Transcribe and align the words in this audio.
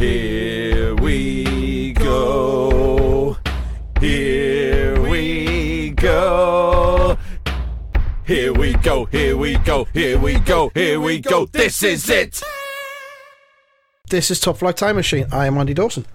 Here 0.00 0.94
we 0.94 1.92
go. 1.92 3.36
Here 4.00 4.98
we 4.98 5.90
go. 5.90 7.18
Here 8.24 8.54
we 8.54 8.72
go. 8.72 9.04
Here 9.04 9.36
we 9.36 9.58
go. 9.58 9.84
Here 9.92 10.18
we 10.18 10.38
go. 10.38 10.70
Here 10.72 10.98
we 10.98 11.18
go. 11.18 11.44
This 11.44 11.82
is 11.82 12.08
it. 12.08 12.42
This 14.08 14.30
is 14.30 14.40
Top 14.40 14.56
Flight 14.56 14.78
Time 14.78 14.96
Machine. 14.96 15.26
I 15.30 15.44
am 15.44 15.58
Andy 15.58 15.74
Dawson. 15.74 16.06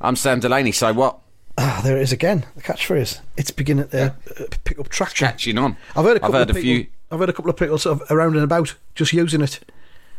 I'm 0.00 0.14
Sam 0.14 0.38
Delaney. 0.38 0.70
So 0.70 0.92
what? 0.92 1.18
Ah, 1.58 1.80
there 1.82 1.96
it 1.96 2.02
is 2.02 2.12
again. 2.12 2.46
The 2.54 2.62
catchphrase. 2.62 3.18
It's 3.36 3.50
beginning 3.50 3.88
to 3.88 4.12
uh, 4.12 4.44
pick 4.62 4.78
up 4.78 4.90
traction. 4.90 5.26
Catching 5.26 5.58
on. 5.58 5.76
I've 5.96 6.04
heard 6.04 6.18
a 6.18 6.24
I've 6.24 6.32
heard 6.32 6.50
of 6.50 6.56
a 6.56 6.60
people, 6.60 6.84
few. 6.84 6.86
I've 7.10 7.18
heard 7.18 7.30
a 7.30 7.32
couple 7.32 7.50
of 7.50 7.56
people 7.56 7.78
sort 7.78 8.00
of 8.00 8.12
around 8.12 8.34
and 8.36 8.44
about 8.44 8.76
just 8.94 9.12
using 9.12 9.40
it. 9.40 9.58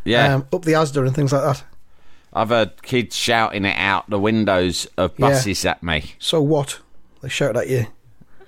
Yeah. 0.04 0.34
Um, 0.34 0.46
up 0.52 0.66
the 0.66 0.72
Asda 0.72 1.06
and 1.06 1.14
things 1.14 1.32
like 1.32 1.44
that. 1.44 1.64
I've 2.36 2.50
heard 2.50 2.82
kids 2.82 3.16
shouting 3.16 3.64
it 3.64 3.76
out 3.78 4.08
the 4.10 4.18
windows 4.18 4.86
of 4.96 5.12
Yeah. 5.16 5.28
buses 5.28 5.64
at 5.64 5.82
me. 5.82 6.12
So 6.18 6.40
what? 6.42 6.78
They 7.22 7.28
shout 7.28 7.56
at 7.56 7.68
you. 7.68 7.86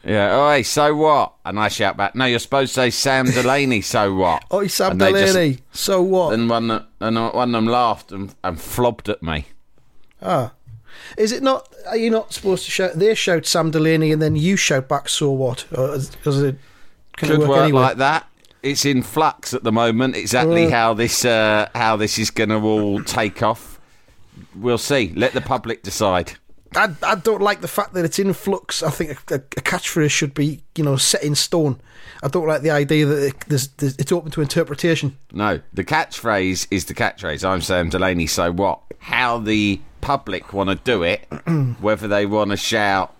Yeah. 0.04 0.30
Oh, 0.32 0.50
hey, 0.50 0.62
so 0.62 0.94
what? 0.94 1.32
And 1.44 1.58
I 1.58 1.68
shout 1.68 1.96
back, 1.96 2.14
No, 2.14 2.24
you're 2.26 2.38
supposed 2.38 2.74
to 2.74 2.80
say 2.82 2.90
Sam 2.90 3.26
Delaney. 3.26 3.80
So 3.80 4.14
what? 4.14 4.44
Oi, 4.52 4.66
Sam 4.68 4.92
And 4.92 5.00
they 5.00 5.12
just- 5.12 5.32
Delaney. 5.34 5.58
So 5.72 6.02
what? 6.02 6.34
And 6.34 6.48
one, 6.48 6.70
of- 6.70 6.84
and 7.00 7.16
one 7.16 7.48
of 7.48 7.52
them 7.52 7.66
laughed 7.66 8.12
and, 8.12 8.34
and 8.44 8.60
flobbed 8.60 9.08
at 9.08 9.22
me. 9.22 9.46
ah. 10.22 10.52
Is 11.16 11.32
it 11.32 11.42
not? 11.42 11.68
Are 11.86 11.96
you 11.96 12.10
not 12.10 12.32
supposed 12.34 12.64
to 12.64 12.70
shout? 12.70 12.92
They 12.94 13.14
shout 13.14 13.46
Sam 13.46 13.70
Delaney 13.70 14.12
and 14.12 14.20
then 14.20 14.36
you 14.36 14.56
shout 14.56 14.88
back. 14.88 15.08
So 15.08 15.30
what? 15.30 15.64
Or 15.72 15.96
does 16.22 16.42
it? 16.42 16.58
Can 17.16 17.28
Could 17.28 17.30
it 17.30 17.38
work, 17.40 17.48
work 17.48 17.62
anyway? 17.64 17.80
like 17.80 17.96
that. 17.98 18.26
It's 18.62 18.84
in 18.84 19.02
flux 19.02 19.54
at 19.54 19.62
the 19.64 19.70
moment. 19.72 20.16
Exactly 20.16 20.66
Uh. 20.66 20.70
how 20.70 20.94
this 20.94 21.24
uh, 21.24 21.68
how 21.74 21.96
this 21.96 22.18
is 22.18 22.30
going 22.30 22.48
to 22.50 22.56
all 22.56 23.02
take 23.04 23.42
off. 23.42 23.77
We'll 24.54 24.78
see. 24.78 25.12
Let 25.14 25.32
the 25.32 25.40
public 25.40 25.82
decide. 25.82 26.32
I, 26.76 26.90
I 27.02 27.14
don't 27.14 27.40
like 27.40 27.62
the 27.62 27.68
fact 27.68 27.94
that 27.94 28.04
it's 28.04 28.18
in 28.18 28.32
flux. 28.34 28.82
I 28.82 28.90
think 28.90 29.12
a, 29.30 29.34
a, 29.34 29.38
a 29.38 29.62
catchphrase 29.62 30.10
should 30.10 30.34
be, 30.34 30.62
you 30.76 30.84
know, 30.84 30.96
set 30.96 31.22
in 31.22 31.34
stone. 31.34 31.80
I 32.22 32.28
don't 32.28 32.46
like 32.46 32.60
the 32.62 32.70
idea 32.70 33.06
that 33.06 33.26
it, 33.28 33.34
there's, 33.48 33.68
there's, 33.68 33.96
it's 33.96 34.12
open 34.12 34.30
to 34.32 34.42
interpretation. 34.42 35.16
No, 35.32 35.60
the 35.72 35.84
catchphrase 35.84 36.66
is 36.70 36.84
the 36.84 36.94
catchphrase. 36.94 37.42
I'm 37.48 37.62
Sam 37.62 37.88
Delaney. 37.88 38.26
So 38.26 38.52
what? 38.52 38.80
How 38.98 39.38
the 39.38 39.80
public 40.02 40.52
want 40.52 40.68
to 40.68 40.76
do 40.76 41.02
it, 41.04 41.20
whether 41.80 42.06
they 42.06 42.26
want 42.26 42.50
to 42.50 42.56
shout 42.58 43.14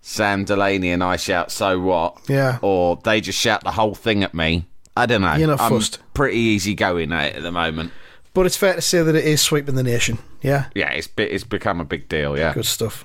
Sam 0.00 0.44
Delaney 0.44 0.90
and 0.90 1.04
I 1.04 1.16
shout 1.16 1.52
so 1.52 1.78
what, 1.78 2.18
Yeah. 2.28 2.58
or 2.62 2.98
they 3.04 3.20
just 3.20 3.38
shout 3.38 3.62
the 3.62 3.70
whole 3.72 3.94
thing 3.94 4.24
at 4.24 4.34
me. 4.34 4.66
I 4.96 5.06
don't 5.06 5.20
know. 5.20 5.34
You're 5.34 5.48
not 5.48 5.60
I'm 5.60 5.70
fussed. 5.70 5.98
pretty 6.14 6.38
easy 6.38 6.74
going 6.74 7.12
at 7.12 7.26
it 7.26 7.36
at 7.36 7.42
the 7.42 7.52
moment. 7.52 7.92
But 8.32 8.46
it's 8.46 8.56
fair 8.56 8.74
to 8.74 8.80
say 8.80 9.02
that 9.02 9.14
it 9.16 9.24
is 9.24 9.40
sweeping 9.40 9.74
the 9.74 9.82
nation. 9.82 10.18
Yeah, 10.42 10.66
Yeah, 10.74 10.90
it's 10.90 11.08
it's 11.16 11.44
become 11.44 11.80
a 11.80 11.84
big 11.84 12.08
deal. 12.08 12.38
Yeah. 12.38 12.54
good 12.54 12.64
stuff. 12.66 13.04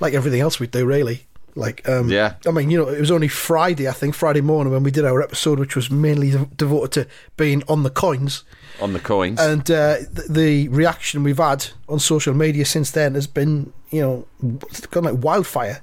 Like 0.00 0.14
everything 0.14 0.40
else 0.40 0.58
we 0.60 0.66
do, 0.66 0.86
really. 0.86 1.26
Like, 1.54 1.86
um, 1.88 2.08
Yeah. 2.08 2.34
I 2.46 2.50
mean, 2.52 2.70
you 2.70 2.78
know, 2.78 2.88
it 2.88 3.00
was 3.00 3.10
only 3.10 3.26
Friday, 3.28 3.88
I 3.88 3.92
think, 3.92 4.14
Friday 4.14 4.40
morning 4.40 4.72
when 4.72 4.84
we 4.84 4.90
did 4.92 5.04
our 5.04 5.20
episode, 5.20 5.58
which 5.58 5.74
was 5.74 5.90
mainly 5.90 6.30
devoted 6.56 6.92
to 6.92 7.06
being 7.36 7.62
on 7.68 7.82
the 7.82 7.90
coins. 7.90 8.44
On 8.80 8.92
the 8.92 9.00
coins. 9.00 9.40
And 9.40 9.68
uh, 9.70 9.96
th- 9.96 10.28
the 10.30 10.68
reaction 10.68 11.24
we've 11.24 11.38
had 11.38 11.66
on 11.88 11.98
social 11.98 12.32
media 12.32 12.64
since 12.64 12.92
then 12.92 13.14
has 13.16 13.26
been, 13.26 13.72
you 13.90 14.00
know, 14.00 14.58
gone 14.92 15.04
like 15.04 15.22
wildfire. 15.22 15.82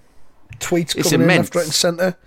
Tweets 0.60 0.96
It's 0.96 1.10
coming 1.10 1.26
in 1.26 1.32
immense. 1.32 1.48
left, 1.48 1.56
right, 1.56 1.66
and 1.66 1.74
centre. 1.74 2.18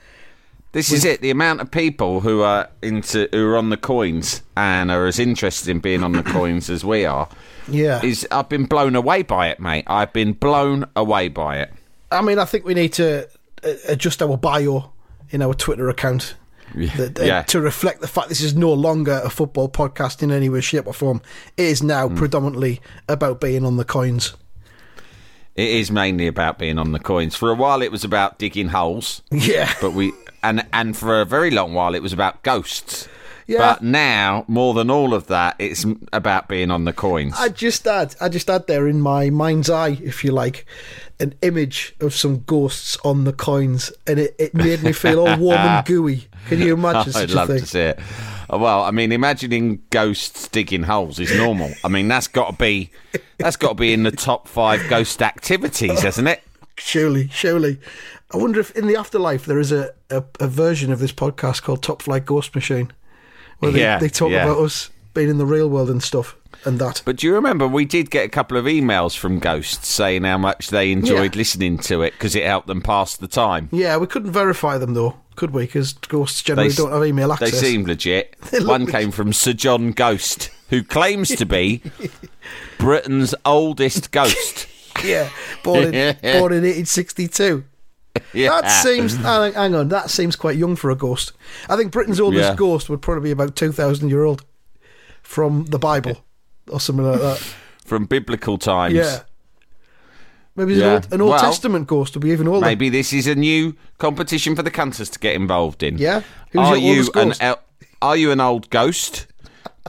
This 0.73 0.93
is 0.93 1.05
it. 1.05 1.23
The 1.23 1.31
amount 1.31 1.61
of 1.63 1.71
people 1.71 2.21
who 2.21 2.43
are 2.43 2.69
into 2.83 3.29
who 3.33 3.47
are 3.49 3.57
on 3.57 3.71
the 3.71 3.77
coins 3.79 4.43
and 4.57 4.91
are 4.91 5.07
as 5.07 5.19
interested 5.19 5.69
in 5.71 5.79
being 5.81 6.05
on 6.05 6.13
the 6.13 6.23
coins 6.23 6.69
as 6.69 6.85
we 6.85 7.05
are 7.07 7.29
Yeah. 7.69 8.03
is 8.05 8.27
I've 8.31 8.49
been 8.51 8.67
blown 8.67 8.95
away 8.95 9.23
by 9.23 9.49
it, 9.49 9.61
mate. 9.61 9.85
I've 9.87 10.13
been 10.13 10.35
blown 10.35 10.85
away 10.95 11.29
by 11.29 11.57
it. 11.59 11.73
I 12.13 12.21
mean, 12.21 12.39
I 12.39 12.45
think 12.45 12.65
we 12.67 12.75
need 12.75 12.93
to 12.95 13.27
uh, 13.65 13.71
adjust 13.89 14.23
our 14.23 14.37
bio 14.37 14.93
in 15.31 15.41
our 15.43 15.55
Twitter 15.55 15.89
account 15.89 16.35
that, 16.75 17.19
uh, 17.19 17.25
Yeah. 17.25 17.43
to 17.45 17.61
reflect 17.63 18.03
the 18.03 18.07
fact 18.09 18.29
this 18.29 18.43
is 18.43 18.55
no 18.55 18.73
longer 18.73 19.21
a 19.25 19.31
football 19.31 19.69
podcast 19.71 20.23
in 20.23 20.31
any 20.31 20.49
way, 20.51 20.61
shape, 20.61 20.87
or 20.87 20.93
form. 20.93 21.23
It 21.57 21.65
is 21.65 21.83
now 21.83 22.09
Hmm. 22.09 22.17
predominantly 22.17 22.81
about 23.09 23.41
being 23.41 23.65
on 23.65 23.79
the 23.79 23.85
coins. 23.87 24.35
It 25.57 25.71
is 25.71 25.91
mainly 25.91 26.27
about 26.29 26.59
being 26.59 26.79
on 26.79 26.93
the 26.93 27.01
coins. 27.01 27.35
For 27.35 27.51
a 27.51 27.55
while, 27.55 27.83
it 27.83 27.91
was 27.91 28.05
about 28.05 28.39
digging 28.39 28.69
holes, 28.69 29.23
Yeah. 29.33 29.73
but 29.81 29.93
we 29.93 30.13
and 30.43 30.67
and 30.73 30.97
for 30.97 31.21
a 31.21 31.25
very 31.25 31.51
long 31.51 31.75
while, 31.75 31.95
it 31.95 32.03
was 32.03 32.13
about 32.13 32.43
ghosts. 32.43 33.09
Yeah. 33.47 33.59
But 33.59 33.83
now, 33.83 34.45
more 34.47 34.75
than 34.75 34.91
all 34.91 35.15
of 35.15 35.29
that, 35.29 35.57
it's 35.59 35.87
about 36.13 36.49
being 36.49 36.71
on 36.71 36.85
the 36.85 36.93
coins. 36.93 37.33
I 37.39 37.49
just 37.49 37.85
had, 37.87 38.15
I 38.21 38.29
just 38.29 38.47
had 38.47 38.67
there 38.67 38.87
in 38.87 39.01
my 39.01 39.31
mind's 39.31 39.71
eye, 39.71 39.99
if 40.03 40.23
you 40.23 40.33
like, 40.33 40.67
an 41.19 41.33
image 41.41 41.97
of 42.01 42.15
some 42.15 42.41
ghosts 42.41 42.99
on 43.07 43.25
the 43.25 43.33
coins, 43.33 43.91
and 44.07 44.19
it, 44.19 44.37
it 44.39 44.55
made 44.55 44.83
me 44.83 44.93
feel 44.93 45.27
all 45.27 45.39
warm 45.39 45.57
and 45.59 45.87
gooey. 45.87 46.29
Can 46.49 46.61
you 46.61 46.75
imagine 46.75 47.11
I'd 47.17 47.31
love 47.31 47.49
to 47.49 47.65
see 47.65 47.81
it. 47.81 47.99
Uh, 48.53 48.59
Well, 48.59 48.83
I 48.83 48.91
mean, 48.91 49.13
imagining 49.13 49.81
ghosts 49.89 50.47
digging 50.49 50.83
holes 50.83 51.19
is 51.19 51.35
normal. 51.35 51.73
I 51.83 51.89
mean, 51.89 52.07
that's 52.07 52.29
got 52.29 52.51
to 52.51 52.57
be 52.57 52.91
that's 53.39 53.57
got 53.57 53.69
to 53.69 53.75
be 53.77 53.95
in 53.95 54.03
the 54.03 54.11
top 54.13 54.47
five 54.47 54.87
ghost 54.91 55.23
activities, 55.23 56.03
hasn't 56.03 56.29
it? 56.29 56.43
Surely, 56.77 57.29
surely. 57.33 57.81
I 58.33 58.37
wonder 58.37 58.61
if 58.61 58.71
in 58.77 58.87
the 58.87 58.97
afterlife 58.97 59.47
there 59.47 59.59
is 59.59 59.73
a, 59.73 59.93
a, 60.11 60.23
a 60.41 60.49
version 60.49 60.93
of 60.93 60.99
this 60.99 61.13
podcast 61.13 61.63
called 61.63 61.83
Top 61.83 62.03
Flight 62.03 62.27
Ghost 62.27 62.55
Machine, 62.55 62.93
where 63.61 63.73
they, 63.73 63.81
Yeah, 63.81 63.99
they 63.99 64.09
talk 64.11 64.31
yeah. 64.31 64.45
about 64.45 64.59
us 64.63 64.91
being 65.15 65.31
in 65.31 65.39
the 65.39 65.47
real 65.47 65.69
world 65.71 65.89
and 65.91 66.03
stuff 66.03 66.37
and 66.65 66.79
that. 66.79 67.01
But 67.05 67.17
do 67.17 67.27
you 67.27 67.35
remember 67.35 67.67
we 67.67 67.85
did 67.87 68.11
get 68.11 68.27
a 68.27 68.29
couple 68.29 68.57
of 68.59 68.67
emails 68.67 69.17
from 69.17 69.39
ghosts 69.39 69.89
saying 69.89 70.25
how 70.25 70.37
much 70.39 70.69
they 70.69 70.93
enjoyed 70.93 71.35
Yeah. 71.35 71.39
listening 71.39 71.79
to 71.79 72.03
it 72.03 72.13
because 72.13 72.35
it 72.37 72.45
helped 72.45 72.67
them 72.67 72.83
pass 72.83 73.17
the 73.17 73.29
time. 73.29 73.69
Yeah, 73.73 73.97
we 73.97 74.07
couldn't 74.07 74.33
verify 74.33 74.77
them 74.77 74.93
though, 74.95 75.17
could 75.35 75.53
we? 75.53 75.63
Because 75.65 75.95
ghosts 75.95 76.43
generally 76.43 76.69
s- 76.69 76.77
don't 76.77 76.93
have 76.93 77.05
email 77.07 77.33
access. 77.33 77.53
They 77.53 77.57
seemed 77.57 77.89
legit. 77.89 78.37
They 78.51 78.61
One 78.61 78.83
legit. 78.85 78.95
came 78.95 79.11
from 79.11 79.33
Sir 79.33 79.55
John 79.55 79.93
Ghost, 79.93 80.51
who 80.69 80.83
claims 80.85 81.29
to 81.31 81.47
be 81.47 81.83
Britain's 82.79 83.35
oldest 83.45 84.11
ghost. 84.11 84.67
yeah, 85.05 85.31
born 85.65 85.95
in, 85.95 86.17
born 86.21 86.53
in 86.53 86.63
1862. 86.65 87.65
Yeah. 88.33 88.51
That 88.51 88.65
ah. 88.65 88.81
seems. 88.83 89.17
hang 89.17 89.53
hang 89.53 89.75
on, 89.75 89.89
that 89.89 90.11
seems 90.11 90.37
quite 90.37 90.57
young 90.57 90.77
for 90.77 90.91
a 90.91 90.97
ghost. 90.97 91.33
I 91.69 91.77
think 91.77 91.93
Britain's 91.93 92.21
oldest 92.21 92.51
Yeah. 92.51 92.55
ghost 92.55 92.89
would 92.91 93.03
probably 93.03 93.29
be 93.29 93.31
about 93.31 93.57
two 93.57 93.73
thousand 93.73 94.11
year 94.11 94.25
old 94.25 94.45
from 95.23 95.65
the 95.67 95.79
Bible 95.79 96.25
or 96.71 96.81
something 96.81 97.05
like 97.05 97.21
that. 97.21 97.39
from 97.85 98.05
biblical 98.07 98.59
times. 98.59 98.95
Yeah. 98.95 99.21
Maybe 100.57 100.83
an 100.83 100.89
Old, 100.89 101.13
an 101.13 101.21
Old 101.21 101.31
Well, 101.31 101.41
Testament 101.41 101.87
ghost 101.87 102.15
would 102.15 102.23
be 102.23 102.31
even 102.31 102.49
older. 102.49 102.67
Maybe 102.67 102.89
this 102.89 103.13
is 103.13 103.29
a 103.29 103.37
new 103.37 103.77
competition 103.99 104.57
for 104.57 104.65
the 104.65 104.73
cunters 104.73 105.09
to 105.11 105.19
get 105.21 105.37
involved 105.37 105.85
in. 105.85 105.99
Yeah? 105.99 106.23
Who's 106.51 106.67
are 106.67 106.77
you 106.77 107.09
an 107.15 107.33
el- 107.41 107.63
Are 108.03 108.17
you 108.17 108.33
an 108.33 108.41
old 108.41 108.69
ghost? 108.69 109.29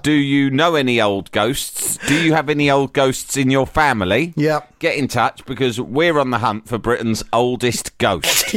Do 0.04 0.12
you 0.12 0.50
know 0.50 0.76
any 0.76 1.02
old 1.02 1.32
ghosts? 1.32 1.98
Do 2.08 2.22
you 2.22 2.34
have 2.34 2.50
any 2.50 2.70
old 2.70 2.94
ghosts 2.94 3.36
in 3.38 3.50
your 3.52 3.66
family? 3.68 4.34
Yeah. 4.36 4.62
Get 4.80 4.96
in 4.96 5.08
touch 5.08 5.46
because 5.46 5.80
we're 5.80 6.18
on 6.20 6.30
the 6.32 6.40
hunt 6.40 6.68
for 6.68 6.78
Britain's 6.78 7.24
oldest 7.34 7.98
ghost. 7.98 8.56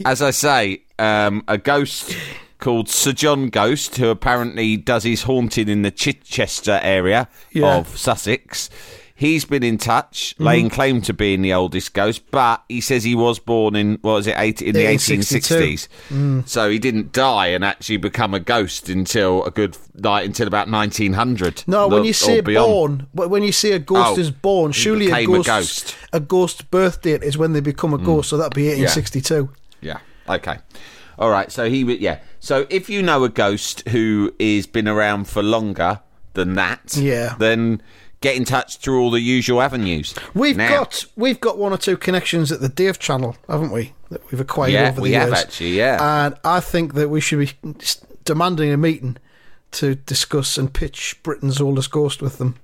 As 0.04 0.20
I 0.22 0.30
say, 0.30 0.82
um, 0.98 1.42
a 1.48 1.58
ghost 1.58 2.16
called 2.58 2.88
Sir 2.88 3.12
John 3.12 3.48
Ghost, 3.48 3.96
who 3.96 4.08
apparently 4.08 4.76
does 4.76 5.02
his 5.04 5.22
haunting 5.22 5.68
in 5.68 5.82
the 5.82 5.90
Chichester 5.90 6.78
area 6.82 7.28
Yeah. 7.52 7.76
of 7.78 7.96
Sussex. 7.98 8.70
He's 9.22 9.44
been 9.44 9.62
in 9.62 9.78
touch, 9.78 10.34
Mm-hmm. 10.34 10.44
laying 10.44 10.68
claim 10.70 11.00
to 11.02 11.12
being 11.12 11.42
the 11.42 11.52
oldest 11.54 11.94
ghost, 11.94 12.22
but 12.32 12.62
he 12.68 12.80
says 12.80 13.04
he 13.04 13.14
was 13.14 13.38
born 13.38 13.76
in 13.76 13.98
what 14.02 14.14
was 14.14 14.26
it, 14.26 14.34
80, 14.36 14.66
in 14.66 14.74
the 14.74 14.84
1862. 14.86 15.54
1860s. 15.54 15.88
Mm. 16.10 16.48
So 16.48 16.68
he 16.70 16.78
didn't 16.80 17.12
die 17.12 17.46
and 17.48 17.64
actually 17.64 17.98
become 17.98 18.34
a 18.34 18.40
ghost 18.40 18.88
until 18.88 19.44
a 19.44 19.50
good 19.50 19.76
like 19.94 20.26
until 20.26 20.48
about 20.48 20.68
1900. 20.68 21.64
No, 21.66 21.86
when 21.88 22.04
you 22.04 22.12
say 22.12 22.40
beyond. 22.40 23.12
born, 23.14 23.28
when 23.30 23.42
you 23.42 23.52
say 23.52 23.72
a 23.72 23.78
ghost 23.78 24.18
Oh, 24.18 24.20
is 24.20 24.30
born, 24.30 24.72
surely 24.72 25.06
a 25.06 25.10
became 25.10 25.30
a 25.30 25.36
ghost, 25.36 25.46
ghost. 25.46 25.96
a 26.12 26.18
ghost 26.20 26.70
birth 26.70 27.02
date 27.02 27.22
is 27.22 27.38
when 27.38 27.52
they 27.52 27.60
become 27.60 27.94
a 27.94 27.98
ghost. 27.98 28.30
So 28.30 28.36
that'd 28.36 28.54
be 28.54 28.66
1862. 28.68 29.48
Yeah. 29.80 29.98
Okay. 30.28 30.58
All 31.18 31.30
right. 31.30 31.52
So 31.52 31.68
he 31.70 31.84
would. 31.84 32.00
Yeah. 32.00 32.18
So 32.40 32.66
if 32.70 32.90
you 32.90 33.02
know 33.02 33.22
a 33.22 33.28
ghost 33.28 33.86
who 33.90 34.34
is 34.38 34.66
been 34.66 34.88
around 34.88 35.28
for 35.28 35.42
longer 35.42 36.00
than 36.34 36.54
that, 36.54 36.96
Yeah. 36.96 37.34
then 37.38 37.82
get 38.22 38.36
in 38.36 38.44
touch 38.46 38.78
through 38.78 39.00
all 39.02 39.10
the 39.10 39.20
usual 39.20 39.60
avenues. 39.60 40.14
We've 40.34 40.56
Now- 40.56 40.68
got 40.78 41.04
we've 41.16 41.38
got 41.40 41.58
one 41.58 41.72
or 41.72 41.76
two 41.78 41.96
connections 41.98 42.50
at 42.50 42.60
the 42.60 42.68
Dave 42.70 42.98
channel, 42.98 43.36
haven't 43.48 43.70
we? 43.72 43.92
That 44.10 44.22
we've 44.30 44.40
acquired 44.40 44.72
Yeah, 44.72 44.86
over 44.88 44.96
the 44.96 45.00
we 45.02 45.10
years. 45.10 45.24
have 45.24 45.32
actually, 45.34 45.76
yeah. 45.76 46.24
And 46.26 46.34
I 46.44 46.60
think 46.60 46.94
that 46.94 47.10
we 47.10 47.20
should 47.20 47.38
be 47.40 47.50
demanding 48.24 48.72
a 48.72 48.76
meeting 48.76 49.16
to 49.72 49.94
discuss 49.96 50.56
and 50.58 50.72
pitch 50.72 51.16
Britain's 51.22 51.60
oldest 51.60 51.90
ghost 51.90 52.22
with 52.22 52.38
them. 52.38 52.56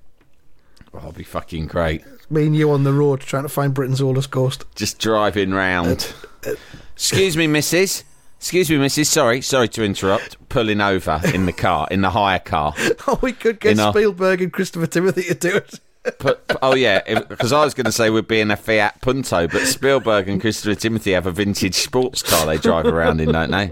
Oh, 0.95 0.99
that'll 0.99 1.13
be 1.13 1.23
fucking 1.25 1.67
great. 1.67 2.03
Me 2.31 2.47
and 2.47 2.55
you 2.57 2.71
on 2.71 2.85
the 2.85 2.93
road 2.93 3.21
trying 3.21 3.43
to 3.45 3.49
find 3.49 3.73
Britain's 3.75 4.01
oldest 4.03 4.31
ghost. 4.31 4.65
Just 4.75 4.99
driving 4.99 5.53
round. 5.53 6.13
Uh, 6.47 6.51
uh, 6.51 6.55
Excuse 6.95 7.37
me, 7.37 7.47
Mrs. 7.47 8.03
Excuse 8.39 8.71
me, 8.71 8.77
Mrs. 8.77 9.07
Sorry, 9.07 9.41
sorry 9.43 9.69
to 9.71 9.83
interrupt. 9.85 10.37
Pulling 10.49 10.81
over 10.81 11.21
in 11.35 11.47
the 11.47 11.53
car, 11.53 11.89
in 11.91 12.01
the 12.03 12.11
hire 12.11 12.39
car. 12.39 12.73
Oh, 13.07 13.19
we 13.21 13.33
could 13.33 13.59
get 13.61 13.73
In 13.73 13.81
our- 13.81 13.93
Spielberg 13.93 14.41
and 14.41 14.53
Christopher 14.53 14.87
Timothy 14.87 15.23
to 15.25 15.35
do 15.35 15.57
it. 15.57 15.81
Put, 16.19 16.41
oh 16.63 16.75
yeah, 16.75 17.03
because 17.25 17.53
I 17.53 17.63
was 17.65 17.75
going 17.75 17.85
to 17.85 17.93
say 17.93 18.09
we'd 18.09 18.29
be 18.29 18.41
in 18.41 18.51
a 18.51 18.57
Fiat 18.57 19.01
Punto, 19.03 19.47
but 19.49 19.67
Spielberg 19.67 20.27
and 20.29 20.41
Christopher 20.41 20.75
Timothy 20.77 21.13
have 21.13 21.27
a 21.27 21.33
vintage 21.33 21.75
sports 21.75 22.23
car 22.23 22.47
they 22.47 22.57
drive 22.57 22.87
around 22.87 23.21
in, 23.21 23.31
don't 23.33 23.51
they? 23.51 23.71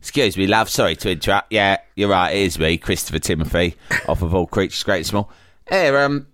Excuse 0.00 0.36
me, 0.36 0.46
love. 0.46 0.68
Sorry 0.68 0.94
to 0.96 1.10
interrupt. 1.10 1.50
Yeah, 1.52 1.78
you're 1.96 2.10
right. 2.10 2.30
It 2.30 2.42
is 2.42 2.58
me, 2.58 2.76
Christopher 2.78 3.18
Timothy, 3.18 3.74
off 4.06 4.22
of 4.22 4.32
All 4.34 4.46
Creatures 4.46 4.82
Great 4.84 4.98
and 4.98 5.06
Small. 5.06 5.30
Here, 5.68 5.98
um, 5.98 6.28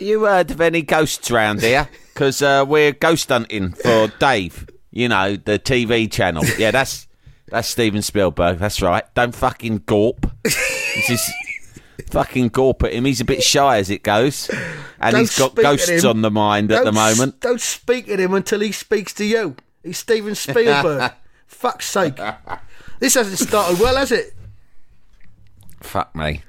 you 0.00 0.24
heard 0.24 0.50
of 0.50 0.60
any 0.60 0.82
ghosts 0.82 1.30
around 1.30 1.60
here? 1.60 1.88
Because 2.14 2.42
uh, 2.42 2.64
we're 2.66 2.92
ghost 2.92 3.28
hunting 3.28 3.72
for 3.74 4.08
Dave. 4.18 4.66
You 4.90 5.08
know 5.08 5.36
the 5.36 5.58
TV 5.58 6.10
channel. 6.10 6.44
Yeah, 6.58 6.70
that's 6.70 7.06
that's 7.48 7.68
Steven 7.68 8.02
Spielberg. 8.02 8.58
That's 8.58 8.82
right. 8.82 9.04
Don't 9.14 9.34
fucking 9.34 9.80
gawp. 9.80 10.30
Is 10.44 11.32
fucking 12.10 12.50
gawp 12.50 12.82
at 12.82 12.92
him. 12.92 13.04
He's 13.04 13.20
a 13.20 13.24
bit 13.24 13.42
shy 13.42 13.78
as 13.78 13.90
it 13.90 14.02
goes, 14.02 14.50
and 15.00 15.12
Don't 15.12 15.20
he's 15.20 15.38
got 15.38 15.54
ghosts 15.54 16.04
on 16.04 16.22
the 16.22 16.30
mind 16.30 16.72
at 16.72 16.80
the 16.80 16.84
Don't 16.86 16.94
moment. 16.94 17.40
Don't 17.40 17.60
speak 17.60 18.08
at 18.08 18.18
him 18.20 18.34
until 18.34 18.60
he 18.60 18.72
speaks 18.72 19.12
to 19.14 19.24
you. 19.24 19.56
He's 19.82 19.98
Steven 19.98 20.34
Spielberg. 20.36 21.12
Fuck's 21.46 21.86
sake. 21.86 22.18
This 22.98 23.14
hasn't 23.14 23.38
started 23.38 23.78
well, 23.80 23.96
has 23.96 24.12
it? 24.12 24.34
Fuck 25.80 26.14
me. 26.16 26.42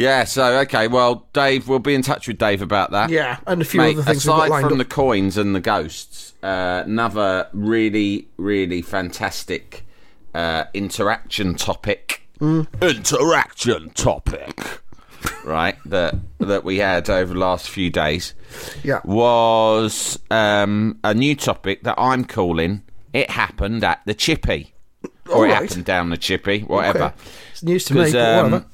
Yeah. 0.00 0.24
So 0.24 0.58
okay. 0.60 0.88
Well, 0.88 1.26
Dave, 1.32 1.68
we'll 1.68 1.78
be 1.78 1.94
in 1.94 2.02
touch 2.02 2.26
with 2.26 2.38
Dave 2.38 2.62
about 2.62 2.90
that. 2.92 3.10
Yeah, 3.10 3.38
and 3.46 3.62
a 3.62 3.64
few 3.64 3.80
Mate, 3.80 3.96
other 3.96 4.02
things 4.02 4.18
aside 4.18 4.48
from 4.48 4.72
up. 4.72 4.78
the 4.78 4.84
coins 4.84 5.36
and 5.36 5.54
the 5.54 5.60
ghosts, 5.60 6.34
uh, 6.42 6.82
another 6.84 7.48
really, 7.52 8.28
really 8.36 8.82
fantastic 8.82 9.84
uh, 10.34 10.64
interaction 10.74 11.54
topic. 11.54 12.22
Mm. 12.40 12.66
Interaction 12.80 13.90
topic, 13.90 14.80
right? 15.44 15.76
That 15.84 16.14
that 16.38 16.64
we 16.64 16.78
had 16.78 17.10
over 17.10 17.34
the 17.34 17.38
last 17.38 17.68
few 17.68 17.90
days 17.90 18.34
yeah. 18.82 19.00
was 19.04 20.18
um, 20.30 20.98
a 21.04 21.12
new 21.12 21.36
topic 21.36 21.82
that 21.82 21.96
I'm 21.98 22.24
calling 22.24 22.82
"It 23.12 23.28
happened 23.30 23.84
at 23.84 24.00
the 24.06 24.14
Chippy," 24.14 24.72
or 25.30 25.46
it 25.46 25.50
happened 25.50 25.84
down 25.84 26.08
the 26.08 26.16
Chippy, 26.16 26.60
whatever. 26.60 27.04
Okay. 27.04 27.14
It's 27.52 27.62
news 27.62 27.84
to 27.86 27.94
me. 27.94 28.00
um, 28.18 28.52
whatever. 28.52 28.66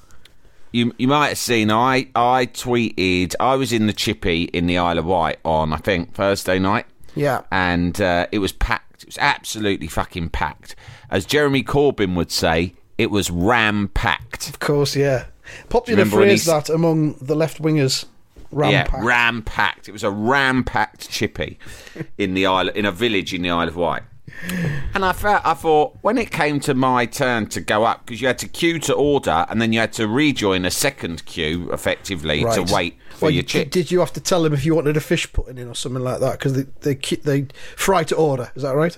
You 0.77 0.93
you 0.99 1.09
might 1.09 1.29
have 1.29 1.39
seen 1.39 1.71
I 1.71 2.09
I 2.15 2.47
tweeted 2.47 3.35
I 3.41 3.57
was 3.57 3.73
in 3.73 3.87
the 3.87 3.93
Chippy 3.93 4.45
in 4.45 4.67
the 4.67 4.79
Isle 4.79 4.99
of 4.99 5.05
Wight 5.07 5.39
on 5.45 5.73
I 5.73 5.77
think 5.79 6.15
Thursday 6.15 6.59
night 6.59 6.87
Yeah. 7.15 7.43
and 7.51 8.01
uh, 8.01 8.27
it 8.33 8.39
was 8.41 8.53
packed 8.53 9.03
it 9.03 9.07
was 9.09 9.19
absolutely 9.19 9.87
fucking 9.89 10.31
packed 10.31 10.77
as 11.11 11.25
Jeremy 11.27 11.63
Corbyn 11.63 12.15
would 12.17 12.31
say 12.31 12.75
it 12.99 13.11
was 13.11 13.31
ram 13.31 13.89
packed 13.95 14.49
Of 14.49 14.59
course, 14.59 14.97
yeah. 14.97 15.27
Popular 15.69 16.05
phrase 16.05 16.45
that 16.47 16.69
among 16.69 17.15
the 17.21 17.37
left 17.37 17.63
wingers. 17.63 18.05
Ram 18.53 18.71
yeah 18.73 18.85
pack. 18.85 19.03
ram 19.05 19.43
packed 19.43 19.89
it 19.89 19.93
was 19.93 20.05
a 20.05 20.11
ram 20.11 20.63
packed 20.65 21.11
Chippy 21.11 21.59
in 22.19 22.35
the 22.35 22.47
Isle 22.47 22.69
in 22.69 22.85
a 22.85 22.93
village 22.93 23.33
in 23.35 23.43
the 23.43 23.51
Isle 23.51 23.69
of 23.69 23.77
Wight 23.77 24.03
and 24.95 25.05
I 25.05 25.13
felt 25.13 25.43
I 25.45 25.55
thought 25.55 25.97
when 26.03 26.19
it 26.19 26.31
came 26.31 26.61
to 26.61 26.75
my 26.75 27.07
turn 27.07 27.47
to 27.49 27.61
go 27.61 27.85
up 27.85 28.05
because 28.07 28.21
you 28.21 28.27
had 28.27 28.39
to 28.39 28.49
queue 28.49 28.79
to 28.81 28.95
order 28.95 29.47
and 29.49 29.61
then 29.61 29.73
you 29.73 29.81
had 29.81 29.93
to 29.95 30.07
rejoin 30.07 30.65
a 30.65 30.71
second 30.71 31.25
queue 31.27 31.73
effectively 31.73 32.41
to 32.43 32.63
wait 32.73 32.97
for 33.11 33.27
Well, 33.27 33.31
your 33.33 33.43
chip. 33.43 33.71
did 33.71 33.91
you 33.91 34.01
have 34.01 34.13
to 34.15 34.21
tell 34.21 34.43
them 34.43 34.53
if 34.53 34.65
you 34.65 34.75
wanted 34.75 34.97
a 34.97 35.01
fish 35.01 35.33
putting 35.33 35.59
in 35.59 35.69
or 35.69 35.75
something 35.75 36.03
like 36.03 36.21
that? 36.21 36.33
Because 36.39 36.55
they, 36.55 36.63
they 36.81 36.95
they 37.17 37.47
fry 37.77 38.05
to 38.05 38.15
order. 38.17 38.53
Is 38.55 38.63
that 38.63 38.75
right? 38.77 38.97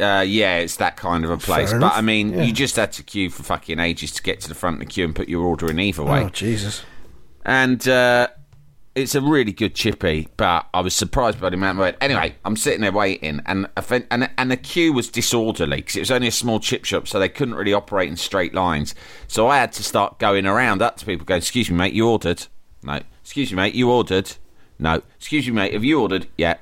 Uh, 0.00 0.24
yeah, 0.26 0.58
it's 0.58 0.76
that 0.76 0.96
kind 0.96 1.24
of 1.24 1.30
a 1.30 1.36
place. 1.38 1.70
Fair 1.70 1.80
But 1.80 1.86
enough, 1.86 1.98
I 1.98 2.02
mean, 2.02 2.32
yeah. 2.32 2.42
you 2.44 2.52
just 2.52 2.76
had 2.76 2.92
to 2.92 3.02
queue 3.02 3.30
for 3.30 3.42
fucking 3.42 3.80
ages 3.80 4.12
to 4.12 4.22
get 4.22 4.40
to 4.42 4.48
the 4.48 4.54
front 4.54 4.74
of 4.74 4.80
the 4.80 4.86
queue 4.86 5.04
and 5.04 5.14
put 5.14 5.28
your 5.28 5.44
order 5.44 5.68
in 5.68 5.80
either 5.80 6.04
way. 6.04 6.22
Oh 6.22 6.28
Jesus! 6.28 6.84
And 7.44 7.86
uh, 7.88 8.28
it's 8.98 9.14
a 9.14 9.20
really 9.20 9.52
good 9.52 9.74
chippy, 9.74 10.28
but 10.36 10.66
I 10.74 10.80
was 10.80 10.94
surprised 10.94 11.40
by 11.40 11.50
the 11.50 11.56
amount 11.56 11.78
of 11.78 11.82
wait. 11.82 11.94
Anyway, 12.00 12.34
I'm 12.44 12.56
sitting 12.56 12.80
there 12.80 12.92
waiting, 12.92 13.40
and 13.46 13.68
and 14.10 14.30
and 14.36 14.50
the 14.50 14.56
queue 14.56 14.92
was 14.92 15.08
disorderly 15.08 15.76
because 15.76 15.96
it 15.96 16.00
was 16.00 16.10
only 16.10 16.28
a 16.28 16.32
small 16.32 16.60
chip 16.60 16.84
shop, 16.84 17.06
so 17.06 17.18
they 17.18 17.28
couldn't 17.28 17.54
really 17.54 17.72
operate 17.72 18.08
in 18.08 18.16
straight 18.16 18.54
lines. 18.54 18.94
So 19.26 19.48
I 19.48 19.58
had 19.58 19.72
to 19.74 19.82
start 19.82 20.18
going 20.18 20.46
around 20.46 20.82
up 20.82 20.96
to 20.98 21.06
people, 21.06 21.24
going, 21.24 21.38
"Excuse 21.38 21.70
me, 21.70 21.76
mate, 21.76 21.94
you 21.94 22.08
ordered? 22.08 22.46
No. 22.82 23.00
Excuse 23.22 23.52
me, 23.52 23.56
mate, 23.56 23.74
you 23.74 23.90
ordered? 23.90 24.32
No. 24.78 25.02
Excuse 25.16 25.46
me, 25.46 25.52
mate, 25.52 25.72
have 25.72 25.84
you 25.84 26.00
ordered? 26.00 26.26
Yeah." 26.36 26.56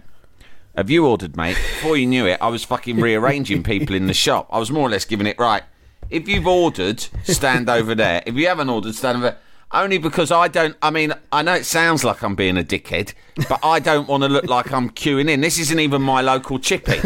Have 0.77 0.91
you 0.91 1.07
ordered, 1.07 1.39
mate? 1.39 1.55
Before 1.55 1.97
you 1.97 2.07
knew 2.07 2.27
it, 2.27 2.37
I 2.43 2.49
was 2.49 2.63
fucking 2.63 3.01
rearranging 3.01 3.63
people 3.63 3.97
in 3.97 4.09
the 4.09 4.13
shop. 4.13 4.47
I 4.53 4.59
was 4.59 4.71
more 4.71 4.87
or 4.87 4.91
less 4.91 5.07
giving 5.07 5.27
it 5.27 5.39
right. 5.39 5.63
If 6.11 6.29
you've 6.29 6.47
ordered, 6.47 7.01
stand 7.25 7.71
over 7.71 7.95
there. 7.95 8.23
If 8.27 8.35
you 8.35 8.47
haven't 8.47 8.69
ordered, 8.69 8.95
stand 8.95 9.17
over. 9.17 9.39
Only 9.73 9.99
because 9.99 10.31
I 10.31 10.49
don't. 10.49 10.77
I 10.81 10.91
mean, 10.91 11.13
I 11.33 11.43
know 11.43 11.55
it 11.55 11.65
sounds 11.65 12.05
like 12.05 12.23
I'm 12.23 12.35
being 12.37 12.57
a 12.57 12.63
dickhead, 12.63 13.15
but 13.49 13.59
I 13.65 13.81
don't 13.81 14.09
want 14.09 14.23
to 14.23 14.29
look 14.29 14.45
like 14.45 14.73
I'm 14.73 14.91
queuing 14.91 15.29
in. 15.29 15.41
This 15.41 15.59
isn't 15.59 15.81
even 15.81 16.03
my 16.03 16.21
local 16.21 16.59
chippy. 16.59 17.01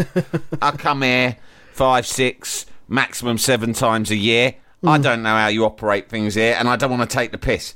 I 0.60 0.72
come 0.72 1.02
here 1.02 1.38
five, 1.72 2.06
six, 2.06 2.66
maximum 2.86 3.38
seven 3.38 3.72
times 3.72 4.10
a 4.10 4.16
year. 4.16 4.56
I 4.86 4.98
don't 4.98 5.22
know 5.22 5.34
how 5.34 5.48
you 5.48 5.64
operate 5.64 6.08
things 6.08 6.34
here, 6.34 6.54
and 6.58 6.68
I 6.68 6.76
don't 6.76 6.90
want 6.90 7.08
to 7.08 7.14
take 7.14 7.32
the 7.32 7.38
piss. 7.38 7.74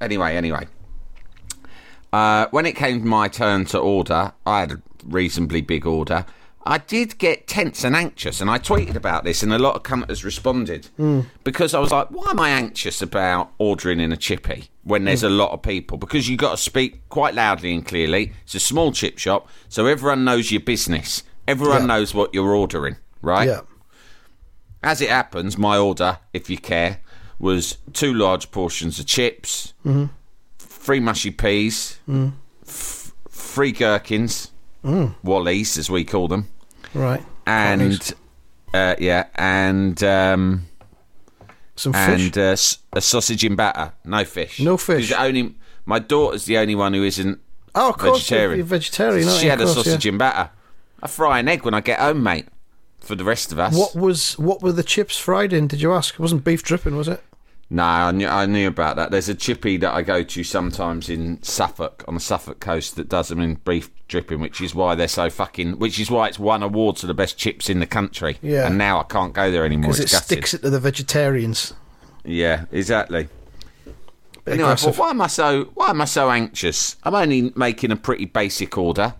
Anyway, 0.00 0.36
anyway. 0.36 0.66
Uh, 2.12 2.46
when 2.50 2.66
it 2.66 2.76
came 2.76 3.00
to 3.00 3.06
my 3.06 3.28
turn 3.28 3.64
to 3.66 3.78
order, 3.78 4.32
I 4.44 4.60
had 4.60 4.72
a 4.72 4.82
reasonably 5.04 5.60
big 5.60 5.86
order. 5.86 6.24
I 6.66 6.78
did 6.78 7.18
get 7.18 7.46
tense 7.46 7.84
and 7.84 7.94
anxious, 7.94 8.40
and 8.40 8.50
I 8.50 8.58
tweeted 8.58 8.96
about 8.96 9.22
this, 9.22 9.44
and 9.44 9.52
a 9.52 9.58
lot 9.58 9.76
of 9.76 9.84
commenters 9.84 10.24
responded 10.24 10.86
hmm. 10.96 11.20
because 11.44 11.74
I 11.74 11.78
was 11.78 11.92
like, 11.92 12.10
"Why 12.10 12.26
am 12.30 12.40
I 12.40 12.50
anxious 12.50 13.00
about 13.00 13.52
ordering 13.58 14.00
in 14.00 14.10
a 14.10 14.16
chippy 14.16 14.68
when 14.82 15.04
there's 15.04 15.20
hmm. 15.20 15.28
a 15.28 15.30
lot 15.30 15.52
of 15.52 15.62
people?" 15.62 15.96
Because 15.96 16.28
you've 16.28 16.40
got 16.40 16.50
to 16.50 16.56
speak 16.56 17.08
quite 17.08 17.34
loudly 17.34 17.72
and 17.72 17.86
clearly. 17.86 18.32
It's 18.42 18.56
a 18.56 18.60
small 18.60 18.90
chip 18.90 19.18
shop, 19.18 19.48
so 19.68 19.86
everyone 19.86 20.24
knows 20.24 20.50
your 20.50 20.60
business. 20.60 21.22
Everyone 21.46 21.82
Yeah. 21.82 21.86
knows 21.86 22.14
what 22.14 22.34
you're 22.34 22.54
ordering, 22.54 22.96
right? 23.22 23.46
Yeah. 23.46 23.60
As 24.82 25.00
it 25.00 25.10
happens, 25.10 25.56
my 25.56 25.78
order, 25.78 26.18
if 26.32 26.50
you 26.50 26.58
care, 26.58 27.00
was 27.38 27.78
two 27.92 28.12
large 28.12 28.50
portions 28.50 28.98
of 28.98 29.06
chips, 29.06 29.72
mm-hmm. 29.84 30.06
three 30.58 31.00
mushy 31.00 31.30
peas, 31.30 31.98
mm. 32.08 32.32
f- 32.66 33.12
three 33.28 33.72
gherkins, 33.72 34.50
mm. 34.84 35.14
wallies 35.24 35.78
as 35.78 35.88
we 35.90 36.04
call 36.04 36.28
them, 36.28 36.48
Right. 36.96 37.22
and 37.46 38.14
uh, 38.74 38.94
yeah, 38.98 39.26
and 39.34 40.02
um, 40.02 40.66
Some 41.76 41.92
fish. 41.92 42.20
and 42.26 42.38
uh, 42.38 42.56
a 42.96 43.00
sausage 43.00 43.44
in 43.44 43.56
batter, 43.56 43.92
no 44.04 44.24
fish, 44.24 44.60
No 44.60 44.76
fish. 44.76 45.10
The 45.10 45.20
only 45.20 45.54
my 45.84 45.98
daughter's 45.98 46.44
the 46.46 46.58
only 46.58 46.74
one 46.74 46.94
who 46.94 47.04
isn't 47.04 47.40
oh, 47.74 47.90
of 47.90 47.98
course, 47.98 48.18
vegetarian. 48.18 48.58
You're 48.58 48.66
vegetarian. 48.66 49.28
aren't 49.28 49.38
she 49.40 49.44
you? 49.46 49.50
had 49.50 49.60
Of 49.60 49.70
a 49.70 49.74
course, 49.74 49.86
sausage 49.86 50.04
yeah. 50.06 50.12
in 50.12 50.18
batter. 50.18 50.50
I 51.02 51.06
fry 51.08 51.38
an 51.38 51.48
egg 51.48 51.64
when 51.64 51.74
I 51.74 51.80
get 51.80 52.00
home, 52.00 52.22
mate. 52.22 52.46
For 53.00 53.14
the 53.14 53.24
rest 53.24 53.52
of 53.52 53.58
us, 53.60 53.76
What 53.76 53.94
was 53.94 54.36
what 54.38 54.62
were 54.62 54.72
the 54.72 54.82
chips 54.82 55.16
fried 55.16 55.52
in? 55.52 55.68
Did 55.68 55.80
you 55.80 55.92
ask? 55.92 56.14
It 56.14 56.20
wasn't 56.20 56.42
beef 56.42 56.64
dripping, 56.64 56.96
was 56.96 57.06
it? 57.06 57.22
No, 57.68 57.82
I 57.82 58.12
knew, 58.12 58.28
I 58.28 58.46
knew 58.46 58.68
about 58.68 58.94
that. 58.96 59.10
There's 59.10 59.28
a 59.28 59.34
chippy 59.34 59.76
that 59.78 59.92
I 59.92 60.02
go 60.02 60.22
to 60.22 60.44
sometimes 60.44 61.08
in 61.08 61.42
Suffolk, 61.42 62.04
on 62.06 62.14
the 62.14 62.20
Suffolk 62.20 62.60
coast, 62.60 62.94
that 62.94 63.08
does 63.08 63.28
them 63.28 63.40
in 63.40 63.54
brief 63.54 63.90
dripping, 64.06 64.38
which 64.40 64.60
is 64.60 64.72
why 64.72 64.94
they're 64.94 65.08
so 65.08 65.28
fucking. 65.28 65.78
Which 65.80 65.98
is 65.98 66.08
why 66.08 66.28
it's 66.28 66.38
won 66.38 66.62
awards 66.62 67.00
for 67.00 67.08
the 67.08 67.14
best 67.14 67.36
chips 67.38 67.68
in 67.68 67.80
the 67.80 67.86
country. 67.86 68.38
Yeah. 68.40 68.66
And 68.68 68.78
now 68.78 69.00
I 69.00 69.02
can't 69.02 69.32
go 69.32 69.50
there 69.50 69.64
anymore. 69.64 69.90
Because 69.90 69.98
it 70.00 70.12
gutted. 70.12 70.24
sticks 70.26 70.54
it 70.54 70.62
to 70.62 70.70
the 70.70 70.78
vegetarians. 70.78 71.74
Yeah, 72.24 72.66
exactly. 72.70 73.28
Bit 74.44 74.54
Anyway, 74.54 74.70
I 74.70 74.74
thought, 74.76 74.96
why 74.96 75.10
am 75.10 75.20
I 75.20 75.26
so 75.26 75.64
why 75.74 75.90
am 75.90 76.00
I 76.00 76.04
so 76.04 76.30
anxious? 76.30 76.96
I'm 77.02 77.16
only 77.16 77.52
making 77.56 77.90
a 77.90 77.96
pretty 77.96 78.26
basic 78.26 78.78
order, 78.78 79.14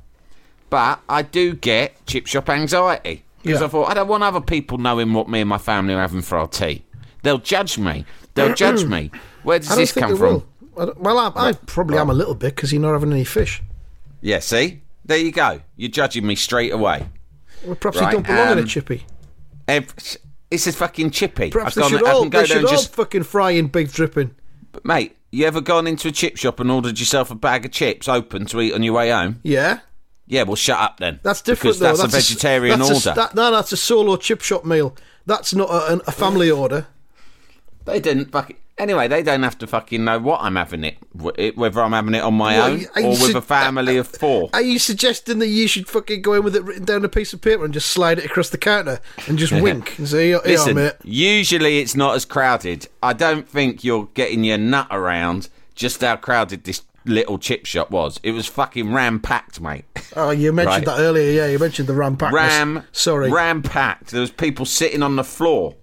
but 0.71 1.01
I 1.09 1.23
do 1.23 1.55
get 1.55 2.07
chip 2.07 2.29
shop 2.29 2.49
anxiety 2.49 3.25
because 3.43 3.61
Yeah. 3.61 3.67
I 3.67 3.71
thought 3.71 3.91
I 3.91 3.95
don't 3.95 4.07
want 4.07 4.23
other 4.23 4.41
people 4.41 4.79
knowing 4.79 5.13
what 5.15 5.29
me 5.29 5.41
and 5.41 5.49
my 5.49 5.59
family 5.59 5.95
are 5.95 6.01
having 6.01 6.23
for 6.23 6.39
our 6.39 6.47
tea. 6.47 6.85
They'll 7.23 7.39
judge 7.39 7.77
me. 7.77 8.05
They'll 8.37 8.55
judge 8.55 8.85
me. 8.85 9.11
Where 9.43 9.59
does 9.59 9.75
this 9.75 9.93
come 9.93 10.17
from? 10.17 10.45
I 10.79 10.91
Well, 10.97 11.19
I, 11.19 11.33
I 11.49 11.53
probably 11.53 11.99
am 11.99 12.11
a 12.11 12.15
little 12.15 12.35
bit 12.35 12.55
because 12.55 12.73
you're 12.73 12.83
not 12.83 12.93
having 12.93 13.11
any 13.13 13.25
fish. 13.25 13.63
Yeah, 14.21 14.39
see? 14.39 14.83
There 15.05 15.19
you 15.19 15.33
go. 15.33 15.61
You're 15.77 15.91
judging 15.91 16.27
me 16.27 16.37
straight 16.37 16.73
away. 16.73 17.09
Well, 17.65 17.75
perhaps 17.77 17.99
Right, 18.01 18.07
you 18.07 18.13
don't 18.19 18.27
belong 18.27 18.53
in 18.53 18.59
a 18.59 18.61
um, 18.63 18.67
chippy. 18.67 19.05
Ev- 19.69 19.95
It's 20.51 20.67
a 20.67 20.73
fucking 20.73 21.11
chippy. 21.11 21.51
Perhaps 21.51 21.77
I've 21.77 21.91
they 21.91 21.91
gone- 21.91 21.91
should 21.99 22.07
I 22.09 22.13
all 22.13 22.21
can 22.23 22.31
go 22.31 22.39
they 22.39 22.43
there 22.43 22.47
should 22.49 22.57
and 22.59 22.67
all 22.67 22.73
just. 22.73 22.95
fucking 22.95 23.23
fry 23.25 23.51
in 23.53 23.69
beef 23.69 23.93
dripping. 23.93 24.35
But 24.73 24.85
mate, 24.85 25.17
you 25.33 25.47
ever 25.47 25.61
gone 25.61 25.87
into 25.87 26.09
a 26.09 26.13
chip 26.13 26.37
shop 26.37 26.61
and 26.61 26.71
ordered 26.71 26.99
yourself 27.01 27.31
a 27.31 27.35
bag 27.35 27.65
of 27.65 27.73
chips 27.73 28.09
open 28.09 28.47
to 28.47 28.61
eat 28.61 28.73
on 28.75 28.83
your 28.83 28.95
way 28.95 29.11
home? 29.11 29.41
Yeah. 29.43 29.81
Yeah, 30.27 30.43
well, 30.43 30.57
shut 30.57 30.79
up 30.79 30.99
then. 30.99 31.21
That's 31.23 31.41
different 31.41 31.79
because 31.79 31.79
though. 31.79 32.03
that's, 32.03 32.15
a 32.15 32.17
s- 32.19 32.29
vegetarian 32.29 32.79
that's 32.81 32.91
a- 33.07 33.11
order. 33.11 33.21
that- 33.21 33.35
no, 33.35 33.51
that's 33.51 33.73
a 33.73 33.77
solo 33.77 34.17
chip 34.17 34.43
shop 34.43 34.65
meal. 34.65 34.95
That's 35.25 35.55
not 35.55 35.71
a, 35.71 36.03
a 36.07 36.13
family 36.13 36.51
order. 36.51 36.87
They 37.87 38.01
didn't 38.01 38.31
fucking. 38.33 38.57
Anyway, 38.79 39.09
they 39.09 39.23
don't 39.23 39.43
have 39.43 39.57
to 39.59 39.67
fucking 39.67 40.05
know 40.05 40.19
what 40.19 40.43
I'm 40.43 40.57
having 40.57 40.85
it, 40.85 40.99
whether 41.15 41.81
I'm 41.81 41.93
having 41.93 42.15
it 42.15 42.23
on 42.23 42.35
my 42.35 42.59
Well, 42.59 42.73
own 42.73 42.81
you 42.81 42.87
or 43.05 43.09
with 43.09 43.31
su- 43.33 43.39
a 43.39 43.41
family 43.41 43.97
of 43.97 44.07
four. 44.07 44.51
Are 44.53 44.61
you 44.61 44.79
suggesting 44.79 45.39
that 45.39 45.47
you 45.49 45.67
should 45.67 45.89
fucking 45.89 46.21
go 46.21 46.35
in 46.35 46.45
with 46.45 46.55
it 46.55 46.63
written 46.63 46.85
down 46.85 46.97
on 46.99 47.05
a 47.07 47.09
piece 47.09 47.33
of 47.33 47.41
paper 47.41 47.65
and 47.65 47.73
just 47.73 47.89
slide 47.89 48.19
it 48.19 48.27
across 48.27 48.51
the 48.51 48.59
counter 48.59 49.01
and 49.29 49.39
just 49.39 49.53
wink 49.63 49.97
and 49.99 50.07
say, 50.07 50.27
"Here, 50.27 50.41
here, 50.45 50.53
Listen, 50.59 50.75
mate." 50.77 50.93
usually 51.05 51.79
it's 51.79 51.97
not 51.97 52.17
as 52.17 52.27
crowded. 52.27 52.87
I 53.03 53.15
don't 53.15 53.49
think 53.49 53.83
you're 53.83 54.09
getting 54.13 54.45
your 54.45 54.59
nut 54.59 54.89
around 54.91 55.49
just 55.75 56.03
how 56.03 56.17
crowded 56.17 56.65
this 56.65 56.83
little 57.07 57.39
chip 57.39 57.65
shop 57.65 57.91
was. 57.91 58.21
It 58.23 58.33
was 58.33 58.47
fucking 58.47 58.93
ram 58.93 59.21
packed, 59.21 59.59
mate. 59.59 59.87
Oh, 60.15 60.33
you 60.33 60.53
mentioned 60.53 60.87
Right. 60.87 60.97
that 60.97 61.01
earlier. 61.01 61.31
Yeah, 61.33 61.47
you 61.47 61.59
mentioned 61.59 61.89
the 61.89 61.95
ram 61.95 62.19
pack. 62.19 62.31
ram, 62.33 62.83
Sorry. 62.93 63.31
ram 63.31 63.63
packed. 63.63 64.11
There 64.11 64.21
was 64.21 64.31
people 64.31 64.67
sitting 64.67 65.03
on 65.03 65.17
the 65.17 65.25
floor. 65.25 65.77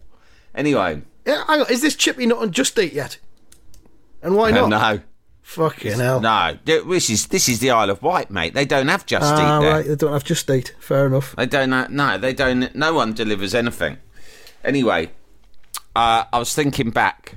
Anyway, 0.53 1.01
Yeah, 1.25 1.43
hang 1.47 1.61
on. 1.61 1.71
Is 1.71 1.81
this 1.81 1.95
chippy 1.95 2.25
not 2.25 2.39
on 2.39 2.51
Just 2.51 2.77
Eat 2.79 2.93
yet? 2.93 3.17
And 4.21 4.35
why 4.35 4.51
not? 4.51 4.69
no, 4.69 4.99
Fucking 5.41 5.99
hell. 5.99 6.21
no. 6.21 6.57
This 6.65 7.09
is 7.09 7.27
this 7.27 7.49
is 7.49 7.59
the 7.59 7.71
Isle 7.71 7.89
of 7.89 8.01
Wight, 8.01 8.31
mate. 8.31 8.53
They 8.53 8.65
don't 8.65 8.87
have 8.87 9.05
just 9.05 9.25
Ah, 9.25 9.35
eat 9.57 9.61
there. 9.61 9.73
right. 9.73 9.85
They 9.85 9.95
don't 9.95 10.13
have 10.13 10.23
Just 10.23 10.49
Eat. 10.49 10.73
Fair 10.79 11.07
enough. 11.07 11.35
They 11.35 11.45
don't. 11.45 11.73
uh, 11.73 11.87
No, 11.89 12.17
they 12.17 12.33
don't. 12.33 12.73
No 12.75 12.93
one 12.93 13.13
delivers 13.13 13.53
anything. 13.53 13.97
Anyway, 14.63 15.11
uh, 15.95 16.23
I 16.31 16.39
was 16.39 16.55
thinking 16.55 16.91
back 16.91 17.35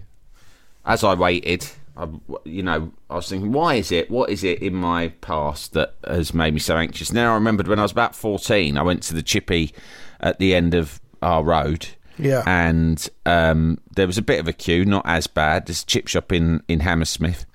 as 0.84 1.02
I 1.02 1.14
waited. 1.14 1.66
I, 1.96 2.08
you 2.44 2.62
know, 2.62 2.92
I 3.10 3.16
was 3.16 3.28
thinking, 3.28 3.50
why 3.52 3.74
is 3.74 3.90
it? 3.90 4.10
What 4.10 4.30
is 4.30 4.44
it 4.44 4.60
in 4.62 4.74
my 4.74 5.08
past 5.20 5.72
that 5.72 5.94
has 6.06 6.32
made 6.34 6.54
me 6.54 6.60
so 6.60 6.76
anxious? 6.76 7.12
Now 7.12 7.32
I 7.32 7.34
remembered 7.34 7.66
when 7.66 7.78
I 7.80 7.82
was 7.82 7.92
about 7.92 8.14
fourteen, 8.14 8.78
I 8.78 8.82
went 8.82 9.02
to 9.04 9.14
the 9.14 9.22
chippy 9.22 9.74
at 10.20 10.38
the 10.38 10.54
end 10.54 10.74
of 10.74 11.00
our 11.22 11.42
road. 11.42 11.88
Yeah. 12.18 12.42
and 12.46 13.08
um, 13.26 13.78
there 13.94 14.06
was 14.06 14.18
a 14.18 14.22
bit 14.22 14.40
of 14.40 14.48
a 14.48 14.52
queue, 14.52 14.84
not 14.84 15.04
as 15.06 15.26
bad. 15.26 15.66
There's 15.66 15.82
a 15.82 15.86
chip 15.86 16.08
shop 16.08 16.32
in 16.32 16.62
in 16.68 16.80
Hammersmith, 16.80 17.46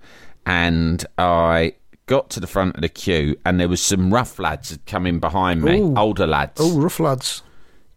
and 0.45 1.05
I 1.17 1.73
got 2.05 2.29
to 2.31 2.39
the 2.39 2.47
front 2.47 2.75
of 2.75 2.81
the 2.81 2.89
queue, 2.89 3.37
and 3.45 3.59
there 3.59 3.69
was 3.69 3.81
some 3.81 4.13
rough 4.13 4.37
lads 4.39 4.69
had 4.71 4.85
come 4.85 5.05
in 5.07 5.19
behind 5.19 5.61
me, 5.63 5.79
Ooh. 5.79 5.93
older 5.95 6.27
lads, 6.27 6.59
Oh, 6.59 6.77
rough 6.79 6.99
lads. 6.99 7.41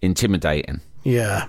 intimidating, 0.02 0.80
Yeah. 1.02 1.46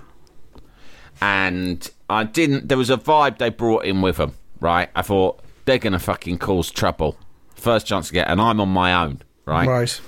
and 1.20 1.88
I 2.10 2.24
didn't. 2.24 2.68
There 2.68 2.78
was 2.78 2.90
a 2.90 2.96
vibe 2.96 3.38
they 3.38 3.50
brought 3.50 3.84
in 3.84 4.00
with 4.02 4.16
them, 4.18 4.32
right? 4.60 4.88
I 4.94 5.02
thought 5.02 5.40
they're 5.64 5.78
gonna 5.78 5.98
fucking 5.98 6.38
cause 6.38 6.70
trouble. 6.70 7.16
First 7.54 7.86
chance 7.86 8.08
to 8.08 8.12
get, 8.14 8.28
and 8.28 8.40
I'm 8.40 8.60
on 8.60 8.68
my 8.68 8.92
own, 9.04 9.22
right? 9.44 9.66
Right. 9.66 10.00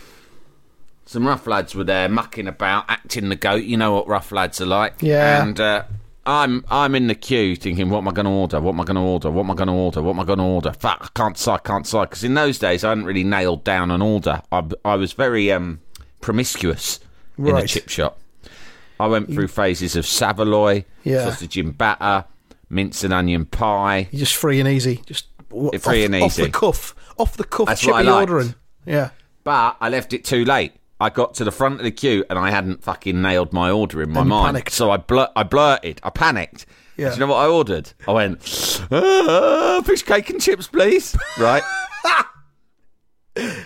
Some 1.08 1.26
rough 1.26 1.46
lads 1.46 1.74
were 1.74 1.84
there 1.84 2.06
mucking 2.06 2.46
about, 2.46 2.84
acting 2.88 3.30
the 3.30 3.34
goat. 3.36 3.64
You 3.64 3.78
know 3.78 3.94
what 3.94 4.06
rough 4.06 4.30
lads 4.30 4.60
are 4.60 4.66
like. 4.66 4.96
Yeah. 5.00 5.42
And 5.42 5.58
uh, 5.58 5.84
I'm 6.26 6.66
I'm 6.70 6.94
in 6.94 7.06
the 7.06 7.14
queue 7.14 7.56
thinking, 7.56 7.88
what 7.88 8.00
am 8.00 8.08
I 8.08 8.12
going 8.12 8.26
to 8.26 8.30
order? 8.30 8.60
What 8.60 8.72
am 8.74 8.80
I 8.82 8.84
going 8.84 8.96
to 8.96 9.00
order? 9.00 9.30
What 9.30 9.44
am 9.44 9.50
I 9.50 9.54
going 9.54 9.68
to 9.68 9.72
order? 9.72 10.02
What 10.02 10.10
am 10.10 10.20
I 10.20 10.24
going 10.24 10.38
to 10.38 10.44
order? 10.44 10.72
Fuck, 10.74 10.98
I 11.02 11.08
can't 11.18 11.34
decide, 11.34 11.64
can't 11.64 11.84
decide. 11.84 12.10
Because 12.10 12.24
in 12.24 12.34
those 12.34 12.58
days, 12.58 12.84
I 12.84 12.90
hadn't 12.90 13.06
really 13.06 13.24
nailed 13.24 13.64
down 13.64 13.90
an 13.90 14.02
order. 14.02 14.42
I, 14.52 14.64
I 14.84 14.96
was 14.96 15.14
very 15.14 15.50
um, 15.50 15.80
promiscuous 16.20 17.00
in 17.38 17.56
a 17.56 17.66
chip 17.66 17.88
shop. 17.88 18.18
I 19.00 19.06
went 19.06 19.32
through 19.32 19.48
phases 19.48 19.96
of 19.96 20.04
saveloy, 20.04 20.84
Yeah. 21.04 21.24
sausage 21.24 21.56
and 21.56 21.76
batter, 21.78 22.26
mince 22.68 23.02
and 23.02 23.14
onion 23.14 23.46
pie. 23.46 24.08
You're 24.10 24.20
just 24.20 24.36
free 24.36 24.60
and 24.60 24.68
easy. 24.68 25.00
Just 25.06 25.26
free 25.48 25.68
off, 25.72 25.86
and 25.86 26.14
off 26.16 26.36
the 26.36 26.50
cuff. 26.50 26.94
Off 27.16 27.36
the 27.38 27.44
cuff 27.44 27.68
That's 27.68 27.80
chippy 27.80 27.92
what 27.92 28.06
I 28.06 28.10
liked. 28.10 28.30
ordering. 28.30 28.54
Yeah. 28.84 29.10
But 29.44 29.78
I 29.80 29.88
left 29.88 30.12
it 30.12 30.26
too 30.26 30.44
late. 30.44 30.72
I 31.00 31.11
got 31.11 31.35
to 31.35 31.45
the 31.45 31.52
front 31.52 31.76
of 31.81 31.85
the 31.85 31.90
queue 31.93 32.25
and 32.28 32.38
I 32.38 32.50
hadn't 32.50 32.83
fucking 32.83 33.21
nailed 33.23 33.52
my 33.52 33.71
order 33.71 34.02
in 34.02 34.11
my 34.11 34.21
And 34.21 34.28
mind. 34.28 34.47
panicked. 34.55 34.73
So 34.73 34.90
I 34.90 34.97
blur- 34.97 35.31
I 35.37 35.43
blurted. 35.45 36.00
I 36.02 36.11
panicked. 36.11 36.67
Yeah. 36.97 37.11
Do 37.11 37.14
you 37.14 37.21
know 37.21 37.26
what 37.28 37.37
I 37.37 37.47
ordered? 37.47 37.93
I 38.09 38.12
went, 38.12 38.40
"Ah, 38.90 39.81
fish 39.85 40.02
cake 40.02 40.28
and 40.31 40.40
chips, 40.40 40.67
please. 40.67 41.17
Right. 41.38 41.62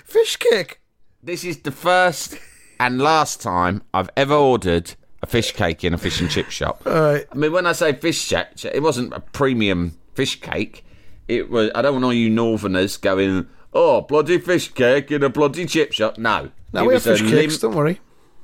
Fish 0.05 0.37
cake. 0.37 0.81
this 1.23 1.45
is 1.45 1.61
the 1.61 1.71
first 1.71 2.37
and 2.79 3.01
last 3.01 3.41
time 3.41 3.83
I've 3.95 4.11
ever 4.19 4.35
ordered 4.35 4.95
a 5.23 5.27
fish 5.27 5.53
cake 5.53 5.83
in 5.85 5.95
a 5.95 5.99
fish 5.99 6.21
and 6.21 6.29
chip 6.31 6.51
shop. 6.51 6.85
Right. 6.85 7.25
I 7.33 7.35
mean, 7.35 7.53
when 7.53 7.65
I 7.67 7.73
say 7.73 7.95
fish 7.95 8.29
cake, 8.29 8.49
it 8.65 8.83
wasn't 8.83 9.15
a 9.15 9.21
premium 9.21 9.97
fish 10.15 10.41
cake. 10.41 10.85
It 11.29 11.49
was. 11.49 11.71
I 11.75 11.81
don't 11.81 11.95
want 11.95 12.05
all 12.05 12.13
you 12.13 12.29
Northerners 12.29 12.97
going, 12.99 13.47
"Oh, 13.73 14.01
bloody 14.03 14.39
fish 14.39 14.69
cake 14.73 15.11
in 15.11 15.23
a 15.23 15.29
bloody 15.29 15.67
chip 15.67 15.93
shop." 15.93 16.19
No, 16.19 16.51
No, 16.73 16.85
it 16.85 16.87
we 16.89 16.95
have 16.95 17.03
fish 17.03 17.23
cakes. 17.23 17.59
Don't 17.59 17.75
worry. 17.75 18.01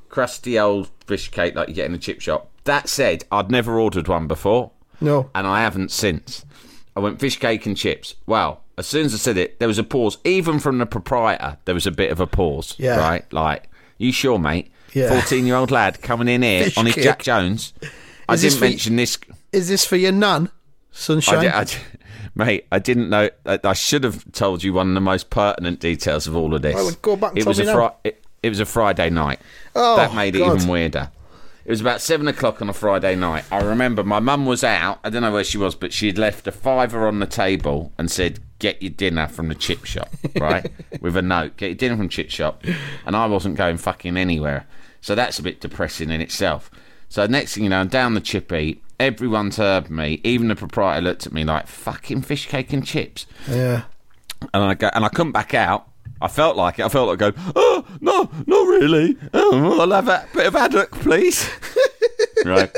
crusty 0.09 0.59
old 0.59 0.91
fish 1.07 1.31
cake 1.31 1.55
like 1.55 1.69
you 1.69 1.75
get 1.75 1.87
in 1.87 1.95
a 1.95 1.99
chip 1.99 2.21
shop. 2.21 2.51
That 2.65 2.89
said, 2.89 3.25
I'd 3.33 3.51
never 3.51 3.79
ordered 3.79 4.09
one 4.09 4.27
before, 4.27 4.73
No. 5.01 5.31
and 5.35 5.47
I 5.47 5.61
haven't 5.63 5.91
since. 5.91 6.45
I 6.97 7.01
went 7.01 7.21
fish 7.21 7.39
cake 7.39 7.65
and 7.67 7.77
chips. 7.77 8.15
Well, 8.27 8.63
as 8.77 8.87
soon 8.87 9.07
as 9.07 9.15
I 9.15 9.19
said 9.19 9.37
it, 9.37 9.59
there 9.59 9.69
was 9.69 9.79
a 9.79 9.85
pause. 9.85 10.19
Even 10.25 10.59
from 10.59 10.79
the 10.79 10.87
proprietor, 10.87 11.59
there 11.65 11.75
was 11.75 11.87
a 11.87 11.91
bit 11.91 12.11
of 12.11 12.21
a 12.21 12.27
pause. 12.27 12.75
Yeah. 12.79 12.97
Right? 12.99 13.31
Like, 13.33 13.69
you 13.99 14.13
sure, 14.13 14.39
mate? 14.39 14.71
Yeah. 14.95 15.09
14 15.09 15.47
year 15.47 15.57
old 15.57 15.71
lad 15.71 16.01
coming 16.03 16.29
in 16.29 16.43
here 16.43 16.65
Fish 16.65 16.77
on 16.79 16.87
his 16.87 16.95
cake. 16.95 17.05
Jack 17.05 17.23
Jones. 17.23 17.73
I 18.29 18.35
Is 18.35 18.43
this 18.43 18.55
didn't 18.55 18.71
mention 18.71 18.97
this. 18.97 19.19
Is 19.53 19.69
this 19.69 19.85
for 19.85 19.97
your 19.97 20.13
nun? 20.13 20.51
Sunshine. 20.91 21.47
I 21.49 21.61
I 21.61 21.67
mate, 22.39 22.67
I 22.73 22.79
didn't 22.79 23.11
know. 23.11 23.29
I, 23.45 23.59
I 23.63 23.73
should 23.75 24.05
have 24.05 24.31
told 24.33 24.63
you 24.63 24.73
one 24.73 24.89
of 24.89 24.95
the 24.95 25.01
most 25.01 25.29
pertinent 25.29 25.81
details 25.81 26.27
of 26.27 26.35
all 26.35 26.55
of 26.55 26.63
this. 26.63 26.75
Well, 26.75 26.91
go 27.03 27.17
back 27.17 27.31
and 27.31 27.39
it 27.39 27.47
was 27.47 27.59
a 27.59 27.65
now. 27.65 27.97
It, 28.05 28.25
it 28.43 28.49
was 28.49 28.61
a 28.61 28.67
Friday 28.67 29.11
night. 29.11 29.41
Oh, 29.75 29.97
that 29.97 30.15
made 30.15 30.37
it 30.37 30.39
God. 30.39 30.57
even 30.57 30.69
weirder. 30.69 31.11
It 31.65 31.71
was 31.73 31.83
about 31.83 32.01
seven 32.01 32.29
o'clock 32.29 32.63
on 32.63 32.71
a 32.71 32.73
Friday 32.73 33.15
night. 33.15 33.45
I 33.53 33.61
remember 33.61 34.03
my 34.03 34.21
mum 34.21 34.47
was 34.47 34.65
out. 34.65 35.01
I 35.05 35.11
don't 35.11 35.21
know 35.21 35.33
where 35.33 35.45
she 35.45 35.59
was, 35.59 35.75
but 35.75 35.93
she 35.93 36.07
had 36.07 36.17
left 36.17 36.47
a 36.47 36.53
fiver 36.53 37.07
on 37.07 37.19
the 37.19 37.27
table 37.27 37.93
and 37.99 38.11
said, 38.11 38.39
"Get 38.59 38.81
your 38.81 38.93
dinner 38.93 39.27
from 39.27 39.49
the 39.49 39.55
chip 39.55 39.85
shop," 39.85 40.09
right? 40.41 40.71
With 41.01 41.17
a 41.17 41.23
note, 41.23 41.59
"Get 41.59 41.67
your 41.67 41.75
dinner 41.75 41.97
from 41.99 42.09
chip 42.09 42.31
shop," 42.31 42.65
and 43.05 43.15
I 43.15 43.27
wasn't 43.27 43.57
going 43.57 43.77
fucking 43.77 44.17
anywhere. 44.17 44.67
So 45.01 45.15
that's 45.15 45.39
a 45.39 45.43
bit 45.43 45.61
depressing 45.61 46.11
in 46.11 46.21
itself. 46.21 46.71
So 47.11 47.27
next 47.27 47.55
thing 47.55 47.65
you 47.65 47.71
know, 47.71 47.81
I'm 47.81 47.89
down 47.89 48.15
the 48.15 48.21
chippy. 48.21 48.83
Everyone's 49.01 49.57
heard 49.57 49.91
me. 49.91 50.21
Even 50.25 50.49
the 50.49 50.57
proprietor 50.57 51.01
looked 51.03 51.27
at 51.27 51.33
me 51.33 51.45
like 51.45 51.67
fucking 51.69 52.23
fish 52.23 52.47
cake 52.47 52.73
and 52.73 52.85
chips 52.85 53.27
Yeah. 53.49 53.83
and 54.53 54.63
I 54.65 54.75
go, 54.75 54.91
and 54.93 55.05
I 55.05 55.09
come 55.09 55.31
back 55.33 55.55
out. 55.55 55.87
I 56.21 56.27
felt 56.27 56.57
like 56.57 56.81
it. 56.81 56.85
I 56.85 56.89
felt 56.89 57.09
like 57.09 57.19
going, 57.21 57.35
oh 57.55 57.85
no, 58.01 58.29
not 58.47 58.67
really. 58.67 59.17
Oh, 59.33 59.81
I'll 59.81 59.91
have 59.93 60.09
a 60.09 60.27
bit 60.35 60.47
of 60.47 60.55
haddock, 60.55 60.91
please. 60.91 61.49
right. 62.45 62.71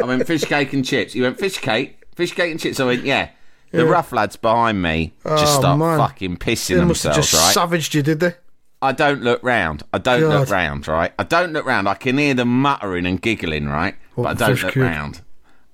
I 0.00 0.04
went 0.04 0.24
fish 0.26 0.44
cake 0.44 0.72
and 0.72 0.84
chips. 0.84 1.14
You 1.16 1.24
went 1.24 1.38
fish 1.38 1.58
cake, 1.58 1.98
fish 2.14 2.32
cake 2.32 2.52
and 2.52 2.60
chips. 2.60 2.78
I 2.78 2.84
went, 2.84 3.04
yeah. 3.04 3.30
The 3.72 3.84
rough 3.86 4.12
lads 4.12 4.36
behind 4.36 4.80
me 4.80 5.14
just 5.26 5.56
Oh, 5.56 5.60
start 5.60 5.78
man. 5.80 5.98
fucking 5.98 6.36
pissing 6.36 6.76
They 6.76 6.84
must 6.84 7.02
have 7.02 7.14
themselves, 7.14 7.30
just 7.32 7.42
right? 7.44 7.54
savaged 7.54 7.92
you, 7.94 8.02
did 8.02 8.20
they? 8.20 8.34
I 8.80 8.92
don't 8.92 9.22
look 9.22 9.42
round. 9.42 9.82
I 9.92 9.98
don't 9.98 10.20
look 10.28 10.48
round, 10.48 10.86
right? 10.86 11.12
I 11.18 11.24
don't 11.24 11.52
look 11.52 11.66
round. 11.66 11.88
I 11.88 11.94
can 11.94 12.18
hear 12.18 12.34
them 12.34 12.60
muttering 12.62 13.04
and 13.04 13.20
giggling, 13.20 13.66
right? 13.66 13.96
What 14.14 14.24
but 14.38 14.42
I 14.42 14.46
don't 14.48 14.62
look 14.62 14.74
cake? 14.74 14.82
round. 14.84 15.22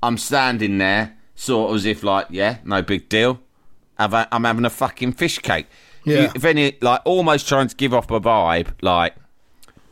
I'm 0.02 0.16
standing 0.19 0.78
there, 0.78 1.16
sort 1.35 1.71
of 1.71 1.76
as 1.76 1.85
if 1.87 2.02
like, 2.02 2.26
yeah, 2.30 2.59
no 2.64 2.83
big 2.83 3.09
deal. 3.09 3.40
I'm 3.99 4.45
having 4.45 4.64
a 4.64 4.71
fucking 4.71 5.12
fish 5.12 5.38
cake. 5.40 5.66
You- 6.04 6.14
Yeah. 6.14 6.33
If 6.35 6.45
any, 6.45 6.76
like, 6.80 7.02
almost 7.04 7.47
trying 7.47 7.69
to 7.69 7.76
give 7.76 7.92
off 7.92 8.11
a 8.11 8.19
vibe, 8.21 8.69
like, 8.80 9.14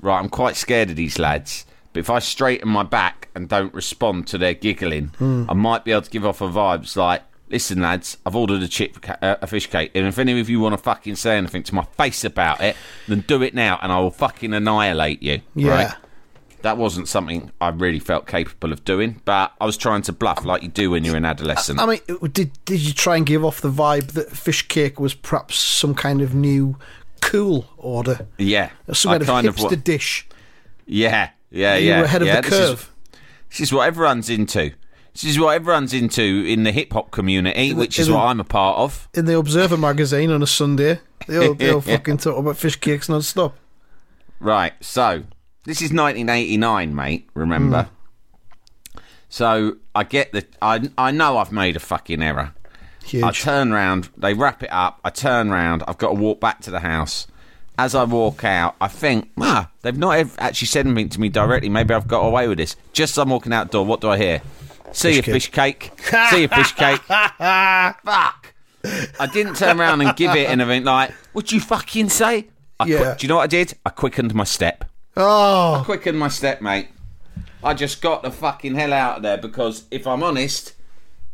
right, 0.01 0.19
I'm 0.19 0.31
quite 0.31 0.57
scared 0.57 0.89
of 0.91 0.97
these 0.97 1.19
lads. 1.19 1.67
But 1.93 2.01
if 2.01 2.11
I 2.11 2.19
straighten 2.19 2.69
my 2.71 2.83
back 2.85 3.29
and 3.35 3.49
don't 3.49 3.73
respond 3.75 4.27
to 4.29 4.39
their 4.39 4.55
giggling, 4.55 5.09
Hmm. 5.19 5.45
I 5.49 5.53
might 5.55 5.85
be 5.85 5.93
able 5.93 6.03
to 6.03 6.11
give 6.11 6.25
off 6.25 6.41
a 6.41 6.49
vibe. 6.49 6.83
It's 6.85 6.97
like, 6.97 7.23
listen, 7.51 7.83
lads, 7.83 8.17
I've 8.25 8.35
ordered 8.37 8.63
a 8.63 8.69
chip, 8.69 9.03
ca- 9.03 9.17
uh, 9.21 9.37
a 9.43 9.47
fish 9.47 9.67
cake, 9.69 9.91
and 9.95 10.07
if 10.07 10.19
any 10.19 10.41
of 10.41 10.49
you 10.49 10.61
want 10.61 10.73
to 10.75 10.79
fucking 10.83 11.17
say 11.17 11.37
anything 11.37 11.63
to 11.65 11.75
my 11.75 11.85
face 11.99 12.25
about 12.25 12.63
it, 12.63 12.77
then 13.09 13.25
do 13.27 13.43
it 13.43 13.55
now, 13.55 13.79
and 13.83 13.93
I 13.93 13.99
will 14.01 14.11
fucking 14.11 14.55
annihilate 14.55 15.23
you. 15.23 15.41
Yeah. 15.55 15.71
Right? 15.71 15.95
That 16.63 16.77
wasn't 16.77 17.07
something 17.09 17.51
I 17.61 17.69
really 17.69 18.01
felt 18.01 18.27
capable 18.27 18.73
of 18.73 18.85
doing, 18.85 19.21
but 19.25 19.53
I 19.61 19.65
was 19.67 19.77
trying 19.77 20.03
to 20.03 20.13
bluff 20.13 20.45
like 20.45 20.63
you 20.63 20.69
do 20.69 20.91
when 20.91 21.05
you're 21.05 21.17
an 21.17 21.25
adolescent. 21.25 21.79
I 21.81 21.87
mean, 21.87 22.01
did 22.33 22.51
did 22.65 22.81
you 22.81 22.93
try 22.93 23.17
and 23.17 23.25
give 23.25 23.45
off 23.45 23.61
the 23.61 23.71
vibe 23.71 24.09
that 24.13 24.31
fish 24.31 24.67
cake 24.69 24.99
was 24.99 25.15
perhaps 25.15 25.57
some 25.57 25.95
kind 25.95 26.21
of 26.21 26.35
new 26.35 26.77
cool 27.21 27.69
order, 27.77 28.27
yeah, 28.39 28.71
some 28.93 29.13
I 29.13 29.19
kind, 29.19 29.47
of 29.47 29.57
hipster 29.57 29.83
dish? 29.83 30.27
Yeah, 30.87 31.31
yeah, 31.51 31.77
You 31.77 31.89
yeah. 31.89 31.99
were 31.99 32.05
ahead 32.05 32.23
of 32.23 32.29
the 32.29 32.41
this 32.43 32.53
is- 32.53 32.69
curve. 32.69 32.93
This 33.51 33.61
is 33.61 33.73
what 33.73 33.87
everyone's 33.87 34.29
into. 34.29 34.73
This 35.15 35.25
is 35.25 35.39
what 35.39 35.55
everyone's 35.55 35.93
into 35.95 36.23
in 36.23 36.65
the 36.65 36.71
hip 36.73 36.93
hop 36.93 37.11
community, 37.11 37.73
which 37.73 37.99
is 37.99 38.09
in 38.09 38.15
what 38.15 38.25
I'm 38.27 38.41
a 38.41 38.45
part 38.45 38.79
of. 38.79 39.09
In 39.15 39.25
the 39.25 39.37
Observer 39.39 39.77
magazine 39.77 40.31
on 40.31 40.43
a 40.43 40.47
Sunday, 40.47 41.01
they 41.27 41.39
all, 41.49 41.55
they 41.55 41.73
all 41.73 41.81
fucking 41.83 42.19
talk 42.19 42.37
about 42.37 42.57
fish 42.57 42.77
cakes 42.77 43.09
non-stop. 43.09 43.57
Right, 44.39 44.75
so 44.81 45.25
this 45.65 45.79
is 45.83 45.93
1989, 45.93 46.95
mate. 46.95 47.29
Remember? 47.35 47.83
Hmm. 48.95 48.99
So 49.29 49.77
I 49.95 50.05
get 50.05 50.33
the. 50.33 50.47
I 50.63 50.89
I 50.97 51.11
know 51.11 51.37
I've 51.39 51.53
made 51.53 51.77
a 51.77 51.81
fucking 51.81 52.23
error. 52.23 52.55
Huge. 53.05 53.23
I 53.25 53.31
turn 53.31 53.73
round, 53.73 54.11
they 54.19 54.35
wrap 54.35 54.63
it 54.63 54.71
up. 54.73 55.01
I 55.05 55.11
turn 55.11 55.51
round. 55.51 55.83
I've 55.89 55.97
got 55.99 56.09
to 56.09 56.15
walk 56.15 56.41
back 56.41 56.61
to 56.63 56.71
the 56.71 56.81
house. 56.81 57.27
As 57.79 57.95
I 57.95 58.05
walk 58.05 58.43
out, 58.45 58.75
I 58.81 58.89
think, 58.89 59.31
ah, 59.41 59.71
they've 59.83 59.97
not 59.97 60.19
actually 60.39 60.67
said 60.67 60.85
anything 60.87 61.09
to 61.11 61.21
me 61.21 61.29
directly. 61.29 61.69
Maybe 61.69 61.95
I've 61.95 62.09
got 62.09 62.21
away 62.27 62.49
with 62.49 62.59
this. 62.59 62.75
Just 62.93 63.13
as 63.15 63.19
I'm 63.19 63.31
walking 63.31 63.53
out 63.53 63.69
the 63.69 63.73
door, 63.79 63.87
what 63.87 64.01
do 64.01 64.09
I 64.11 64.19
hear? 64.19 64.43
See 64.93 65.15
you, 65.15 65.23
cake. 65.23 65.33
fish 65.33 65.51
cake. 65.53 65.93
See 66.31 66.43
you, 66.43 66.49
fish 66.49 66.73
cake. 66.73 67.01
Fuck. 67.03 68.55
I 69.21 69.29
didn't 69.33 69.55
turn 69.57 69.81
around 69.81 70.01
and 70.01 70.17
give 70.17 70.35
it 70.35 70.49
anything 70.51 70.85
like, 70.85 71.13
what'd 71.33 71.53
you 71.53 71.61
fucking 71.61 72.09
say? 72.09 72.49
I 72.81 72.87
Yeah. 72.87 73.15
do 73.15 73.25
you 73.25 73.29
know 73.29 73.37
what 73.37 73.43
I 73.45 73.47
did? 73.47 73.75
I 73.87 73.91
quickened 73.91 74.35
my 74.35 74.45
step. 74.45 74.85
Oh, 75.19 75.83
Quickened 75.85 76.19
my 76.19 76.29
step, 76.29 76.61
mate. 76.63 76.89
I 77.63 77.75
just 77.75 78.01
got 78.01 78.23
the 78.23 78.31
fucking 78.31 78.77
hell 78.77 78.93
out 78.93 79.17
of 79.17 79.23
there 79.25 79.37
because, 79.37 79.85
if 79.91 80.07
I'm 80.07 80.23
honest, 80.23 80.75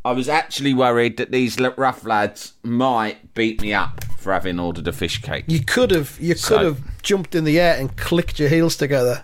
I 0.04 0.12
was 0.12 0.28
actually 0.28 0.72
worried 0.72 1.18
that 1.18 1.30
these 1.30 1.58
rough 1.60 2.04
lads 2.04 2.54
might 2.62 3.34
beat 3.34 3.60
me 3.60 3.74
up 3.74 4.02
for 4.18 4.32
having 4.32 4.58
ordered 4.58 4.88
a 4.88 4.92
fish 4.92 5.20
cake. 5.20 5.44
you 5.48 5.60
could 5.60 5.90
have 5.90 6.16
you 6.18 6.32
could 6.34 6.40
So- 6.42 6.58
have 6.64 7.02
jumped 7.02 7.34
in 7.34 7.44
the 7.44 7.60
air 7.60 7.76
and 7.78 7.94
clicked 7.96 8.38
your 8.38 8.48
heels 8.48 8.74
together 8.76 9.22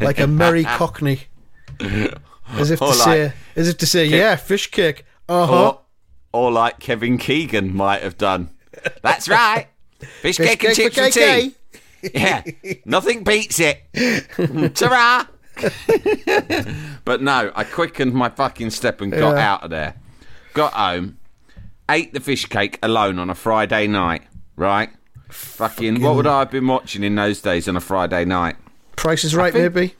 like 0.00 0.18
a 0.20 0.26
merry 0.26 0.64
cockney, 0.78 1.22
as 1.80 2.70
if 2.70 2.78
to 2.80 2.84
Or 2.84 2.92
say, 2.92 3.32
as 3.56 3.68
if 3.68 3.78
to 3.78 3.86
say, 3.86 4.04
yeah, 4.04 4.36
fish 4.36 4.70
cake. 4.70 5.06
Uh 5.28 5.46
huh. 5.46 5.68
Or, 5.68 5.80
or 6.32 6.52
like 6.52 6.80
Kevin 6.80 7.16
Keegan 7.16 7.74
might 7.74 8.02
have 8.02 8.18
done. 8.18 8.50
That's 9.02 9.26
right. 9.28 9.68
Fish, 9.98 10.36
Fish 10.36 10.36
cake 10.36 10.64
and 10.64 10.76
cake 10.76 10.92
for 10.92 11.00
chips 11.00 11.16
and 11.16 11.40
tea. 11.52 11.54
Yeah, 12.02 12.42
nothing 12.84 13.24
beats 13.24 13.58
it. 13.60 13.82
Ta-ra! 14.74 15.26
but 17.04 17.22
no, 17.22 17.50
I 17.54 17.64
quickened 17.64 18.12
my 18.14 18.28
fucking 18.28 18.70
step 18.70 19.00
and 19.00 19.12
got 19.12 19.36
Yeah. 19.36 19.52
out 19.52 19.62
of 19.64 19.70
there. 19.70 19.94
Got 20.54 20.72
home, 20.74 21.18
ate 21.90 22.12
the 22.12 22.20
fish 22.20 22.46
cake 22.46 22.78
alone 22.82 23.18
on 23.18 23.30
a 23.30 23.34
Friday 23.34 23.86
night. 23.86 24.22
Right? 24.56 24.90
Fucking, 25.30 26.00
what 26.00 26.14
would 26.16 26.26
I 26.26 26.40
have 26.40 26.50
been 26.50 26.66
watching 26.66 27.02
in 27.02 27.14
those 27.14 27.40
days 27.40 27.68
on 27.68 27.76
a 27.76 27.80
Friday 27.80 28.24
night? 28.24 28.56
Price 28.96 29.24
is 29.24 29.34
right, 29.34 29.52
think- 29.52 29.74
maybe. 29.74 29.94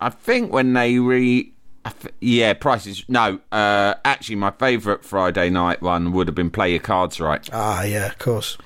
I 0.00 0.08
think 0.10 0.52
when 0.52 0.72
they 0.72 0.98
re. 0.98 1.52
I 1.84 1.90
th- 1.90 2.14
yeah, 2.20 2.52
prices. 2.54 3.04
No, 3.08 3.40
uh, 3.52 3.94
actually, 4.04 4.36
my 4.36 4.50
favourite 4.50 5.04
Friday 5.04 5.48
night 5.50 5.80
one 5.82 6.12
would 6.12 6.26
have 6.28 6.34
been 6.34 6.50
Play 6.50 6.70
Your 6.70 6.78
Cards 6.80 7.20
Right. 7.20 7.46
Ah, 7.52 7.82
yeah, 7.84 8.06
of 8.06 8.18
course. 8.18 8.56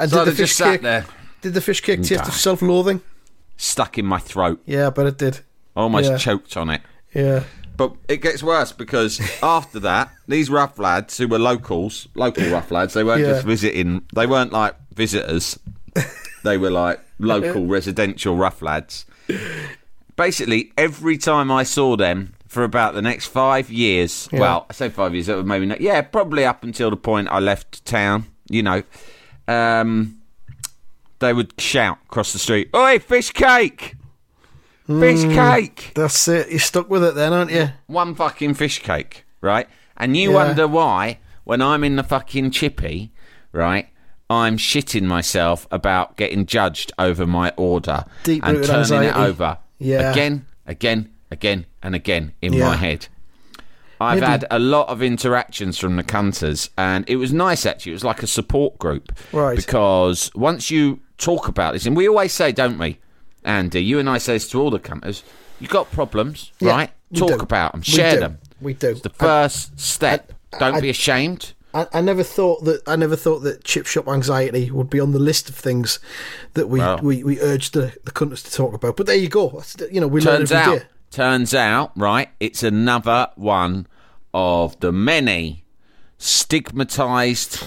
And 0.00 0.10
So 0.10 0.18
did 0.18 0.26
they 0.26 0.30
the 0.32 0.36
fish 0.38 0.48
just 0.50 0.58
sat 0.58 0.72
cake? 0.72 0.82
there, 0.82 1.06
Did 1.46 1.54
the 1.54 1.60
fish 1.60 1.80
cake 1.80 2.02
taste 2.02 2.26
of 2.26 2.34
self-loathing? 2.34 3.00
stuck 3.56 3.98
in 3.98 4.04
my 4.04 4.18
throat. 4.18 4.60
Yeah, 4.66 4.90
but 4.90 5.06
it 5.06 5.16
did. 5.16 5.38
Almost 5.76 6.10
Yeah. 6.10 6.16
choked 6.18 6.56
on 6.56 6.70
it. 6.70 6.80
Yeah. 7.14 7.44
But 7.76 7.92
it 8.08 8.16
gets 8.20 8.42
worse 8.42 8.72
because 8.72 9.20
after 9.44 9.78
that, 9.78 10.10
these 10.26 10.50
rough 10.50 10.76
lads 10.80 11.16
who 11.18 11.28
were 11.28 11.38
locals, 11.38 12.08
local 12.16 12.50
rough 12.50 12.72
lads, 12.72 12.94
they 12.94 13.04
weren't 13.04 13.20
Yeah. 13.22 13.34
just 13.34 13.46
visiting, 13.46 14.02
they 14.12 14.26
weren't 14.26 14.52
like 14.52 14.74
visitors, 14.92 15.56
they 16.42 16.58
were 16.58 16.70
like 16.72 16.98
local 17.20 17.64
residential 17.76 18.34
rough 18.36 18.60
lads. 18.60 19.06
Basically, 20.16 20.72
every 20.76 21.16
time 21.16 21.50
I 21.52 21.62
saw 21.62 21.96
them 21.96 22.32
for 22.48 22.64
about 22.64 22.94
the 22.94 23.02
next 23.02 23.26
five 23.26 23.70
years, 23.70 24.28
Yeah. 24.32 24.40
well, 24.40 24.66
I 24.68 24.72
say 24.72 24.88
five 24.88 25.14
years, 25.14 25.26
that 25.28 25.36
was 25.36 25.46
maybe 25.46 25.64
not, 25.66 25.80
yeah, 25.80 26.00
probably 26.02 26.44
up 26.44 26.64
until 26.64 26.90
the 26.90 26.96
point 26.96 27.28
I 27.30 27.38
left 27.38 27.84
town, 27.84 28.26
you 28.50 28.62
know, 28.64 28.82
um, 29.48 30.15
they 31.18 31.32
would 31.32 31.52
shout 31.60 31.98
across 32.06 32.32
the 32.32 32.38
street, 32.38 32.70
Oi, 32.74 32.98
fish 32.98 33.30
cake! 33.30 33.94
Fish 34.86 35.22
hmm, 35.24 35.32
cake! 35.34 35.92
That's 35.94 36.28
it. 36.28 36.48
You're 36.50 36.58
stuck 36.60 36.88
with 36.88 37.02
it 37.04 37.14
then, 37.14 37.32
aren't 37.32 37.50
you? 37.50 37.70
one 37.86 38.14
fucking 38.14 38.54
fish 38.54 38.80
cake, 38.82 39.24
right? 39.40 39.68
And 39.96 40.16
you 40.16 40.30
Yeah. 40.30 40.34
wonder 40.34 40.68
why, 40.68 41.18
when 41.44 41.60
I'm 41.62 41.82
in 41.82 41.96
the 41.96 42.02
fucking 42.04 42.50
chippy, 42.52 43.10
right, 43.52 43.88
I'm 44.30 44.56
shitting 44.58 45.02
myself 45.04 45.66
about 45.70 46.16
getting 46.16 46.46
judged 46.46 46.92
over 46.98 47.26
my 47.26 47.52
order 47.56 48.04
and 48.06 48.24
Deep-rooted 48.24 48.64
turning 48.66 48.80
anxiety. 48.80 49.06
it 49.06 49.16
over 49.16 49.58
Yeah. 49.78 50.10
again, 50.12 50.46
again, 50.66 51.08
again, 51.30 51.66
and 51.82 51.94
again 51.94 52.32
in 52.42 52.52
Yeah. 52.52 52.68
my 52.68 52.76
head. 52.76 53.06
I've 54.00 54.20
Maybe- 54.20 54.30
had 54.30 54.44
a 54.50 54.58
lot 54.58 54.88
of 54.88 55.02
interactions 55.02 55.78
from 55.78 55.96
the 55.96 56.02
cunters, 56.02 56.68
and 56.76 57.04
it 57.08 57.16
was 57.16 57.32
nice 57.32 57.64
actually. 57.64 57.92
It 57.92 57.94
was 57.94 58.04
like 58.04 58.22
a 58.22 58.26
support 58.26 58.78
group, 58.78 59.10
Right. 59.32 59.56
Because 59.56 60.30
once 60.34 60.70
you 60.70 61.00
talk 61.18 61.48
about 61.48 61.72
this, 61.74 61.86
and 61.86 61.96
we 61.96 62.08
always 62.08 62.32
say, 62.32 62.52
don't 62.52 62.78
we, 62.78 62.98
Andy? 63.44 63.82
You 63.82 63.98
and 63.98 64.08
I 64.08 64.18
say 64.18 64.34
this 64.34 64.48
to 64.50 64.60
all 64.60 64.70
the 64.70 64.78
cunters. 64.78 65.22
You've 65.60 65.70
got 65.70 65.90
problems, 65.90 66.52
Yeah, 66.60 66.70
right? 66.70 66.90
Talk 67.14 67.28
do. 67.28 67.34
about 67.40 67.72
them, 67.72 67.82
share 67.82 68.14
do. 68.14 68.20
them. 68.20 68.38
We 68.60 68.74
do. 68.74 68.90
It's 68.90 69.00
the 69.00 69.10
first 69.10 69.78
step. 69.80 70.32
I- 70.52 70.58
Don't 70.58 70.74
I- 70.76 70.80
be 70.80 70.90
ashamed. 70.90 71.52
I, 71.74 71.86
I 71.92 72.00
never 72.00 72.22
thought 72.22 72.64
that 72.64 72.80
I 72.88 72.96
never 72.96 73.16
thought 73.16 73.40
that 73.40 73.62
chip 73.64 73.84
shop 73.86 74.08
anxiety 74.08 74.70
would 74.70 74.88
be 74.88 74.98
on 74.98 75.12
the 75.12 75.18
list 75.18 75.50
of 75.50 75.56
things 75.56 75.98
that 76.54 76.68
we 76.68 76.78
Well. 76.78 76.98
we, 77.02 77.22
we 77.22 77.38
urged 77.40 77.74
the, 77.74 77.94
the 78.04 78.12
cunters 78.12 78.42
to 78.44 78.50
talk 78.52 78.72
about. 78.72 78.96
But 78.96 79.04
there 79.06 79.16
you 79.16 79.28
go. 79.28 79.50
That's, 79.50 79.76
you 79.92 80.00
know, 80.00 80.06
we 80.08 80.22
Turns 80.22 80.50
learn 80.50 80.58
every 80.62 80.72
out, 80.74 80.78
day. 80.80 80.86
turns 81.10 81.54
out, 81.54 81.92
right? 81.94 82.30
It's 82.40 82.62
another 82.62 83.28
one 83.34 83.86
of 84.32 84.80
the 84.80 84.90
many 84.90 85.64
stigmatized 86.16 87.62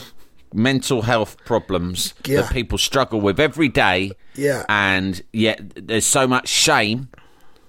mental 0.53 1.03
health 1.03 1.37
problems 1.45 2.13
Yeah. 2.25 2.41
that 2.41 2.51
people 2.51 2.77
struggle 2.77 3.21
with 3.21 3.39
every 3.39 3.69
day. 3.69 4.11
Yeah. 4.35 4.63
and 4.69 5.21
yet 5.33 5.59
there's 5.75 6.05
so 6.05 6.25
much 6.25 6.47
shame 6.47 7.09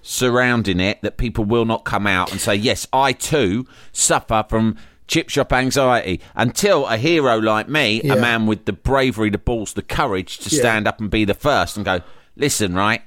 surrounding 0.01 0.79
it 0.79 0.99
that 1.01 1.17
people 1.17 1.43
will 1.43 1.65
not 1.65 1.83
come 1.83 2.07
out 2.07 2.31
and 2.31 2.39
say, 2.39 2.55
"Yes, 2.55 2.87
I 2.93 3.13
too 3.13 3.67
suffer 3.91 4.45
from." 4.47 4.77
Chip 5.07 5.27
shop 5.27 5.51
anxiety 5.51 6.21
until 6.35 6.87
a 6.87 6.95
hero 6.95 7.35
like 7.37 7.67
me, 7.67 7.99
Yeah. 8.01 8.13
a 8.13 8.21
man 8.21 8.45
with 8.45 8.63
the 8.63 8.71
bravery, 8.71 9.29
the 9.29 9.37
balls, 9.37 9.73
the 9.73 9.81
courage 9.81 10.37
to 10.37 10.55
Yeah. 10.55 10.61
stand 10.61 10.87
up 10.87 11.01
and 11.01 11.09
be 11.11 11.25
the 11.25 11.33
first 11.33 11.75
and 11.75 11.83
go, 11.85 11.99
listen, 12.37 12.75
right, 12.75 13.01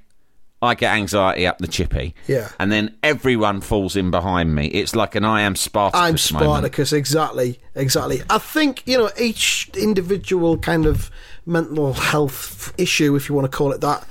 I 0.65 0.75
get 0.75 0.93
anxiety 0.95 1.47
up 1.47 1.59
the 1.59 1.69
chippy. 1.69 2.15
Yeah. 2.27 2.49
And 2.59 2.73
then 2.73 2.97
everyone 3.03 3.61
falls 3.61 3.95
in 3.95 4.11
behind 4.11 4.55
me. 4.55 4.67
It's 4.69 4.97
like 4.97 5.15
an 5.15 5.25
I 5.25 5.43
am 5.43 5.55
Spartacus. 5.55 6.33
I'm 6.33 6.35
moment. 6.35 6.51
Spartacus, 6.51 6.93
exactly, 6.93 7.61
exactly. 7.75 8.23
I 8.31 8.39
think 8.39 8.83
you 8.87 8.99
know 8.99 9.11
each 9.19 9.71
individual 9.77 10.59
kind 10.59 10.87
of 10.87 11.11
mental 11.47 11.93
health 11.93 12.73
issue, 12.79 13.15
if 13.17 13.29
you 13.29 13.35
want 13.35 13.51
to 13.51 13.57
call 13.57 13.73
it 13.73 13.81
that, 13.83 14.07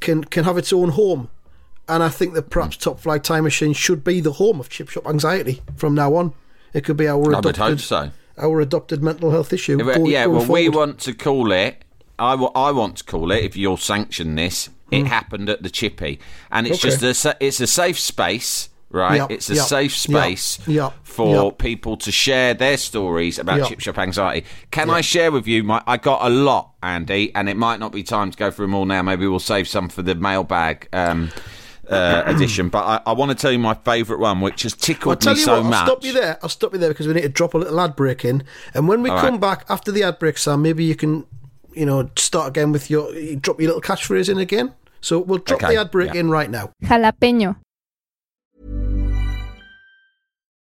can 0.00 0.24
can 0.24 0.44
have 0.44 0.56
its 0.56 0.72
own 0.72 0.90
home, 0.90 1.28
and 1.88 2.02
I 2.02 2.08
think 2.08 2.34
that 2.34 2.50
perhaps 2.50 2.76
Top 2.76 3.00
Flight 3.00 3.24
Time 3.24 3.44
Machine 3.44 3.72
should 3.72 4.04
be 4.04 4.20
the 4.20 4.32
home 4.32 4.60
of 4.60 4.68
chip 4.68 4.88
shop 4.88 5.06
anxiety 5.06 5.62
from 5.76 5.94
now 5.94 6.14
on. 6.14 6.32
It 6.72 6.84
could 6.84 6.96
be 6.96 7.08
our 7.08 7.34
I 7.34 7.38
adopted, 7.38 7.44
would 7.44 7.56
hope 7.56 7.80
so. 7.80 8.10
our 8.38 8.60
adopted 8.60 9.02
mental 9.02 9.30
health 9.30 9.52
issue. 9.52 9.78
Going- 9.78 10.06
yeah, 10.06 10.26
going 10.26 10.38
well, 10.38 10.46
we 10.48 10.68
want 10.68 11.00
to 11.00 11.14
call 11.14 11.50
it. 11.52 11.84
I 12.18 12.34
I 12.34 12.70
want 12.72 12.98
to 12.98 13.04
call 13.04 13.30
it. 13.32 13.44
If 13.44 13.56
you'll 13.56 13.76
sanction 13.76 14.34
this, 14.36 14.68
it 14.90 15.06
happened 15.06 15.48
at 15.48 15.62
the 15.62 15.70
chippy, 15.70 16.20
and 16.50 16.66
it's. 16.66 16.84
Okay. 16.84 16.96
just 16.96 17.24
a, 17.24 17.36
it's 17.40 17.60
a 17.60 17.66
safe 17.66 17.98
space, 17.98 18.68
right? 18.90 19.16
Yep, 19.16 19.30
it's 19.30 19.50
a 19.50 19.54
yep, 19.54 19.66
safe 19.66 19.96
space 19.96 20.58
yep, 20.66 20.94
for 21.02 21.52
people 21.52 21.96
to 21.98 22.12
share 22.12 22.54
their 22.54 22.76
stories 22.76 23.38
about 23.38 23.68
chip 23.68 23.80
shop 23.80 23.98
anxiety. 23.98 24.46
Can 24.70 24.90
I 24.90 25.00
share 25.00 25.32
with 25.32 25.46
you? 25.46 25.64
My 25.64 25.82
I 25.86 25.96
got 25.96 26.26
a 26.26 26.30
lot, 26.30 26.72
Andy, 26.82 27.34
and 27.34 27.48
it 27.48 27.56
might 27.56 27.80
not 27.80 27.92
be 27.92 28.02
time 28.02 28.30
to 28.30 28.36
go 28.36 28.50
through 28.50 28.66
them 28.66 28.74
all 28.74 28.86
now. 28.86 29.02
Maybe 29.02 29.26
we'll 29.26 29.40
save 29.40 29.68
some 29.68 29.88
for 29.88 30.02
the 30.02 30.14
mailbag. 30.14 30.88
Um, 30.92 31.30
uh, 31.88 32.24
edition, 32.26 32.68
but 32.68 32.84
I, 32.84 33.10
I 33.10 33.12
want 33.12 33.30
to 33.30 33.36
tell 33.36 33.52
you 33.52 33.58
my 33.58 33.74
favourite 33.74 34.20
one, 34.20 34.40
which 34.40 34.62
has 34.62 34.74
I'll 34.74 34.78
tickled 34.78 35.20
tell 35.20 35.34
me 35.34 35.38
you 35.38 35.44
so 35.44 35.62
what, 35.62 35.70
much. 35.70 35.74
I'll 35.74 35.86
stop 35.86 36.04
you 36.04 36.12
there. 36.12 36.38
I'll 36.42 36.48
stop 36.48 36.72
you 36.72 36.78
there 36.78 36.88
because 36.88 37.06
we 37.06 37.14
need 37.14 37.22
to 37.22 37.28
drop 37.28 37.54
a 37.54 37.58
little 37.58 37.80
ad 37.80 37.96
break 37.96 38.24
in. 38.24 38.42
And 38.74 38.88
when 38.88 39.02
we 39.02 39.10
All 39.10 39.20
come 39.20 39.34
right. 39.34 39.40
back 39.40 39.66
after 39.68 39.92
the 39.92 40.02
ad 40.02 40.18
break, 40.18 40.38
Sam, 40.38 40.62
maybe 40.62 40.84
you 40.84 40.96
can, 40.96 41.26
you 41.76 41.86
know, 41.86 42.10
start 42.16 42.48
again 42.48 42.72
with 42.72 42.90
your, 42.90 43.12
drop 43.36 43.60
your 43.60 43.68
little 43.68 43.82
catchphrase 43.82 44.28
in 44.28 44.38
again. 44.38 44.74
So 45.00 45.20
we'll 45.20 45.38
drop 45.38 45.62
Okay, 45.62 45.74
the 45.74 45.80
ad 45.80 45.90
break 45.90 46.14
yeah. 46.14 46.20
in 46.20 46.30
right 46.30 46.50
now. 46.50 46.72
Jalapeño. 46.82 47.56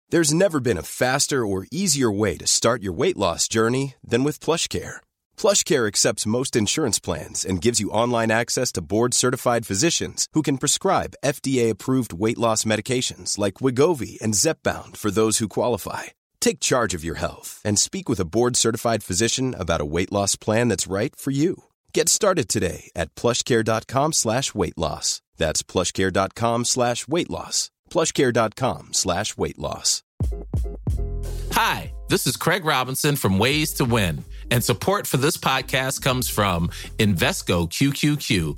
There's 0.09 0.33
never 0.33 0.59
been 0.59 0.77
a 0.77 0.83
faster 0.83 1.45
or 1.45 1.65
easier 1.71 2.11
way 2.11 2.37
to 2.37 2.45
start 2.45 2.83
your 2.83 2.93
weight 2.93 3.17
loss 3.17 3.47
journey 3.47 3.95
than 4.03 4.23
with 4.23 4.39
PlushCare. 4.39 4.97
PlushCare 5.37 5.87
accepts 5.87 6.27
most 6.27 6.55
insurance 6.55 6.99
plans 6.99 7.43
and 7.43 7.61
gives 7.61 7.79
you 7.79 7.89
online 7.89 8.29
access 8.29 8.71
to 8.73 8.81
board-certified 8.81 9.65
physicians 9.65 10.27
who 10.33 10.43
can 10.43 10.59
prescribe 10.59 11.15
FDA-approved 11.25 12.13
weight 12.13 12.37
loss 12.37 12.63
medications 12.63 13.39
like 13.39 13.55
Wegovy 13.55 14.21
and 14.21 14.35
Zepbound 14.35 14.97
for 14.97 15.09
those 15.09 15.39
who 15.39 15.47
qualify. 15.47 16.03
Take 16.43 16.59
charge 16.59 16.93
of 16.93 17.05
your 17.05 17.15
health 17.15 17.61
and 17.63 17.79
speak 17.79 18.09
with 18.09 18.19
a 18.19 18.25
board-certified 18.25 19.01
physician 19.01 19.55
about 19.57 19.79
a 19.79 19.85
weight 19.85 20.11
loss 20.11 20.35
plan 20.35 20.67
that's 20.67 20.87
right 20.87 21.15
for 21.15 21.31
you. 21.31 21.63
Get 21.93 22.09
started 22.09 22.49
today 22.49 22.91
at 22.97 23.15
plushcare.com 23.15 24.11
slash 24.11 24.53
weight 24.53 24.77
loss. 24.77 25.21
That's 25.37 25.63
plushcare.com 25.63 26.65
slash 26.65 27.07
weight 27.07 27.29
loss. 27.29 27.71
plushcare.com 27.89 28.89
slash 28.91 29.37
weight 29.37 29.57
loss. 29.57 30.03
Hi, 31.53 31.93
this 32.09 32.27
is 32.27 32.35
Craig 32.35 32.65
Robinson 32.65 33.15
from 33.15 33.39
Ways 33.39 33.71
to 33.75 33.85
Win, 33.85 34.25
and 34.51 34.61
support 34.61 35.07
for 35.07 35.15
this 35.15 35.37
podcast 35.37 36.01
comes 36.01 36.27
from 36.27 36.71
Invesco 36.97 37.69
QQQ 37.69 38.57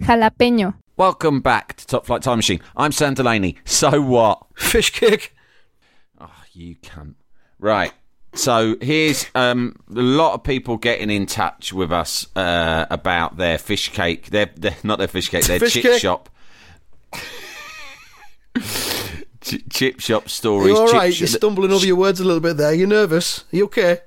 Jalapeño. 0.00 0.74
Welcome 0.96 1.40
back 1.40 1.74
to 1.76 1.86
Top 1.86 2.06
Flight 2.06 2.22
Time 2.22 2.38
Machine. 2.38 2.60
I'm 2.76 2.92
Sam 2.92 3.14
Delaney. 3.14 3.56
So 3.64 4.00
what? 4.00 4.42
Fish 4.56 4.90
cake. 4.90 5.34
Oh, 6.20 6.30
you 6.52 6.76
cunt. 6.76 7.14
Right. 7.58 7.92
So 8.34 8.76
here's 8.80 9.26
um, 9.34 9.76
a 9.90 10.00
lot 10.00 10.34
of 10.34 10.42
people 10.44 10.76
getting 10.76 11.10
in 11.10 11.26
touch 11.26 11.72
with 11.72 11.92
us 11.92 12.26
uh, 12.36 12.86
about 12.90 13.36
their 13.36 13.58
fish 13.58 13.90
cake. 13.90 14.26
Their, 14.30 14.46
their 14.56 14.76
not 14.82 14.98
their 14.98 15.08
fish 15.08 15.28
cake. 15.28 15.44
Their 15.44 15.60
Fish 15.60 15.74
chip 15.74 15.82
cake? 15.84 16.00
shop. 16.00 16.28
Ch- 19.40 19.64
chip 19.70 20.00
shop 20.00 20.28
stories. 20.28 20.68
You 20.68 20.76
all 20.76 20.86
chip 20.86 20.94
right? 20.94 21.14
sh- 21.14 21.20
You're 21.20 21.28
stumbling 21.28 21.72
over 21.72 21.86
your 21.86 21.96
words 21.96 22.20
a 22.20 22.24
little 22.24 22.40
bit 22.40 22.56
there. 22.56 22.74
You're 22.74 22.88
nervous? 22.88 23.44
you 23.50 23.64
okay? 23.64 23.98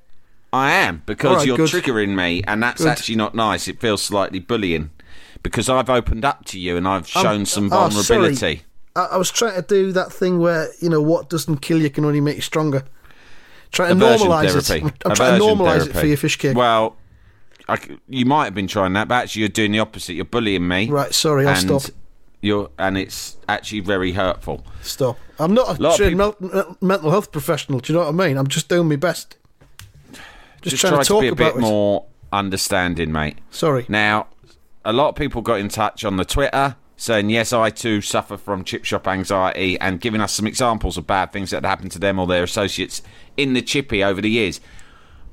I 0.54 0.74
am 0.74 1.02
because 1.06 1.30
All 1.30 1.36
right, 1.38 1.48
you're 1.48 1.56
good. 1.58 1.70
triggering 1.70 2.10
me, 2.16 2.44
and 2.46 2.62
that's 2.62 2.82
Good. 2.82 2.90
actually 2.90 3.16
not 3.16 3.34
nice. 3.34 3.70
It 3.70 3.80
feels 3.80 4.02
slightly 4.02 4.40
bullying 4.40 4.90
because 5.44 5.70
I've 5.70 5.90
opened 5.90 6.26
up 6.26 6.46
to 6.46 6.60
you 6.60 6.78
and 6.78 6.88
I've 6.88 7.16
um, 7.16 7.24
shown 7.24 7.46
some 7.46 7.66
oh, 7.66 7.90
vulnerability. 7.90 8.36
sorry. 8.36 8.62
I, 8.96 9.16
I 9.16 9.18
was 9.18 9.32
trying 9.32 9.56
to 9.56 9.62
do 9.62 9.92
that 9.94 10.12
thing 10.12 10.40
where 10.40 10.70
you 10.80 10.90
know 10.90 11.02
what 11.02 11.30
doesn't 11.30 11.58
kill 11.58 11.82
you 11.82 11.90
can 11.90 12.06
only 12.06 12.22
make 12.22 12.36
you 12.36 12.42
stronger. 12.42 12.84
Trying 13.72 13.98
to 13.98 14.06
Aversion 14.06 14.28
normalise 14.28 14.76
it. 14.76 14.84
I'm, 14.84 14.94
I'm 15.06 15.16
trying 15.16 15.40
to 15.40 15.46
normalise 15.46 15.88
it 15.88 15.94
for 15.94 16.06
your 16.06 16.18
fish 16.18 16.36
cake. 16.36 16.58
Well, 16.58 16.98
I 17.70 17.80
you 18.10 18.26
might 18.26 18.44
have 18.44 18.54
been 18.54 18.68
trying 18.68 18.92
that, 18.94 19.08
but 19.08 19.16
actually 19.16 19.42
you're 19.42 19.50
doing 19.50 19.72
the 19.72 19.80
opposite. 19.80 20.14
You're 20.14 20.26
bullying 20.26 20.68
me. 20.68 20.90
Right, 20.90 21.14
sorry, 21.14 21.48
I'll 21.48 21.56
stop. 21.56 21.84
You're, 22.42 22.70
and 22.78 22.98
it's 22.98 23.38
actually 23.48 23.80
very 23.80 24.12
hurtful. 24.12 24.66
Stop. 24.82 25.18
I'm 25.40 25.54
not 25.54 25.80
a 25.80 25.88
of 25.88 25.96
trained 25.96 26.20
people- 26.20 26.78
mental 26.82 27.12
health 27.12 27.32
professional. 27.32 27.80
Do 27.80 27.94
you 27.94 28.00
know 28.00 28.06
what 28.06 28.10
I 28.10 28.28
mean? 28.28 28.38
I'm 28.38 28.48
just 28.48 28.68
doing 28.68 28.90
my 28.90 28.98
best. 28.98 29.38
Just, 30.62 30.76
Just 30.76 30.82
trying 30.82 30.94
try 30.94 31.04
to 31.04 31.14
to, 31.14 31.22
be 31.22 31.28
a 31.28 31.32
about 31.32 31.54
bit 31.54 31.60
it. 31.60 31.62
more 31.62 32.06
understanding, 32.34 33.12
mate. 33.12 33.38
Sorry. 33.52 33.86
Now, 33.88 34.28
a 34.86 34.94
lot 34.94 35.10
of 35.10 35.16
people 35.16 35.42
got 35.42 35.60
in 35.60 35.70
touch 35.70 36.04
on 36.06 36.18
the 36.18 36.26
Twitter 36.26 36.76
saying, 36.98 37.30
yes, 37.30 37.52
I 37.52 37.70
too 37.72 38.00
suffer 38.02 38.38
from 38.38 38.64
chip 38.64 38.86
shop 38.86 39.08
anxiety 39.08 39.80
and 39.80 40.00
giving 40.00 40.22
us 40.22 40.34
some 40.34 40.46
examples 40.46 40.98
of 40.98 41.08
bad 41.08 41.32
things 41.32 41.50
that 41.50 41.66
happened 41.66 41.92
to 41.94 42.00
them 42.00 42.20
or 42.20 42.28
their 42.28 42.44
associates 42.44 43.02
in 43.38 43.54
the 43.54 43.62
chippy 43.62 44.04
over 44.04 44.22
the 44.22 44.30
years. 44.30 44.60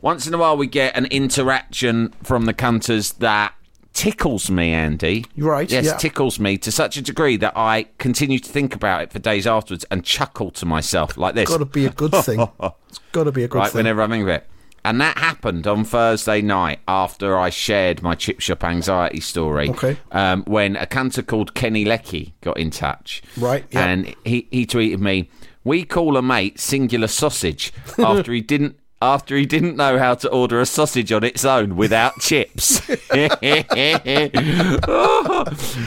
Once 0.01 0.27
in 0.27 0.33
a 0.33 0.39
while, 0.39 0.57
we 0.57 0.67
get 0.67 0.97
an 0.97 1.07
interaction 1.07 2.15
from 2.23 2.45
the 2.47 2.55
cunters 2.55 3.15
that 3.15 3.53
tickles 3.93 4.51
me, 4.51 4.73
Andy. 4.73 5.25
Right, 5.37 5.69
Yes, 5.71 5.87
yeah. 5.87 5.97
tickles 5.97 6.39
me 6.39 6.57
to 6.59 6.71
such 6.71 6.97
a 6.97 7.03
degree 7.03 7.37
that 7.39 7.53
I 7.57 7.87
continue 7.99 8.39
to 8.39 8.49
think 8.49 8.75
about 8.75 9.03
it 9.03 9.13
for 9.13 9.19
days 9.19 9.47
afterwards 9.47 9.85
and 9.91 10.05
chuckle 10.05 10.51
to 10.53 10.65
myself 10.67 11.17
like 11.19 11.35
this. 11.35 11.43
It's 11.45 11.51
Got 11.51 11.59
to 11.59 11.65
be 11.65 11.85
a 11.87 11.91
good 11.91 12.13
thing. 12.15 12.41
it's 12.89 13.01
got 13.13 13.25
to 13.25 13.33
be 13.33 13.45
a 13.45 13.49
good 13.49 13.59
right, 13.59 13.71
thing. 13.71 13.79
whenever 13.81 14.01
I 14.03 14.07
think 14.09 14.23
of 14.23 14.29
it. 14.29 14.47
And 14.85 15.01
that 15.01 15.19
happened 15.19 15.67
on 15.67 15.85
Thursday 15.85 16.41
night 16.41 16.81
after 16.87 17.37
I 17.39 17.51
shared 17.51 18.03
my 18.03 18.15
chip 18.15 18.41
shop 18.41 18.65
anxiety 18.65 19.21
story. 19.21 19.71
Okay. 19.71 19.97
Um, 20.13 20.45
when 20.45 20.77
a 20.77 20.87
cunter 20.87 21.27
called 21.27 21.55
Kenny 21.55 21.85
Leckie 21.85 22.35
got 22.41 22.57
in 22.59 22.71
touch. 22.71 23.23
Right, 23.37 23.65
yeah. 23.71 23.87
And 23.87 24.15
he, 24.25 24.49
he 24.51 24.67
tweeted 24.67 25.01
me, 25.01 25.31
"We 25.65 25.85
call 25.85 26.17
a 26.17 26.23
mate 26.23 26.59
singular 26.59 27.09
sausage 27.09 27.73
after 27.99 28.33
he 28.33 28.41
didn't." 28.41 28.77
After 29.01 29.37
he 29.37 29.47
didn't 29.47 29.77
know 29.77 29.97
how 29.97 30.17
to 30.17 30.29
order 30.29 30.61
a 30.61 30.67
sausage 30.67 31.13
on 31.13 31.23
its 31.23 31.45
own 31.45 31.77
without 31.77 32.19
chips, 32.19 32.81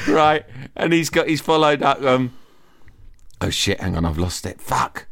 right? 0.08 0.46
And 0.78 0.94
he's 0.94 1.10
got 1.10 1.28
he's 1.28 1.42
followed 1.42 1.84
up. 1.84 2.02
Um, 2.04 2.32
oh 3.42 3.50
shit! 3.50 3.82
Hang 3.82 3.98
on, 3.98 4.06
I've 4.06 4.18
lost 4.18 4.46
it. 4.46 4.62
Fuck! 4.62 5.08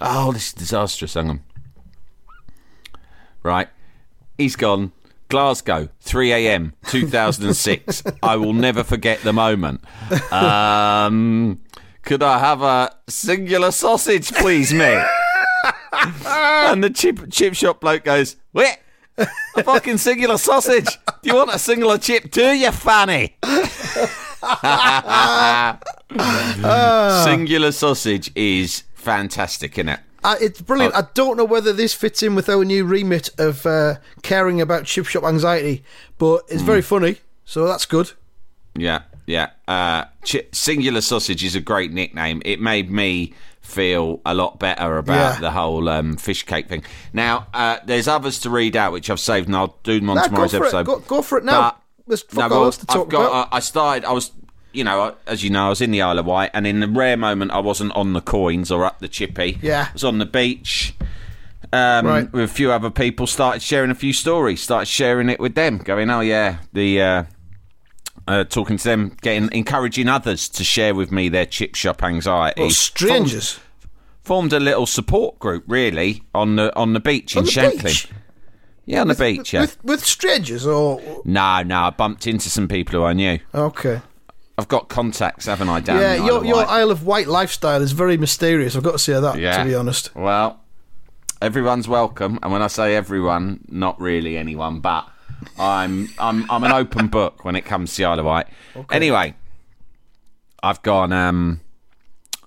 Oh, 0.00 0.32
this 0.32 0.48
is 0.48 0.54
disastrous. 0.54 1.14
Hang 1.14 1.30
on. 1.30 1.44
Right. 3.42 3.68
He's 4.38 4.56
gone. 4.56 4.92
Glasgow, 5.28 5.88
3 6.00 6.32
a.m., 6.32 6.72
2006. 6.88 8.02
I 8.22 8.36
will 8.36 8.52
never 8.52 8.82
forget 8.82 9.20
the 9.22 9.32
moment. 9.32 9.80
Um, 10.32 11.60
could 12.02 12.22
I 12.22 12.38
have 12.40 12.62
a 12.62 12.90
singular 13.08 13.70
sausage, 13.70 14.32
please, 14.32 14.72
mate? 14.74 15.06
and 16.26 16.82
the 16.82 16.90
chip, 16.90 17.30
chip 17.30 17.54
shop 17.54 17.80
bloke 17.80 18.04
goes, 18.04 18.36
What? 18.52 18.78
a 19.18 19.62
fucking 19.62 19.98
singular 19.98 20.38
sausage. 20.38 20.86
Do 21.22 21.28
you 21.30 21.36
want 21.36 21.54
a 21.54 21.58
singular 21.58 21.98
chip 21.98 22.32
too, 22.32 22.52
you 22.52 22.72
fanny? 22.72 23.36
singular 27.24 27.72
sausage 27.72 28.32
is 28.34 28.84
fantastic, 28.94 29.76
isn't 29.78 29.88
it? 29.90 30.00
Uh, 30.22 30.36
it's 30.40 30.60
brilliant. 30.60 30.94
Oh. 30.94 30.98
I 30.98 31.02
don't 31.14 31.36
know 31.36 31.44
whether 31.44 31.72
this 31.72 31.94
fits 31.94 32.22
in 32.22 32.34
with 32.34 32.48
our 32.48 32.64
new 32.64 32.84
remit 32.84 33.30
of 33.38 33.64
uh, 33.66 33.96
caring 34.22 34.60
about 34.60 34.84
chip 34.84 35.06
shop 35.06 35.24
anxiety, 35.24 35.82
but 36.18 36.42
it's 36.48 36.60
Hmm. 36.60 36.66
very 36.66 36.82
funny, 36.82 37.16
so 37.44 37.66
that's 37.66 37.86
good. 37.86 38.12
Yeah, 38.74 39.02
yeah. 39.26 39.50
Uh, 39.66 40.04
ch- 40.24 40.46
singular 40.52 41.00
sausage 41.00 41.42
is 41.42 41.54
a 41.56 41.60
great 41.60 41.92
nickname. 41.92 42.42
It 42.44 42.60
made 42.60 42.90
me 42.90 43.34
feel 43.62 44.20
a 44.26 44.34
lot 44.34 44.58
better 44.58 44.98
about 44.98 45.34
Yeah. 45.34 45.40
the 45.40 45.50
whole 45.52 45.88
um, 45.88 46.16
fish 46.16 46.44
cake 46.44 46.68
thing. 46.68 46.82
Now, 47.12 47.46
uh, 47.54 47.78
there's 47.84 48.08
others 48.08 48.38
to 48.40 48.50
read 48.50 48.76
out, 48.76 48.92
which 48.92 49.08
I've 49.10 49.20
saved, 49.20 49.46
and 49.48 49.56
I'll 49.56 49.76
do 49.82 50.00
them 50.00 50.10
on 50.10 50.16
go 50.16 50.24
tomorrow's 50.24 50.54
it. 50.54 50.62
episode. 50.62 50.86
Go- 50.86 50.98
go 51.00 51.22
for 51.22 51.38
it 51.38 51.44
now. 51.44 51.76
But- 52.06 52.24
No, 52.32 52.48
well, 52.48 52.64
else 52.64 52.76
to 52.78 52.86
talk 52.86 53.04
I've 53.06 53.08
got, 53.08 53.26
about. 53.26 53.48
I 53.52 53.56
I 53.58 53.60
started. 53.60 54.04
I 54.04 54.12
was, 54.12 54.32
you 54.72 54.84
know, 54.84 55.14
as 55.26 55.42
you 55.42 55.50
know, 55.50 55.66
I 55.66 55.68
was 55.70 55.80
in 55.80 55.90
the 55.90 56.02
Isle 56.02 56.18
of 56.18 56.26
Wight, 56.26 56.50
and 56.54 56.66
in 56.66 56.80
the 56.80 56.88
rare 56.88 57.16
moment 57.16 57.50
I 57.50 57.58
wasn't 57.58 57.92
on 57.96 58.12
the 58.12 58.20
coins 58.20 58.70
or 58.70 58.84
up 58.84 58.98
the 59.00 59.08
chippy. 59.08 59.58
Yeah. 59.62 59.86
I 59.90 59.92
was 59.92 60.04
on 60.04 60.18
the 60.18 60.26
beach. 60.26 60.94
Um, 61.72 62.06
Right. 62.06 62.32
with 62.32 62.44
a 62.44 62.48
few 62.52 62.72
other 62.72 62.90
people, 62.90 63.26
started 63.28 63.62
sharing 63.62 63.90
a 63.92 63.94
few 63.94 64.12
stories, 64.12 64.60
started 64.60 64.86
sharing 64.86 65.28
it 65.28 65.38
with 65.38 65.54
them, 65.54 65.78
going, 65.78 66.10
"Oh 66.10 66.20
yeah, 66.20 66.56
the 66.72 67.00
uh, 67.00 67.24
uh, 68.26 68.44
talking 68.44 68.76
to 68.76 68.84
them, 68.84 69.16
getting 69.22 69.48
encouraging 69.52 70.08
others 70.08 70.48
to 70.48 70.64
share 70.64 70.94
with 70.96 71.12
me 71.12 71.28
their 71.28 71.46
chip 71.46 71.74
shop 71.76 72.02
anxiety. 72.02 72.60
Well, 72.62 72.70
strangers. 72.70 73.52
formed, 73.52 74.50
formed 74.50 74.52
a 74.52 74.58
little 74.60 74.86
support 74.86 75.38
group, 75.38 75.62
really, 75.68 76.22
on 76.34 76.56
the 76.56 76.74
on 76.76 76.92
the 76.92 77.00
beach 77.00 77.36
On 77.36 77.42
in 77.42 77.44
the 77.46 77.50
Shanklin. 77.52 77.82
beach? 77.84 78.08
Yeah, 78.86 79.02
on 79.02 79.08
the 79.08 79.14
beach. 79.14 79.52
Yeah. 79.52 79.60
With, 79.62 79.84
with 79.84 80.04
strangers, 80.04 80.66
or. 80.66 81.00
no, 81.24 81.62
no, 81.62 81.80
I 81.82 81.90
bumped 81.90 82.26
into 82.26 82.48
some 82.50 82.66
people 82.66 82.98
who 82.98 83.04
I 83.06 83.12
knew. 83.12 83.38
Okay. 83.54 84.00
I've 84.60 84.68
got 84.68 84.90
contacts, 84.90 85.46
haven't 85.46 85.70
I? 85.70 85.80
Down 85.80 86.02
yeah, 86.02 86.16
the 86.16 86.22
Isle 86.22 86.26
your, 86.26 86.44
your 86.44 86.66
Isle 86.66 86.90
of 86.90 87.06
Wight 87.06 87.26
lifestyle 87.26 87.80
is 87.80 87.92
very 87.92 88.18
mysterious. 88.18 88.76
I've 88.76 88.82
got 88.82 88.92
to 88.92 88.98
say 88.98 89.18
that, 89.18 89.32
to 89.36 89.64
be 89.64 89.74
honest. 89.74 90.14
Well, 90.14 90.60
everyone's 91.40 91.88
welcome, 91.88 92.38
and 92.42 92.52
when 92.52 92.60
I 92.60 92.66
say 92.66 92.94
everyone, 92.94 93.64
not 93.68 93.98
really 93.98 94.36
anyone, 94.36 94.80
but 94.80 95.08
I'm 95.58 96.10
I'm 96.18 96.50
I'm 96.50 96.62
an 96.64 96.72
open 96.72 97.08
book 97.18 97.42
when 97.42 97.56
it 97.56 97.62
comes 97.62 97.94
to 97.94 98.02
the 98.02 98.04
Isle 98.04 98.18
of 98.18 98.26
Wight. 98.26 98.48
Anyway, 98.90 99.34
I've 100.62 100.82
gone. 100.82 101.10
Um, 101.14 101.62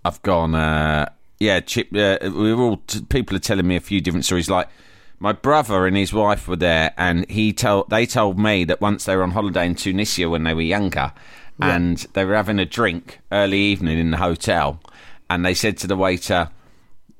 I've 0.05 0.21
gone. 0.21 0.53
Uh, 0.53 1.09
yeah, 1.39 1.61
chip. 1.61 1.87
Uh, 1.95 2.19
we 2.21 2.53
were 2.53 2.61
all 2.61 2.77
t- 2.85 3.01
people 3.09 3.35
are 3.35 3.39
telling 3.39 3.67
me 3.67 3.75
a 3.75 3.81
few 3.81 4.01
different 4.01 4.25
stories. 4.25 4.51
Like 4.51 4.69
my 5.17 5.31
brother 5.31 5.87
and 5.87 5.97
his 5.97 6.13
wife 6.13 6.47
were 6.47 6.57
there, 6.57 6.93
and 6.95 7.27
he 7.27 7.53
told 7.53 7.89
they 7.89 8.05
told 8.05 8.37
me 8.37 8.65
that 8.65 8.81
once 8.81 9.05
they 9.05 9.15
were 9.15 9.23
on 9.23 9.31
holiday 9.31 9.65
in 9.65 9.73
Tunisia 9.73 10.29
when 10.29 10.43
they 10.43 10.53
were 10.53 10.61
younger, 10.61 11.11
and 11.59 11.97
they 12.13 12.25
were 12.25 12.35
having 12.35 12.59
a 12.59 12.65
drink 12.65 13.19
early 13.31 13.59
evening 13.59 13.97
in 13.99 14.11
the 14.11 14.17
hotel, 14.17 14.79
and 15.29 15.45
they 15.45 15.53
said 15.53 15.77
to 15.79 15.87
the 15.87 15.95
waiter 15.95 16.49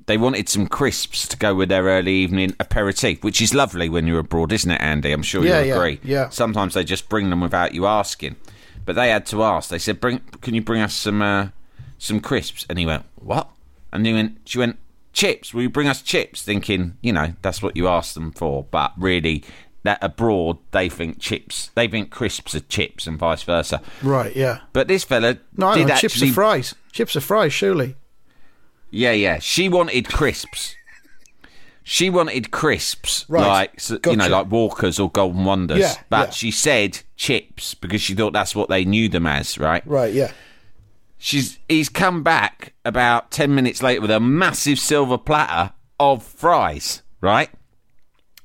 they 0.06 0.18
wanted 0.18 0.50
some 0.50 0.66
crisps 0.66 1.26
to 1.28 1.36
go 1.36 1.54
with 1.54 1.70
their 1.70 1.84
early 1.84 2.12
evening 2.12 2.54
aperitif, 2.60 3.24
which 3.24 3.40
is 3.40 3.54
lovely 3.54 3.88
when 3.88 4.06
you're 4.06 4.18
abroad, 4.18 4.52
isn't 4.52 4.70
it, 4.70 4.78
Andy? 4.80 5.12
I'm 5.12 5.22
sure 5.22 5.42
Yeah, 5.42 5.60
you 5.60 5.68
yeah, 5.68 5.74
agree. 5.76 6.00
yeah. 6.04 6.28
Sometimes 6.28 6.74
they 6.74 6.84
just 6.84 7.08
bring 7.08 7.30
them 7.30 7.40
without 7.40 7.74
you 7.74 7.86
asking, 7.86 8.36
but 8.84 8.96
they 8.96 9.08
had 9.08 9.24
to 9.26 9.42
ask. 9.42 9.70
They 9.70 9.78
said, 9.78 10.00
"Bring, 10.00 10.20
can 10.42 10.54
you 10.54 10.60
bring 10.60 10.82
us 10.82 10.92
some 10.92 11.22
uh, 11.22 11.48
some 11.96 12.20
crisps?" 12.20 12.66
And 12.68 12.78
he 12.78 12.84
went, 12.84 13.04
"What?" 13.14 13.48
And 13.94 14.04
he 14.04 14.12
went, 14.12 14.38
"She 14.44 14.58
went." 14.58 14.78
Chips? 15.14 15.54
Will 15.54 15.62
you 15.62 15.70
bring 15.70 15.86
us 15.86 16.02
chips? 16.02 16.42
Thinking, 16.42 16.96
you 17.00 17.12
know, 17.12 17.34
that's 17.40 17.62
what 17.62 17.76
you 17.76 17.86
asked 17.86 18.14
them 18.14 18.32
for, 18.32 18.64
but 18.64 18.92
really, 18.98 19.44
that 19.84 19.98
abroad 20.02 20.58
they 20.72 20.88
think 20.88 21.20
chips, 21.20 21.70
they 21.74 21.86
think 21.88 22.10
crisps 22.10 22.54
are 22.54 22.60
chips, 22.60 23.06
and 23.06 23.18
vice 23.18 23.42
versa. 23.44 23.80
Right, 24.02 24.34
yeah. 24.34 24.60
But 24.72 24.88
this 24.88 25.04
fella 25.04 25.38
No, 25.56 25.74
did 25.74 25.86
know. 25.88 25.94
actually 25.94 26.08
Chips 26.08 26.22
are 26.22 26.32
fries. 26.32 26.74
Chips 26.92 27.16
are 27.16 27.20
fries, 27.20 27.52
surely. 27.52 27.96
Yeah, 28.90 29.12
yeah. 29.12 29.38
She 29.40 29.68
wanted 29.68 30.08
crisps. 30.08 30.74
She 31.86 32.08
wanted 32.08 32.50
crisps, 32.50 33.26
Right. 33.28 33.46
like 33.46 33.78
so- 33.80 33.98
you 34.06 34.16
know, 34.16 34.28
like 34.28 34.50
Walkers 34.50 34.98
or 34.98 35.10
Golden 35.10 35.44
Wonders. 35.44 35.80
Yeah, 35.80 35.94
but 36.08 36.28
yeah. 36.28 36.30
she 36.32 36.50
said 36.50 37.00
chips 37.16 37.74
because 37.74 38.00
she 38.00 38.14
thought 38.14 38.32
that's 38.32 38.56
what 38.56 38.70
they 38.70 38.86
knew 38.86 39.08
them 39.10 39.26
as, 39.26 39.58
right? 39.58 39.86
Right, 39.86 40.12
yeah. 40.14 40.32
She's 41.18 41.58
he's 41.68 41.88
come 41.90 42.22
back 42.22 42.72
about 42.86 43.30
ten 43.30 43.54
minutes 43.54 43.82
later 43.82 44.00
with 44.00 44.10
a 44.10 44.20
massive 44.20 44.78
silver 44.78 45.18
platter 45.18 45.72
of 46.00 46.22
fries, 46.22 47.02
right? 47.20 47.50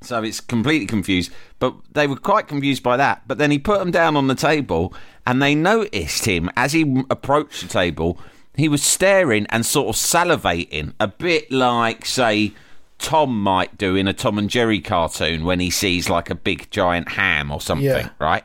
So 0.02 0.24
it's 0.24 0.40
completely 0.40 0.88
confused. 0.88 1.32
But 1.60 1.76
they 1.92 2.08
were 2.08 2.16
quite 2.16 2.48
confused 2.48 2.84
by 2.84 2.98
that. 2.98 3.24
But 3.28 3.38
then 3.38 3.52
he 3.52 3.60
put 3.60 3.80
them 3.80 3.92
down 3.92 4.16
on 4.16 4.28
the 4.28 4.36
table, 4.36 4.94
and 5.26 5.42
they 5.42 5.56
noticed 5.56 6.26
him 6.26 6.50
as 6.56 6.74
he 6.74 7.04
approached 7.10 7.62
the 7.62 7.68
table. 7.68 8.20
He 8.56 8.68
was 8.68 8.84
staring 8.84 9.46
and 9.50 9.66
sort 9.66 9.90
of 9.90 9.96
salivating, 9.96 10.94
a 11.00 11.08
bit 11.08 11.52
like, 11.52 12.06
say, 12.06 12.54
Tom 12.98 13.42
might 13.42 13.78
do 13.78 13.96
in 13.96 14.08
a 14.08 14.14
Tom 14.14 14.38
and 14.38 14.50
Jerry 14.50 14.82
cartoon 14.82 15.46
when 15.46 15.60
he 15.60 15.70
sees 15.70 16.10
like 16.10 16.30
a 16.30 16.36
big 16.36 16.70
giant 16.70 17.10
ham 17.10 17.52
or 17.52 17.62
something, 17.62 17.88
Yeah. 17.88 18.10
right? 18.20 18.44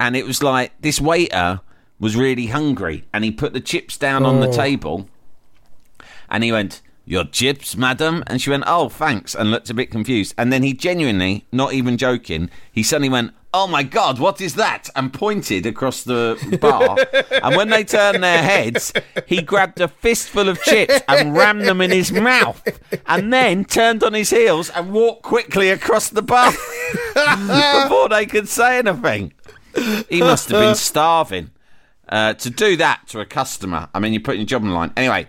And 0.00 0.16
it 0.16 0.24
was 0.26 0.42
like 0.42 0.72
this 0.80 1.00
waiter 1.00 1.60
was 2.00 2.16
really 2.16 2.46
hungry, 2.46 3.04
and 3.12 3.24
he 3.24 3.30
put 3.30 3.52
the 3.52 3.60
chips 3.60 3.98
down 3.98 4.24
on 4.24 4.40
the 4.40 4.48
oh. 4.48 4.52
table, 4.52 5.08
and 6.30 6.44
he 6.44 6.52
went, 6.52 6.80
Your 7.08 7.24
chips, 7.24 7.74
madam? 7.74 8.22
And 8.26 8.38
she 8.38 8.50
went, 8.50 8.64
Oh, 8.66 8.90
thanks, 8.90 9.34
and 9.34 9.50
looked 9.50 9.70
a 9.70 9.74
bit 9.74 9.90
confused. 9.90 10.34
And 10.36 10.52
then 10.52 10.62
he 10.62 10.74
genuinely, 10.74 11.46
not 11.50 11.72
even 11.72 11.96
joking, 11.96 12.50
he 12.70 12.82
suddenly 12.82 13.08
went, 13.08 13.32
Oh 13.54 13.66
my 13.66 13.82
God, 13.82 14.18
what 14.18 14.42
is 14.42 14.56
that? 14.56 14.90
And 14.94 15.10
pointed 15.10 15.64
across 15.64 16.02
the 16.02 16.36
bar. 16.60 16.98
and 17.42 17.56
when 17.56 17.70
they 17.70 17.82
turned 17.82 18.22
their 18.22 18.42
heads, 18.42 18.92
he 19.26 19.40
grabbed 19.40 19.80
a 19.80 19.88
fistful 19.88 20.50
of 20.50 20.60
chips 20.60 21.00
and 21.08 21.34
rammed 21.34 21.62
them 21.62 21.80
in 21.80 21.90
his 21.92 22.12
mouth. 22.12 22.62
And 23.06 23.32
then 23.32 23.64
turned 23.64 24.04
on 24.04 24.12
his 24.12 24.28
heels 24.28 24.68
and 24.68 24.92
walked 24.92 25.22
quickly 25.22 25.70
across 25.70 26.10
the 26.10 26.20
bar 26.20 26.52
before 27.14 28.10
they 28.10 28.26
could 28.26 28.50
say 28.50 28.80
anything. 28.80 29.32
He 30.10 30.20
must 30.20 30.50
have 30.50 30.60
been 30.60 30.74
starving. 30.74 31.52
Uh, 32.06 32.34
to 32.34 32.50
do 32.50 32.76
that 32.76 33.06
to 33.08 33.20
a 33.20 33.26
customer, 33.26 33.88
I 33.94 33.98
mean, 33.98 34.12
you're 34.12 34.22
putting 34.22 34.40
your 34.40 34.46
job 34.46 34.62
on 34.62 34.68
the 34.68 34.74
line. 34.74 34.92
Anyway, 34.96 35.26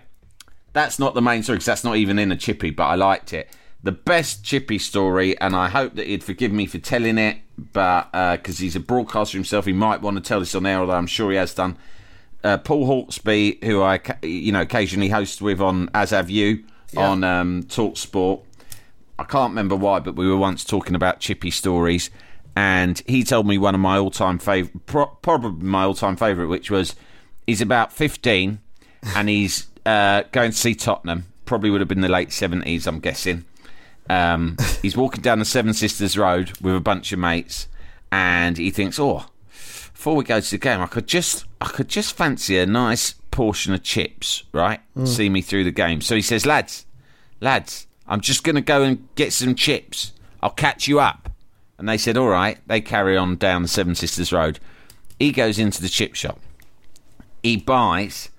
that's 0.72 0.98
not 0.98 1.14
the 1.14 1.22
main 1.22 1.42
story 1.42 1.56
because 1.56 1.66
that's 1.66 1.84
not 1.84 1.96
even 1.96 2.18
in 2.18 2.30
a 2.32 2.36
chippy, 2.36 2.70
but 2.70 2.84
I 2.84 2.94
liked 2.94 3.32
it. 3.32 3.50
The 3.82 3.92
best 3.92 4.44
chippy 4.44 4.78
story, 4.78 5.38
and 5.40 5.56
I 5.56 5.68
hope 5.68 5.94
that 5.94 6.06
he'd 6.06 6.22
forgive 6.22 6.52
me 6.52 6.66
for 6.66 6.78
telling 6.78 7.16
it, 7.18 7.38
but 7.56 8.10
because 8.36 8.58
he's 8.58 8.76
a 8.76 8.80
broadcaster 8.80 9.38
himself, 9.38 9.64
he 9.64 9.72
might 9.72 10.02
want 10.02 10.16
to 10.16 10.22
tell 10.22 10.40
this 10.40 10.54
on 10.54 10.66
air, 10.66 10.80
although 10.80 10.92
I'm 10.92 11.06
sure 11.06 11.30
he 11.30 11.36
has 11.36 11.54
done. 11.54 11.76
Uh, 12.44 12.58
Paul 12.58 12.86
Hawksbee, 12.86 13.62
who 13.64 13.82
I 13.82 14.00
you 14.22 14.52
know 14.52 14.62
occasionally 14.62 15.08
host 15.08 15.42
with 15.42 15.60
on 15.60 15.90
As 15.94 16.10
Have 16.10 16.30
You 16.30 16.64
on 16.96 17.24
um, 17.24 17.62
Talk 17.64 17.96
Sport. 17.96 18.42
I 19.18 19.24
can't 19.24 19.50
remember 19.50 19.76
why, 19.76 20.00
but 20.00 20.14
we 20.14 20.26
were 20.26 20.36
once 20.36 20.64
talking 20.64 20.94
about 20.94 21.20
chippy 21.20 21.50
stories, 21.50 22.10
and 22.56 23.02
he 23.06 23.24
told 23.24 23.46
me 23.46 23.58
one 23.58 23.74
of 23.74 23.80
my 23.80 23.98
all-time 23.98 24.38
favorite, 24.38 24.86
pro- 24.86 25.06
probably 25.06 25.66
my 25.66 25.82
all-time 25.84 26.16
favorite, 26.16 26.48
which 26.48 26.70
was 26.70 26.94
he's 27.46 27.60
about 27.60 27.92
15 27.92 28.60
and 29.14 29.28
he's 29.28 29.66
uh, 29.86 30.22
going 30.32 30.50
to 30.50 30.56
see 30.56 30.74
Tottenham. 30.74 31.26
Probably 31.44 31.70
would 31.70 31.80
have 31.80 31.88
been 31.88 32.00
the 32.00 32.08
late 32.08 32.28
70s, 32.28 32.86
I'm 32.86 33.00
guessing. 33.00 33.44
Um, 34.08 34.56
he's 34.82 34.96
walking 34.96 35.22
down 35.22 35.38
the 35.38 35.44
Seven 35.44 35.72
Sisters 35.72 36.18
Road 36.18 36.52
with 36.60 36.74
a 36.74 36.80
bunch 36.80 37.12
of 37.12 37.18
mates, 37.18 37.68
and 38.10 38.58
he 38.58 38.70
thinks, 38.70 38.98
"Oh, 38.98 39.26
before 39.92 40.16
we 40.16 40.24
go 40.24 40.40
to 40.40 40.50
the 40.50 40.58
game, 40.58 40.80
I 40.80 40.86
could 40.86 41.06
just, 41.06 41.44
I 41.60 41.66
could 41.66 41.88
just 41.88 42.16
fancy 42.16 42.58
a 42.58 42.66
nice 42.66 43.12
portion 43.30 43.72
of 43.72 43.82
chips, 43.82 44.42
right? 44.52 44.80
See 45.04 45.28
me 45.28 45.42
through 45.42 45.64
the 45.64 45.70
game." 45.70 46.00
So 46.00 46.16
he 46.16 46.22
says, 46.22 46.44
"Lads, 46.44 46.86
lads, 47.40 47.86
I'm 48.08 48.20
just 48.20 48.42
going 48.42 48.56
to 48.56 48.62
go 48.62 48.82
and 48.82 49.06
get 49.14 49.32
some 49.32 49.54
chips. 49.54 50.12
I'll 50.42 50.50
catch 50.50 50.88
you 50.88 50.98
up." 50.98 51.30
And 51.78 51.88
they 51.88 51.98
said, 51.98 52.16
"All 52.16 52.28
right." 52.28 52.58
They 52.66 52.80
carry 52.80 53.16
on 53.16 53.36
down 53.36 53.62
the 53.62 53.68
Seven 53.68 53.94
Sisters 53.94 54.32
Road. 54.32 54.58
He 55.20 55.30
goes 55.30 55.58
into 55.58 55.82
the 55.82 55.88
chip 55.88 56.14
shop. 56.14 56.40
He 57.42 57.56
buys 57.56 58.29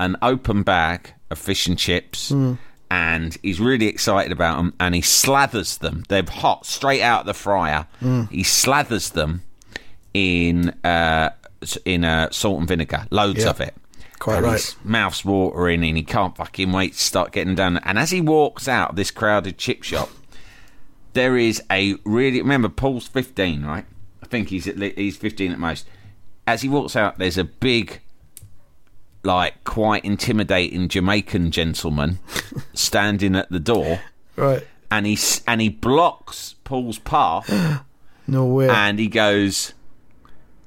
an 0.00 0.16
open 0.22 0.62
bag 0.62 1.12
of 1.30 1.38
fish 1.38 1.66
and 1.66 1.78
chips. 1.78 2.32
And 2.90 3.36
he's 3.42 3.60
really 3.60 3.86
excited 3.86 4.32
about 4.32 4.56
them, 4.56 4.72
and 4.80 4.94
he 4.94 5.02
slathers 5.02 5.78
them. 5.78 6.04
They're 6.08 6.22
hot, 6.26 6.64
straight 6.64 7.02
out 7.02 7.20
of 7.20 7.26
the 7.26 7.34
fryer. 7.34 7.86
He 8.00 8.42
slathers 8.42 9.12
them 9.12 9.42
in 10.14 10.70
uh, 10.84 11.30
in 11.84 12.04
uh, 12.04 12.30
salt 12.30 12.58
and 12.60 12.68
vinegar, 12.68 13.06
loads 13.10 13.44
Yeah. 13.44 13.50
of 13.50 13.60
it. 13.60 13.74
Quite 14.18 14.36
and 14.38 14.46
right. 14.46 14.76
Mouth's 14.84 15.22
watering, 15.24 15.84
and 15.84 15.96
he 15.98 16.02
can't 16.02 16.34
fucking 16.36 16.72
wait 16.72 16.94
to 16.94 16.98
start 16.98 17.30
getting 17.32 17.54
down. 17.54 17.76
And 17.78 17.98
as 17.98 18.10
he 18.10 18.20
walks 18.22 18.66
out 18.66 18.90
of 18.90 18.96
this 18.96 19.10
crowded 19.10 19.58
chip 19.58 19.82
shop, 19.82 20.08
there 21.12 21.36
is 21.36 21.62
a 21.70 21.94
really 22.04 22.40
remember 22.40 22.68
Paul's 22.70 23.06
fifteen, 23.06 23.64
right? 23.66 23.84
I 24.22 24.26
think 24.26 24.48
he's 24.48 24.66
at 24.66 24.78
le- 24.78 24.88
he's 24.96 25.16
fifteen 25.18 25.52
at 25.52 25.58
most. 25.58 25.86
As 26.46 26.62
he 26.62 26.68
walks 26.70 26.96
out, 26.96 27.18
there's 27.18 27.36
a 27.38 27.44
big, 27.44 28.00
like 29.22 29.64
quite 29.64 30.04
intimidating 30.04 30.88
Jamaican 30.88 31.50
gentleman 31.50 32.18
standing 32.74 33.34
at 33.36 33.50
the 33.50 33.60
door, 33.60 34.00
Right. 34.36 34.66
and 34.90 35.06
he 35.06 35.18
and 35.46 35.60
he 35.60 35.68
blocks 35.68 36.54
Paul's 36.64 36.98
path, 36.98 37.82
No 38.26 38.46
way. 38.46 38.68
and 38.68 38.98
he 38.98 39.08
goes, 39.08 39.74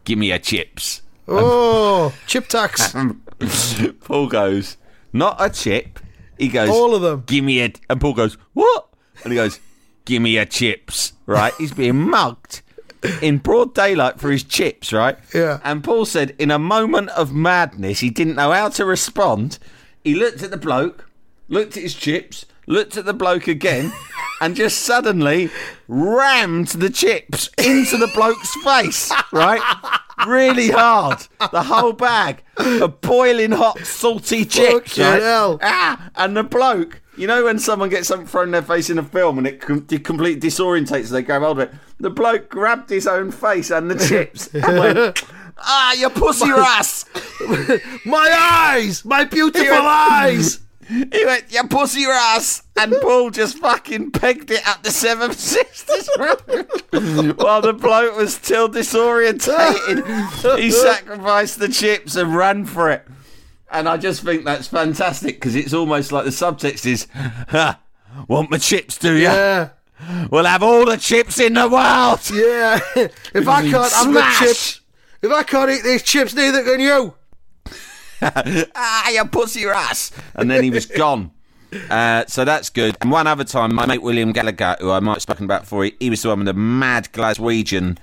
"Give 0.04 0.18
me 0.20 0.32
a 0.32 0.40
chips." 0.40 1.02
oh, 1.28 2.14
chip 2.28 2.48
tax. 2.48 2.94
Paul 4.02 4.28
goes, 4.28 4.78
"Not 5.14 5.38
a 5.40 5.50
chip." 5.50 6.00
He 6.38 6.48
goes, 6.48 6.70
All 6.70 6.96
of 6.96 7.02
them. 7.04 7.24
Give 7.28 7.44
me 7.44 7.62
a. 7.62 7.72
And 7.90 8.02
Paul 8.02 8.14
goes, 8.14 8.36
"What?" 8.54 8.90
And 9.24 9.32
he 9.32 9.38
goes, 9.38 9.60
"Give 10.06 10.22
me 10.22 10.38
a 10.38 10.46
chips." 10.46 11.14
Right? 11.28 11.54
He's 11.58 11.72
being 11.72 11.98
mugged 12.10 12.62
in 13.22 13.38
broad 13.38 13.74
daylight 13.74 14.20
for 14.20 14.32
his 14.32 14.44
chips. 14.44 14.94
Right? 14.94 15.18
Yeah. 15.34 15.60
And 15.64 15.84
Paul 15.84 16.06
said, 16.06 16.36
in 16.40 16.52
a 16.52 16.60
moment 16.60 17.10
of 17.10 17.34
madness, 17.34 18.00
he 18.00 18.10
didn't 18.10 18.36
know 18.36 18.52
how 18.52 18.70
to 18.70 18.86
respond. 18.86 19.58
He 20.04 20.16
looked 20.16 20.42
at 20.44 20.52
the 20.52 20.58
bloke, 20.58 21.10
looked 21.48 21.78
at 21.78 21.84
his 21.84 21.94
chips, 21.94 22.46
looked 22.68 22.98
at 22.98 23.06
the 23.06 23.14
bloke 23.14 23.48
again, 23.48 23.92
and 24.42 24.56
just 24.56 24.80
suddenly 24.80 25.50
rammed 25.88 26.70
the 26.70 26.90
chips 26.90 27.50
into 27.58 27.98
the 27.98 28.10
bloke's 28.16 28.56
face. 28.64 29.12
Right? 29.32 29.62
Really 30.28 30.70
hard. 30.70 31.28
The 31.52 31.64
whole 31.64 31.94
bag 31.94 32.44
of 32.58 33.02
boiling 33.02 33.52
hot, 33.52 33.80
salty 33.80 34.46
chips. 34.46 34.98
Right? 34.98 35.22
hell. 35.22 35.60
Ah, 35.62 36.10
and 36.16 36.38
the 36.38 36.44
bloke, 36.44 37.02
you 37.18 37.28
know, 37.28 37.44
when 37.46 37.60
someone 37.60 37.90
gets 37.90 38.08
something 38.08 38.28
thrown 38.28 38.46
in 38.46 38.52
their 38.52 38.62
face 38.62 38.90
in 38.90 38.98
a 38.98 39.04
film 39.04 39.38
and 39.38 39.48
it 39.48 39.62
com- 39.62 39.86
completely 39.86 40.40
disorientates, 40.40 41.10
they 41.10 41.22
grab 41.22 41.42
hold 41.42 41.60
of 41.60 41.70
it. 41.70 41.76
The 42.02 42.10
bloke 42.10 42.50
grabbed 42.50 42.90
his 42.90 43.06
own 43.06 43.32
face 43.32 43.70
and 43.70 43.90
the 43.90 44.08
chips 44.08 44.48
and 44.56 44.80
went, 44.80 45.24
"Ah, 45.58 45.94
you 45.94 46.10
pussy 46.10 46.50
ass!" 46.50 47.06
My 48.06 48.30
eyes! 48.74 49.06
My 49.06 49.24
beautiful 49.24 49.78
eyes! 49.78 50.60
He 50.90 51.24
went, 51.26 51.46
"You 51.54 51.64
pussy 51.70 52.04
ass!" 52.06 52.64
And 52.76 52.94
Paul 53.02 53.30
just 53.30 53.60
fucking 53.60 54.12
pegged 54.12 54.52
it 54.52 54.68
up 54.68 54.84
the 54.84 54.92
Seven 54.92 55.32
Sisters 55.32 56.10
while 57.38 57.62
the 57.62 57.78
bloke 57.80 58.18
was 58.18 58.34
still 58.34 58.68
disorientated. 58.68 60.58
he 60.60 60.70
sacrificed 60.72 61.60
the 61.60 61.70
chips 61.70 62.16
and 62.18 62.36
ran 62.36 62.66
for 62.66 62.90
it. 62.90 63.08
And 63.72 63.88
I 63.88 63.96
just 63.96 64.24
think 64.24 64.44
that's 64.44 64.68
fantastic 64.68 65.36
because 65.36 65.56
it's 65.56 65.74
almost 65.74 66.12
like 66.12 66.26
the 66.26 66.32
subtext 66.32 66.86
is, 66.86 67.08
ha, 67.50 67.80
"Want 68.28 68.52
my 68.52 68.58
chips, 68.58 68.98
do 68.98 69.14
you? 69.14 69.22
Yeah. 69.24 69.70
We'll 70.30 70.46
have 70.46 70.64
all 70.64 70.86
the 70.86 70.98
chips 70.98 71.40
in 71.40 71.54
the 71.54 71.68
world." 71.68 72.20
Yeah. 72.34 72.80
if 73.34 73.48
I 73.48 73.62
can't 73.70 73.92
have 73.92 74.14
the 74.14 74.36
chips, 74.40 74.82
if 75.22 75.32
I 75.32 75.44
can't 75.44 75.70
eat 75.72 75.84
these 75.84 76.04
chips, 76.04 76.34
neither 76.34 76.64
can 76.64 76.80
you. 76.80 77.14
ah, 78.22 79.10
you 79.10 79.26
pussy 79.26 79.66
ass. 79.66 80.12
And 80.36 80.50
then 80.50 80.64
he 80.64 80.70
was 80.70 80.86
gone. 80.86 81.32
Uh, 81.90 82.26
so 82.28 82.44
that's 82.46 82.70
good. 82.70 82.98
And 83.02 83.12
one 83.12 83.28
other 83.28 83.44
time, 83.44 83.74
my 83.74 83.86
mate 83.86 84.02
William 84.02 84.32
Gallagher, 84.32 84.76
who 84.80 84.92
I 84.92 85.00
might 85.00 85.14
have 85.14 85.22
spoken 85.22 85.46
about 85.46 85.62
before, 85.62 85.86
he, 85.86 85.96
he 86.00 86.10
was 86.10 86.22
the 86.22 86.30
one 86.30 86.40
with 86.40 86.48
the 86.48 86.54
mad 86.54 87.10
Glaswegian 87.14 87.98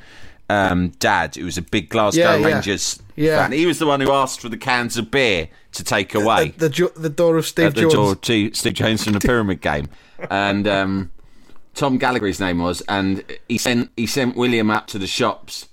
um, 0.49 0.89
dad, 0.99 1.37
who 1.37 1.45
was 1.45 1.59
a 1.59 1.63
big 1.63 1.91
Glasgow 1.91 2.21
Yeah, 2.23 2.37
yeah. 2.37 2.47
Rangers 2.47 3.01
Yeah. 3.15 3.43
fan. 3.43 3.53
He 3.53 3.67
was 3.67 3.79
the 3.79 3.87
one 3.87 4.01
who 4.01 4.11
asked 4.11 4.41
for 4.41 4.49
the 4.49 4.57
cans 4.57 4.97
of 4.97 5.11
beer 5.11 5.49
to 5.73 5.85
take 5.85 6.15
away 6.15 6.55
The, 6.57 6.91
the 6.97 7.11
door 7.11 7.37
of 7.37 7.47
Steve 7.47 7.67
at 7.67 7.75
the 7.75 7.83
Jones. 7.83 7.93
door 7.95 8.17
to 8.17 8.55
Steve 8.55 8.73
Jones 8.75 9.05
from 9.05 9.13
the 9.13 9.21
Pyramid 9.21 9.61
Game, 9.61 9.89
and 10.31 10.67
um, 10.67 11.11
Tom 11.79 11.97
Gallagher, 11.97 12.27
his 12.27 12.41
name 12.41 12.59
was, 12.59 12.81
and 12.89 13.23
he 13.49 13.57
sent 13.57 13.93
he 13.97 14.05
sent 14.05 14.37
William 14.37 14.69
up 14.69 14.89
to 14.89 14.99
the 14.99 15.07
shops 15.07 15.69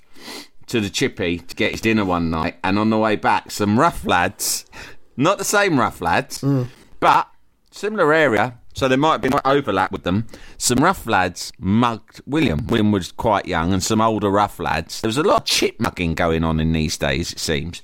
to 0.68 0.80
the 0.80 0.90
chippy 0.92 1.40
to 1.40 1.56
get 1.56 1.72
his 1.72 1.82
dinner 1.82 2.06
one 2.06 2.30
night, 2.30 2.58
and 2.64 2.78
on 2.78 2.92
the 2.92 2.98
way 3.00 3.16
back, 3.16 3.50
some 3.50 3.80
rough 3.80 4.06
lads, 4.06 4.68
not 5.18 5.40
the 5.40 5.44
same 5.44 5.80
rough 5.80 6.02
lads, 6.02 6.44
but 7.00 7.28
similar 7.72 8.14
area. 8.14 8.60
So 8.76 8.88
there 8.88 9.00
might 9.00 9.14
have 9.14 9.22
been 9.22 9.34
overlap 9.46 9.92
with 9.92 10.04
them. 10.04 10.28
Some 10.60 10.84
rough 10.84 11.08
lads 11.08 11.52
mugged 11.58 12.22
William. 12.28 12.68
William 12.68 12.92
was 12.92 13.12
quite 13.12 13.48
young, 13.48 13.74
and 13.74 13.82
some 13.82 14.00
older 14.00 14.30
rough 14.30 14.60
lads. 14.60 15.02
There 15.02 15.10
was 15.10 15.18
a 15.18 15.24
lot 15.24 15.42
of 15.42 15.46
chip 15.46 15.80
mugging 15.80 16.14
going 16.14 16.44
on 16.44 16.60
in 16.60 16.72
these 16.72 17.00
days, 17.00 17.32
it 17.32 17.40
seems. 17.40 17.82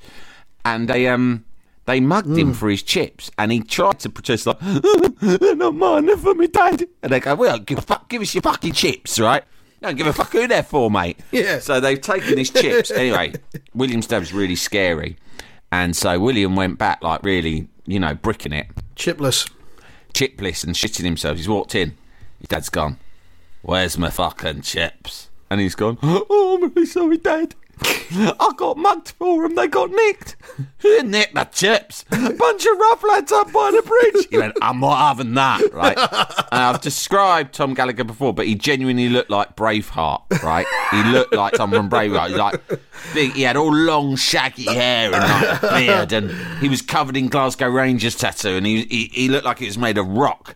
And 0.63 0.88
they 0.88 1.07
um 1.07 1.45
they 1.86 1.99
mugged 1.99 2.38
him 2.38 2.53
for 2.53 2.69
his 2.69 2.84
chips, 2.84 3.31
and 3.38 3.51
he 3.51 3.60
tried 3.60 3.99
to 3.99 4.10
protest 4.10 4.45
like, 4.45 4.60
"They're 5.19 5.55
not 5.55 5.75
mine, 5.75 6.05
they're 6.05 6.15
for 6.15 6.36
me 6.36 6.47
dad." 6.47 6.88
And 7.01 7.12
they 7.12 7.19
go, 7.19 7.36
"Well, 7.36 7.57
give 7.57 7.79
a 7.79 7.81
fuck, 7.81 8.00
give 8.12 8.21
us 8.21 8.36
your 8.36 8.41
fucking 8.43 8.74
chips, 8.74 9.19
right?" 9.19 9.43
Don't 9.82 9.97
give 9.97 10.06
a 10.06 10.13
fuck 10.13 10.32
who 10.32 10.47
they're 10.47 10.62
for, 10.62 10.91
mate. 10.91 11.19
Yeah. 11.32 11.58
So 11.58 11.80
they've 11.80 12.00
taken 12.00 12.38
his 12.38 12.52
chips. 12.52 12.91
Anyway, 12.95 13.34
William's 13.74 14.06
dad 14.06 14.19
was 14.19 14.32
really 14.32 14.56
scary, 14.56 15.17
and 15.71 15.95
so 15.95 16.19
William 16.19 16.56
went 16.56 16.78
back 16.78 17.02
like 17.04 17.24
really, 17.24 17.67
you 17.88 18.00
know, 18.00 18.13
bricking 18.13 18.54
it 18.54 18.67
Chipless. 18.95 19.50
chipless 20.13 20.63
and 20.63 20.76
shitting 20.76 21.04
himself. 21.06 21.38
He's 21.38 21.50
walked 21.50 21.74
in. 21.74 21.97
His 22.39 22.47
dad's 22.50 22.69
gone. 22.69 22.97
Where's 23.63 23.97
my 23.97 24.12
fucking 24.12 24.62
chips? 24.62 25.30
And 25.50 25.60
he's 25.60 25.74
gone. 25.76 25.97
Oh, 26.04 26.60
I'm 26.62 26.69
really 26.74 26.86
sorry, 26.86 27.17
Dad. 27.17 27.56
I 28.13 28.51
got 28.57 28.77
mugged 28.77 29.11
for 29.11 29.43
them. 29.43 29.55
They 29.55 29.67
got 29.67 29.89
nicked. 29.89 30.35
Who 30.79 31.01
nicked 31.03 31.33
my 31.33 31.45
chips? 31.45 32.03
A 32.11 32.29
bunch 32.33 32.65
of 32.65 32.77
rough 32.77 33.03
lads 33.03 33.31
up 33.31 33.51
by 33.51 33.71
the 33.71 33.81
bridge. 33.81 34.27
He 34.29 34.37
went, 34.37 34.57
I'm 34.61 34.79
not 34.79 34.97
having 34.97 35.33
that, 35.35 35.61
right? 35.73 35.97
And 35.97 36.61
I've 36.61 36.81
described 36.81 37.53
Tom 37.53 37.73
Gallagher 37.73 38.03
before, 38.03 38.33
but 38.33 38.45
he 38.47 38.55
genuinely 38.55 39.09
looked 39.09 39.29
like 39.29 39.55
Braveheart, 39.55 40.43
right? 40.43 40.65
He 40.91 41.03
looked 41.03 41.33
like 41.33 41.55
someone 41.55 41.79
from 41.79 41.89
Braveheart. 41.89 42.29
He, 42.29 42.35
like, 42.35 42.61
big, 43.13 43.31
he 43.33 43.43
had 43.43 43.55
all 43.55 43.73
long, 43.73 44.15
shaggy 44.15 44.65
hair 44.65 45.13
and 45.13 45.61
like, 45.61 45.61
beard, 45.61 46.11
and 46.11 46.31
he 46.59 46.67
was 46.69 46.81
covered 46.81 47.15
in 47.15 47.29
Glasgow 47.29 47.69
Rangers 47.69 48.15
tattoo, 48.15 48.49
and 48.57 48.65
he, 48.65 48.83
he, 48.83 49.05
he 49.13 49.29
looked 49.29 49.45
like 49.45 49.61
it 49.61 49.67
was 49.67 49.77
made 49.77 49.97
of 49.97 50.07
rock. 50.07 50.55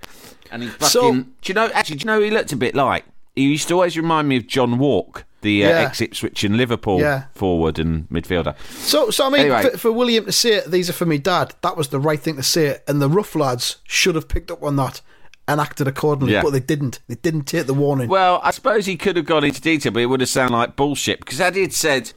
And 0.51 0.63
he 0.63 0.69
fucking. 0.69 0.87
So- 0.87 1.13
do 1.13 1.25
you 1.45 1.53
know? 1.53 1.69
Actually, 1.73 1.97
do 1.97 2.01
you 2.01 2.05
know? 2.07 2.17
who 2.19 2.25
He 2.25 2.31
looked 2.31 2.51
a 2.51 2.55
bit 2.57 2.75
like. 2.75 3.05
He 3.35 3.43
used 3.43 3.67
to 3.69 3.73
always 3.75 3.97
remind 3.97 4.27
me 4.29 4.37
of 4.37 4.47
John 4.47 4.77
Wark, 4.77 5.25
the 5.45 5.65
uh, 5.65 5.69
Yeah. 5.69 5.75
ex 5.79 6.01
Ipswich 6.01 6.43
and 6.43 6.57
Liverpool 6.57 6.99
Yeah. 6.99 7.23
forward 7.33 7.79
and 7.79 8.09
midfielder. 8.09 8.55
So, 8.79 9.09
so 9.11 9.27
I 9.27 9.29
mean, 9.29 9.41
Anyway. 9.51 9.69
for, 9.71 9.77
for 9.77 9.91
William 9.93 10.25
to 10.25 10.31
say 10.33 10.55
it, 10.55 10.71
these 10.71 10.89
are 10.89 10.93
for 10.93 11.05
me, 11.05 11.17
Dad. 11.17 11.53
That 11.61 11.77
was 11.77 11.87
the 11.89 11.99
right 11.99 12.19
thing 12.19 12.35
to 12.35 12.43
say, 12.43 12.79
and 12.87 13.01
the 13.01 13.09
rough 13.09 13.33
lads 13.35 13.77
should 13.85 14.15
have 14.15 14.27
picked 14.27 14.51
up 14.51 14.61
on 14.63 14.75
that 14.75 15.01
and 15.47 15.61
acted 15.61 15.87
accordingly, 15.87 16.33
Yeah. 16.33 16.41
but 16.41 16.51
they 16.51 16.59
didn't. 16.59 16.99
They 17.07 17.15
didn't 17.15 17.43
take 17.43 17.67
the 17.67 17.73
warning. 17.73 18.09
Well, 18.09 18.41
I 18.43 18.51
suppose 18.51 18.85
he 18.87 18.97
could 18.97 19.15
have 19.15 19.25
gone 19.27 19.43
into 19.43 19.61
detail, 19.61 19.91
but 19.93 20.01
it 20.01 20.07
would 20.07 20.19
have 20.19 20.29
sounded 20.29 20.57
like 20.57 20.75
bullshit 20.75 21.19
because 21.19 21.37
had 21.37 21.55
he 21.55 21.61
had 21.61 21.73
said, 21.73 22.11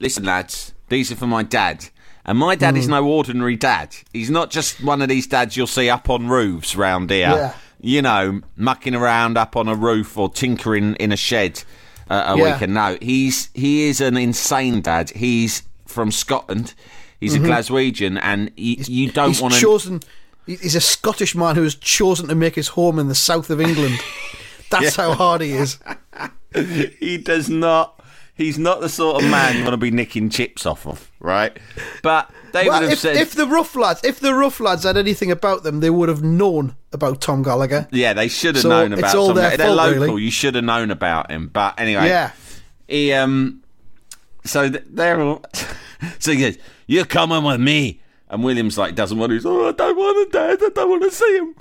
"Listen, 0.00 0.24
lads, 0.24 0.72
these 0.88 1.12
are 1.12 1.16
for 1.16 1.26
my 1.26 1.42
dad." 1.42 1.86
And 2.26 2.38
my 2.38 2.54
dad 2.54 2.70
Hmm. 2.72 2.78
is 2.80 2.88
no 2.88 3.04
ordinary 3.04 3.54
dad. 3.56 3.94
He's 4.14 4.30
not 4.30 4.50
just 4.50 4.82
one 4.82 5.02
of 5.02 5.10
these 5.10 5.26
dads 5.26 5.58
you'll 5.58 5.66
see 5.66 5.90
up 5.90 6.08
on 6.08 6.28
roofs 6.28 6.74
round 6.74 7.10
here. 7.10 7.28
Yeah. 7.28 7.52
You 7.82 8.00
know, 8.00 8.40
mucking 8.56 8.94
around 8.94 9.36
up 9.36 9.56
on 9.56 9.68
a 9.68 9.74
roof 9.74 10.16
or 10.16 10.30
tinkering 10.30 10.94
in 10.94 11.12
a 11.12 11.18
shed 11.18 11.62
uh, 12.10 12.34
a 12.34 12.38
Yeah. 12.38 12.52
weekend. 12.52 12.74
No, 12.74 12.96
he's 13.00 13.50
he 13.54 13.84
is 13.88 14.00
an 14.00 14.16
insane 14.16 14.80
dad. 14.80 15.10
He's 15.10 15.62
from 15.86 16.10
Scotland. 16.10 16.74
He's 17.20 17.34
a 17.34 17.38
Glaswegian, 17.38 18.18
and 18.22 18.50
he, 18.56 18.74
you 18.86 19.10
don't 19.10 19.30
Mm-hmm. 19.32 19.42
Want 19.42 19.54
to. 19.54 19.60
chosen. 19.60 20.00
He's 20.46 20.74
a 20.74 20.80
Scottish 20.80 21.34
man 21.34 21.54
who 21.56 21.62
has 21.62 21.74
chosen 21.74 22.28
to 22.28 22.34
make 22.34 22.54
his 22.54 22.68
home 22.68 22.98
in 22.98 23.08
the 23.08 23.14
south 23.14 23.48
of 23.48 23.60
England. 23.62 23.98
That's 24.70 24.96
how 24.96 25.14
hard 25.14 25.40
he 25.40 25.52
is. 25.52 25.78
he 27.00 27.16
does 27.18 27.48
not. 27.48 27.98
He's 28.36 28.58
not 28.58 28.80
the 28.80 28.88
sort 28.88 29.22
of 29.22 29.30
man 29.30 29.56
you 29.56 29.62
want 29.62 29.72
to 29.74 29.78
be 29.78 29.90
nicking 29.92 30.28
chips 30.28 30.66
off 30.66 30.86
of, 30.86 31.10
right? 31.20 31.56
But 32.02 32.30
they 32.54 32.68
Well, 32.68 32.80
would 32.80 32.84
have 32.84 32.92
if, 32.92 32.98
said, 33.00 33.16
if 33.16 33.32
the 33.34 33.46
rough 33.46 33.76
lads, 33.76 34.02
if 34.04 34.20
the 34.20 34.32
rough 34.34 34.60
lads 34.60 34.84
had 34.84 34.96
anything 34.96 35.30
about 35.30 35.62
them, 35.64 35.80
they 35.80 35.90
would 35.90 36.08
have 36.08 36.22
known 36.22 36.76
about 36.92 37.20
Tom 37.20 37.42
Gallagher. 37.42 37.86
yeah, 37.92 38.12
they 38.14 38.28
should 38.28 38.54
have 38.54 38.62
So 38.62 38.68
known 38.70 38.92
it's 38.92 39.00
about. 39.00 39.14
all 39.16 39.26
Tom. 39.28 39.36
their 39.36 39.56
They're 39.56 39.66
fault, 39.66 39.76
local. 39.76 40.00
really. 40.06 40.22
You 40.22 40.30
should 40.30 40.54
have 40.54 40.64
known 40.64 40.90
about 40.90 41.30
him. 41.30 41.48
But 41.52 41.78
anyway, 41.78 42.08
Yeah. 42.08 42.30
he 42.88 43.12
um. 43.12 43.62
So 44.44 44.68
they're 44.68 45.20
all. 45.20 45.44
so 46.18 46.32
he 46.32 46.38
goes, 46.40 46.56
"You're 46.86 47.04
coming 47.06 47.42
with 47.44 47.60
me," 47.60 48.00
and 48.28 48.44
Williams 48.44 48.76
like 48.78 48.94
doesn't 48.94 49.18
want 49.18 49.30
to. 49.30 49.34
He's, 49.34 49.46
oh, 49.46 49.68
I 49.68 49.72
don't 49.72 49.96
want 49.96 50.32
to, 50.32 50.38
Dad. 50.38 50.58
I 50.62 50.68
don't 50.68 50.90
want 50.90 51.02
to 51.02 51.10
see 51.10 51.36
him. 51.38 51.54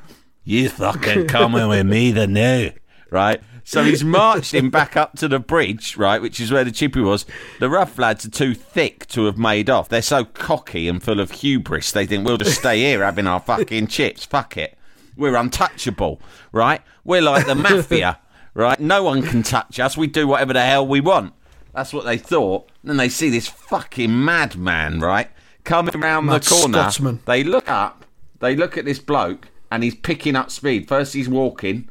You 0.43 0.69
fucking 0.69 1.27
coming 1.27 1.67
with 1.69 1.86
me, 1.86 2.12
the 2.12 2.27
new 2.27 2.71
right. 3.10 3.41
So 3.63 3.84
he's 3.84 4.04
marched 4.04 4.54
him 4.54 4.69
back 4.69 4.97
up 4.97 5.17
to 5.19 5.28
the 5.28 5.39
bridge, 5.39 5.95
right, 5.95 6.21
which 6.21 6.39
is 6.39 6.52
where 6.52 6.63
the 6.65 6.71
chippy 6.71 6.99
was. 6.99 7.26
The 7.60 7.69
rough 7.69 7.97
lads 7.97 8.26
are 8.26 8.30
too 8.30 8.54
thick 8.54 9.08
to 9.08 9.26
have 9.26 9.38
made 9.38 9.69
off. 9.69 9.88
They're 9.89 10.02
so 10.02 10.26
cocky 10.26 10.88
and 10.88 11.02
full 11.02 11.19
of 11.19 11.32
hubris. 11.32 11.91
They 11.91 12.06
think 12.06 12.26
we'll 12.26 12.38
just 12.38 12.60
stay 12.60 12.80
here 12.80 13.04
having 13.04 13.26
our 13.26 13.39
fucking 13.39 13.88
chips. 13.88 14.26
Fuck 14.26 14.58
it. 14.58 14.78
We're 15.15 15.36
untouchable, 15.36 16.21
right? 16.52 16.82
We're 17.04 17.21
like 17.21 17.45
the 17.45 17.56
mafia, 17.56 18.19
right? 18.54 18.80
No 18.80 19.04
one 19.04 19.21
can 19.21 19.43
touch 19.43 19.80
us. 19.80 19.95
We 19.95 20.08
do 20.08 20.28
whatever 20.28 20.54
the 20.54 20.62
hell 20.65 20.86
we 20.86 20.99
want. 20.99 21.34
That's 21.73 21.93
what 21.93 22.06
they 22.06 22.17
thought. 22.17 22.69
Then 22.84 22.97
they 22.97 23.10
see 23.10 23.30
this 23.30 23.47
fucking 23.47 24.23
madman, 24.26 24.99
right, 24.99 25.30
coming 25.63 25.95
around 25.95 26.26
Mad 26.26 26.43
the 26.43 26.49
corner. 26.49 26.78
Scotsman. 26.80 27.21
They 27.26 27.43
look 27.43 27.69
up. 27.69 28.06
They 28.39 28.56
look 28.56 28.78
at 28.78 28.86
this 28.86 28.99
bloke, 28.99 29.47
and 29.71 29.84
he's 29.84 29.95
picking 29.95 30.36
up 30.36 30.52
speed. 30.52 30.88
First, 30.88 31.13
he's 31.13 31.30
walking. 31.30 31.89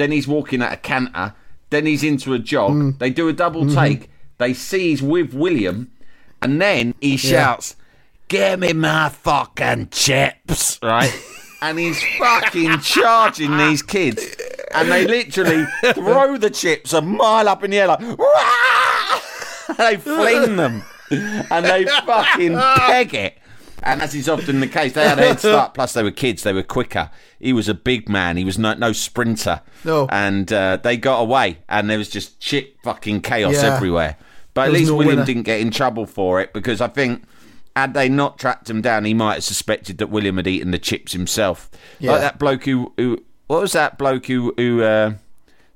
Then 0.00 0.12
he's 0.12 0.26
walking 0.26 0.62
at 0.62 0.72
a 0.72 0.76
canter. 0.78 1.34
Then 1.68 1.84
he's 1.84 2.02
into 2.02 2.32
a 2.32 2.38
jog. 2.38 2.72
Mm. 2.72 2.98
They 2.98 3.10
do 3.10 3.28
a 3.28 3.34
double 3.34 3.64
Mm-hmm. 3.64 3.78
take. 3.78 4.10
They 4.38 4.54
see 4.54 4.88
he's 4.88 5.02
with 5.02 5.34
William, 5.34 5.90
and 6.40 6.58
then 6.58 6.94
he 7.02 7.18
shouts, 7.18 7.76
"Give 8.28 8.58
me 8.60 8.72
my 8.72 9.10
fucking 9.10 9.88
chips!" 9.90 10.78
Right, 10.82 11.12
and 11.60 11.78
he's 11.78 12.02
fucking 12.18 12.80
charging 12.80 13.58
these 13.58 13.82
kids, 13.82 14.24
and 14.74 14.90
they 14.90 15.06
literally 15.06 15.66
throw 15.92 16.38
the 16.38 16.48
chips 16.48 16.94
a 16.94 17.02
mile 17.02 17.46
up 17.46 17.62
in 17.62 17.72
the 17.72 17.78
air 17.80 17.88
like. 17.88 18.00
"Wah!" 18.18 19.20
they 19.76 19.98
fling 19.98 20.56
them, 20.56 20.82
and 21.10 21.66
they 21.66 21.84
fucking 22.06 22.56
peg 22.56 23.12
it. 23.14 23.36
And 23.82 24.02
as 24.02 24.14
is 24.14 24.28
often 24.28 24.60
the 24.60 24.66
case, 24.68 24.92
they 24.92 25.08
had 25.08 25.18
a 25.18 25.22
head 25.22 25.38
start. 25.40 25.74
Plus, 25.74 25.92
they 25.94 26.02
were 26.02 26.10
kids; 26.10 26.42
they 26.42 26.52
were 26.52 26.62
quicker. 26.62 27.10
He 27.38 27.52
was 27.52 27.68
a 27.68 27.74
big 27.74 28.08
man. 28.08 28.36
He 28.36 28.44
was 28.44 28.58
no, 28.58 28.74
no 28.74 28.92
sprinter. 28.92 29.62
No. 29.84 30.06
and 30.10 30.52
uh, 30.52 30.76
they 30.82 30.96
got 30.96 31.20
away, 31.20 31.58
and 31.68 31.88
there 31.88 31.98
was 31.98 32.08
just 32.10 32.42
shit 32.42 32.76
fucking 32.84 33.22
chaos 33.22 33.54
Yeah. 33.54 33.74
everywhere. 33.74 34.16
But 34.52 34.62
at 34.62 34.64
There 34.64 34.72
was 34.72 34.80
least 34.80 34.90
no 34.90 34.96
William 34.96 35.16
winner. 35.16 35.26
didn't 35.26 35.42
get 35.44 35.60
in 35.60 35.70
trouble 35.70 36.06
for 36.06 36.40
it 36.40 36.52
because 36.52 36.80
I 36.80 36.88
think 36.88 37.22
had 37.76 37.94
they 37.94 38.08
not 38.08 38.36
tracked 38.38 38.68
him 38.68 38.82
down, 38.82 39.04
he 39.04 39.14
might 39.14 39.34
have 39.34 39.44
suspected 39.44 39.98
that 39.98 40.08
William 40.10 40.36
had 40.36 40.46
eaten 40.48 40.72
the 40.72 40.78
chips 40.78 41.12
himself. 41.12 41.70
Yeah. 42.00 42.10
Like 42.12 42.20
that 42.22 42.38
bloke 42.38 42.64
who, 42.64 42.92
who 42.96 43.22
what 43.46 43.60
was 43.62 43.72
that 43.72 43.96
bloke 43.96 44.26
who, 44.26 44.52
who 44.56 44.82
uh, 44.82 45.14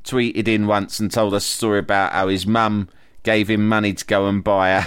tweeted 0.05 0.49
in 0.49 0.67
once 0.67 1.01
and 1.01 1.11
told 1.11 1.35
us 1.35 1.45
a 1.47 1.49
story 1.53 1.79
about 1.79 2.13
how 2.13 2.29
his 2.29 2.47
mum 2.47 2.89
gave 3.23 3.49
him 3.49 3.67
money 3.69 3.95
to 3.95 4.05
go 4.05 4.27
and 4.27 4.43
buy 4.45 4.71
a 4.71 4.85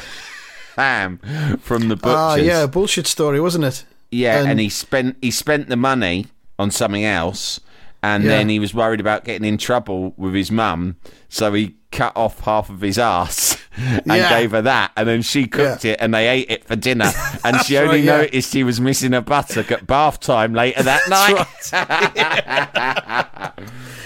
from 0.78 1.88
the 1.90 1.96
butcher's. 1.96 2.00
Ah, 2.06 2.36
yeah, 2.36 2.64
a 2.64 2.68
bullshit 2.68 3.08
story, 3.08 3.40
wasn't 3.42 3.66
it? 3.66 3.84
Yeah, 4.12 4.40
and, 4.40 4.50
And- 4.52 4.60
he 4.60 4.70
spent 4.70 5.18
he 5.22 5.32
spent 5.32 5.70
the 5.70 5.76
money 5.76 6.28
on 6.60 6.72
something 6.72 7.04
else, 7.04 7.60
and 8.02 8.24
Yeah. 8.24 8.30
then 8.30 8.50
he 8.50 8.60
was 8.60 8.74
worried 8.74 9.00
about 9.00 9.26
getting 9.26 9.46
in 9.48 9.58
trouble 9.58 10.14
with 10.18 10.34
his 10.34 10.52
mum, 10.52 10.96
so 11.30 11.54
he 11.54 11.76
cut 11.92 12.14
off 12.16 12.42
half 12.42 12.70
of 12.70 12.82
his 12.82 12.98
ass 13.00 13.58
and 13.78 14.02
Yeah. 14.08 14.30
gave 14.30 14.52
her 14.52 14.62
that, 14.62 14.92
and 14.96 15.08
then 15.08 15.22
she 15.24 15.48
cooked 15.48 15.84
Yeah. 15.84 15.94
it, 15.94 15.98
and 16.00 16.14
they 16.14 16.28
ate 16.28 16.50
it 16.50 16.66
for 16.66 16.76
dinner, 16.76 17.12
and 17.44 17.58
she 17.62 17.78
only 17.78 18.00
right, 18.08 18.32
noticed 18.32 18.54
he 18.54 18.64
was 18.64 18.80
missing 18.80 19.14
a 19.14 19.22
buttock 19.22 19.72
at 19.72 19.88
bath 19.88 20.20
time 20.20 20.54
later 20.54 20.84
that 20.84 21.10
night. 21.10 21.48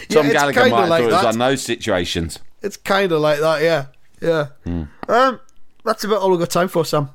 Tom 0.10 0.30
Gallagher 0.30 0.70
might 0.70 0.80
have 0.82 0.90
like 0.90 1.02
thought 1.04 1.10
it 1.10 1.14
was 1.14 1.26
on 1.26 1.38
those 1.40 1.62
situations. 1.62 2.40
It's 2.62 2.78
kind 2.78 3.12
of 3.12 3.22
like 3.22 3.40
that, 3.40 3.62
yeah, 3.62 3.86
yeah. 4.22 4.48
Hmm. 4.64 4.84
Um, 5.08 5.40
that's 5.86 6.04
about 6.04 6.22
all 6.22 6.32
we've 6.32 6.40
got 6.40 6.50
time 6.50 6.68
for, 6.68 6.84
Sam. 6.86 7.10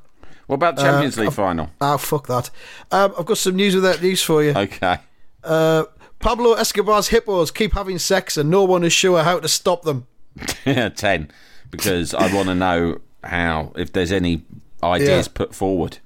What 0.47 0.55
about 0.57 0.79
Champions 0.79 1.17
League 1.19 1.33
final? 1.33 1.71
Oh, 1.81 1.99
fuck 1.99 2.29
that. 2.29 2.51
Um, 2.93 3.13
I've 3.19 3.27
got 3.27 3.39
some 3.39 3.57
news 3.57 3.75
without 3.75 4.01
news 4.01 4.23
for 4.23 4.45
you. 4.45 4.53
Okay. 4.57 4.99
Uh, 5.43 5.85
Pablo 6.21 6.53
Escobar's 6.55 7.09
hippos 7.09 7.51
keep 7.51 7.73
having 7.75 7.99
sex, 7.99 8.37
and 8.37 8.49
no 8.51 8.63
one 8.65 8.85
is 8.85 8.93
sure 8.93 9.23
how 9.25 9.41
to 9.41 9.49
stop 9.49 9.83
them. 9.83 10.07
ten 10.95 11.31
because 11.71 12.15
I 12.15 12.33
want 12.35 12.49
to 12.49 12.55
know 12.55 13.01
how 13.25 13.73
if 13.77 13.93
there's 13.93 14.13
any 14.13 14.43
ideas 14.83 15.27
Yeah. 15.27 15.33
put 15.35 15.55
forward. 15.55 15.99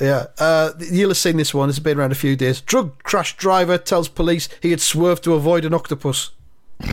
Yeah, 0.00 0.26
uh, 0.38 0.72
you'll 0.90 1.10
have 1.10 1.16
seen 1.18 1.36
this 1.36 1.54
one. 1.54 1.68
It's 1.68 1.78
been 1.78 1.98
around 1.98 2.12
a 2.12 2.16
few 2.16 2.36
days. 2.36 2.60
Drug 2.60 3.00
crash 3.04 3.36
driver 3.36 3.78
tells 3.78 4.08
police 4.08 4.48
he 4.60 4.70
had 4.70 4.80
swerved 4.80 5.22
to 5.24 5.34
avoid 5.34 5.64
an 5.64 5.74
octopus. 5.74 6.30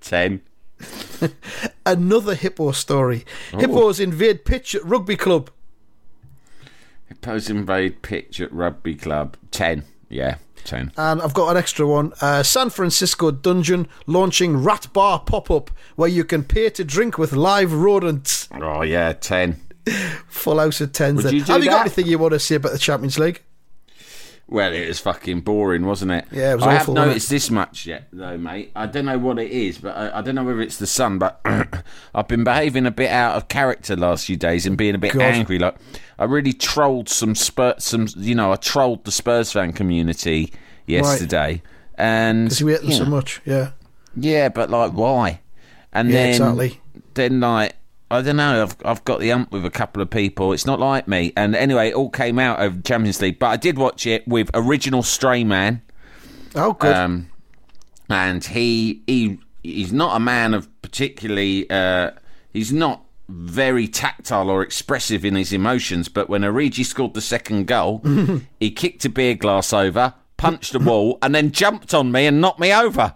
Ten. 0.00 0.42
Another 1.86 2.34
hippo 2.34 2.72
story. 2.72 3.24
Hippos 3.52 4.00
invade 4.00 4.44
pitch 4.44 4.74
at 4.74 4.84
rugby 4.84 5.16
club. 5.16 5.50
Hippos 7.06 7.48
invade 7.48 8.02
pitch 8.02 8.40
at 8.40 8.52
rugby 8.52 8.94
club. 8.94 9.36
Ten. 9.50 9.84
Yeah, 10.08 10.36
ten. 10.64 10.92
And 10.96 11.22
I've 11.22 11.34
got 11.34 11.50
an 11.50 11.56
extra 11.56 11.86
one. 11.86 12.12
Uh, 12.20 12.42
San 12.42 12.70
Francisco 12.70 13.30
Dungeon 13.30 13.88
launching 14.06 14.62
rat 14.62 14.92
bar 14.92 15.20
pop 15.20 15.50
up 15.50 15.70
where 15.94 16.08
you 16.08 16.24
can 16.24 16.44
pay 16.44 16.68
to 16.70 16.84
drink 16.84 17.18
with 17.18 17.32
live 17.32 17.72
rodents. 17.72 18.48
Oh 18.52 18.82
yeah, 18.82 19.12
ten. 19.12 19.60
Full 20.28 20.58
house 20.58 20.80
of 20.80 20.92
tens. 20.92 21.16
Would 21.16 21.26
then. 21.26 21.34
you 21.34 21.44
do 21.44 21.52
Have 21.52 21.64
you 21.64 21.70
got 21.70 21.82
anything 21.82 22.06
you 22.06 22.18
want 22.18 22.32
to 22.32 22.40
say 22.40 22.56
about 22.56 22.72
the 22.72 22.78
Champions 22.78 23.18
League? 23.18 23.42
Well, 24.48 24.72
it 24.72 24.86
was 24.86 25.00
fucking 25.00 25.40
boring, 25.40 25.84
wasn't 25.86 26.12
it? 26.12 26.26
Yeah, 26.30 26.52
it 26.52 26.54
was 26.56 26.64
I 26.64 26.76
awful, 26.76 26.94
have 26.94 27.06
noticed 27.08 27.28
this 27.30 27.50
much 27.50 27.84
yet, 27.84 28.06
though, 28.12 28.38
mate. 28.38 28.70
I 28.76 28.86
don't 28.86 29.04
know 29.06 29.18
what 29.18 29.40
it 29.40 29.50
is, 29.50 29.78
but 29.78 29.96
I, 29.96 30.18
I 30.18 30.22
don't 30.22 30.36
know 30.36 30.44
whether 30.44 30.60
it's 30.60 30.76
the 30.76 30.86
sun. 30.86 31.18
But 31.18 31.40
I've 32.14 32.28
been 32.28 32.44
behaving 32.44 32.86
a 32.86 32.92
bit 32.92 33.10
out 33.10 33.34
of 33.34 33.48
character 33.48 33.96
last 33.96 34.26
few 34.26 34.36
days 34.36 34.64
and 34.64 34.78
being 34.78 34.94
a 34.94 34.98
bit 34.98 35.14
God. 35.14 35.22
angry. 35.22 35.58
Like 35.58 35.76
I 36.16 36.24
really 36.24 36.52
trolled 36.52 37.08
some 37.08 37.34
Spurs, 37.34 37.82
some 37.84 38.06
you 38.16 38.36
know, 38.36 38.52
I 38.52 38.56
trolled 38.56 39.04
the 39.04 39.10
Spurs 39.10 39.50
fan 39.50 39.72
community 39.72 40.52
yesterday, 40.86 41.60
and 41.98 42.44
Because 42.46 42.60
you 42.60 42.66
hate 42.68 42.80
them 42.82 42.90
you 42.90 42.96
so 42.96 43.04
much. 43.04 43.40
Yeah. 43.44 43.70
Yeah, 44.16 44.48
but 44.48 44.70
like, 44.70 44.92
why? 44.92 45.40
And 45.92 46.08
Yeah, 46.08 46.14
then, 46.14 46.28
exactly. 46.30 46.80
then 47.14 47.40
like, 47.40 47.74
I 48.10 48.22
don't 48.22 48.36
know. 48.36 48.62
I've 48.62 48.76
I've 48.84 49.04
got 49.04 49.20
the 49.20 49.32
ump 49.32 49.50
with 49.50 49.64
a 49.64 49.70
couple 49.70 50.00
of 50.00 50.10
people. 50.10 50.52
It's 50.52 50.66
not 50.66 50.78
like 50.78 51.08
me. 51.08 51.32
And 51.36 51.56
anyway, 51.56 51.88
it 51.88 51.94
all 51.94 52.10
came 52.10 52.38
out 52.38 52.64
of 52.64 52.84
Champions 52.84 53.20
League, 53.20 53.38
but 53.38 53.48
I 53.48 53.56
did 53.56 53.78
watch 53.78 54.06
it 54.06 54.26
with 54.28 54.50
original 54.54 55.02
Stray 55.02 55.42
Man. 55.42 55.82
Oh, 56.54 56.72
good. 56.72 56.94
Um, 56.94 57.30
and 58.08 58.44
he 58.44 59.02
he 59.06 59.38
he's 59.62 59.92
not 59.92 60.16
a 60.16 60.20
man 60.20 60.54
of 60.54 60.68
particularly. 60.82 61.68
Uh, 61.68 62.12
he's 62.52 62.72
not 62.72 63.02
very 63.28 63.88
tactile 63.88 64.50
or 64.50 64.62
expressive 64.62 65.24
in 65.24 65.34
his 65.34 65.52
emotions. 65.52 66.08
But 66.08 66.28
when 66.28 66.42
Origi 66.42 66.84
scored 66.84 67.14
the 67.14 67.20
second 67.20 67.66
goal, 67.66 68.02
he 68.60 68.70
kicked 68.70 69.04
a 69.04 69.08
beer 69.08 69.34
glass 69.34 69.72
over, 69.72 70.14
punched 70.36 70.76
a 70.76 70.78
wall, 70.78 71.18
and 71.22 71.34
then 71.34 71.50
jumped 71.50 71.92
on 71.92 72.12
me 72.12 72.26
and 72.26 72.40
knocked 72.40 72.60
me 72.60 72.72
over. 72.72 73.14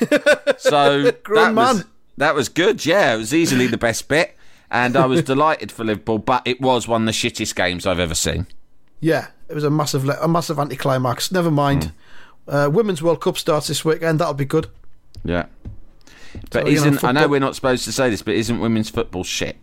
So 0.58 1.10
Grown 1.24 1.54
that 1.54 1.60
was 1.60 1.76
man. 1.78 1.91
That 2.16 2.34
was 2.34 2.48
good. 2.48 2.84
Yeah, 2.86 3.14
it 3.14 3.18
was 3.18 3.32
easily 3.34 3.66
the 3.66 3.78
best 3.78 4.08
bit. 4.08 4.36
And 4.70 4.96
I 4.96 5.06
was 5.06 5.22
delighted 5.32 5.70
for 5.70 5.84
Liverpool, 5.84 6.18
but 6.18 6.42
it 6.46 6.60
was 6.60 6.88
one 6.88 7.02
of 7.02 7.06
the 7.06 7.12
shittest 7.12 7.54
games 7.54 7.86
I've 7.86 7.98
ever 7.98 8.14
seen. 8.14 8.46
yeah, 9.00 9.28
it 9.48 9.54
was 9.54 9.64
a 9.64 9.70
massive, 9.70 10.04
le- 10.04 10.18
a 10.20 10.26
massive 10.28 10.58
anticlimax. 10.58 11.30
Never 11.30 11.50
mind. 11.50 11.92
Uh, 12.48 12.70
Women's 12.72 13.02
World 13.02 13.20
Cup 13.20 13.36
starts 13.36 13.66
this 13.68 13.84
weekend. 13.84 14.18
That'll 14.18 14.32
be 14.34 14.44
good. 14.46 14.68
Yeah. 15.24 15.46
But 16.50 16.52
So, 16.52 16.58
you 16.60 16.64
know, 16.64 16.86
isn't 16.86 17.04
I 17.04 17.12
know 17.12 17.28
we're 17.28 17.38
not 17.40 17.54
supposed 17.54 17.84
to 17.84 17.92
say 17.92 18.08
this, 18.08 18.22
but 18.22 18.34
isn't 18.34 18.58
women's 18.60 18.88
football 18.88 19.24
shit? 19.24 19.56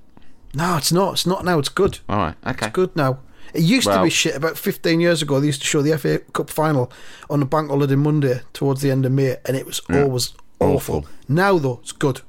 No, 0.53 0.77
it's 0.77 0.91
not. 0.91 1.13
It's 1.13 1.25
not 1.25 1.43
now. 1.43 1.57
It's 1.59 1.69
good. 1.69 1.99
All 2.07 2.17
right, 2.17 2.35
okay. 2.45 2.67
It's 2.67 2.75
good 2.75 2.95
now. 2.95 3.19
It 3.53 3.61
used 3.63 3.87
to 3.87 4.03
be 4.03 4.11
shit 4.11 4.35
about 4.35 4.59
15 4.59 4.99
years 4.99 5.23
ago. 5.23 5.39
They 5.39 5.47
used 5.47 5.61
to 5.61 5.67
show 5.67 5.81
the 5.81 5.97
FA 5.97 6.19
Cup 6.33 6.51
final 6.51 6.91
on 7.31 7.41
a 7.41 7.45
bank 7.45 7.69
holiday 7.69 7.95
Monday 7.95 8.41
towards 8.53 8.81
the 8.81 8.91
end 8.91 9.07
of 9.07 9.11
May, 9.11 9.37
and 9.45 9.57
it 9.57 9.65
was 9.65 9.81
always 9.89 10.33
awful. 10.59 10.97
Awful. 10.97 11.05
Now, 11.27 11.57
though, 11.57 11.79
it's 11.81 11.91
good. 11.91 12.21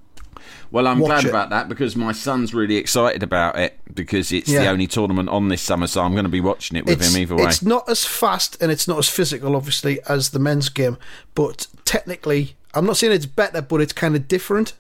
Well, 0.71 0.87
I'm 0.87 0.99
glad 1.01 1.25
it. 1.25 1.31
about 1.31 1.51
that 1.51 1.68
because 1.68 1.97
my 1.97 2.12
son's 2.12 2.55
really 2.55 2.77
excited 2.77 3.23
about 3.23 3.59
it 3.59 3.79
because 3.93 4.31
it's 4.31 4.49
the 4.49 4.68
only 4.68 4.87
tournament 4.87 5.29
on 5.29 5.49
this 5.49 5.62
summer, 5.62 5.87
so 5.87 6.03
I'm 6.03 6.12
going 6.12 6.25
to 6.25 6.31
be 6.31 6.41
watching 6.41 6.77
it 6.77 6.87
with 6.87 7.01
it's, 7.01 7.14
him 7.14 7.23
either 7.23 7.37
way. 7.37 7.45
It's 7.45 7.62
not 7.62 7.89
as 7.89 8.05
fast 8.05 8.57
and 8.62 8.71
it's 8.71 8.87
not 8.87 8.99
as 8.99 9.09
physical, 9.09 9.57
obviously, 9.57 10.01
as 10.09 10.31
the 10.31 10.39
men's 10.39 10.68
game, 10.68 10.97
but 11.35 11.66
technically, 11.85 12.55
I'm 12.73 12.87
not 12.87 12.97
saying 12.97 13.12
it's 13.12 13.27
better, 13.27 13.62
but 13.62 13.81
it's 13.81 13.93
kind 13.93 14.14
of 14.14 14.29
different. 14.29 14.75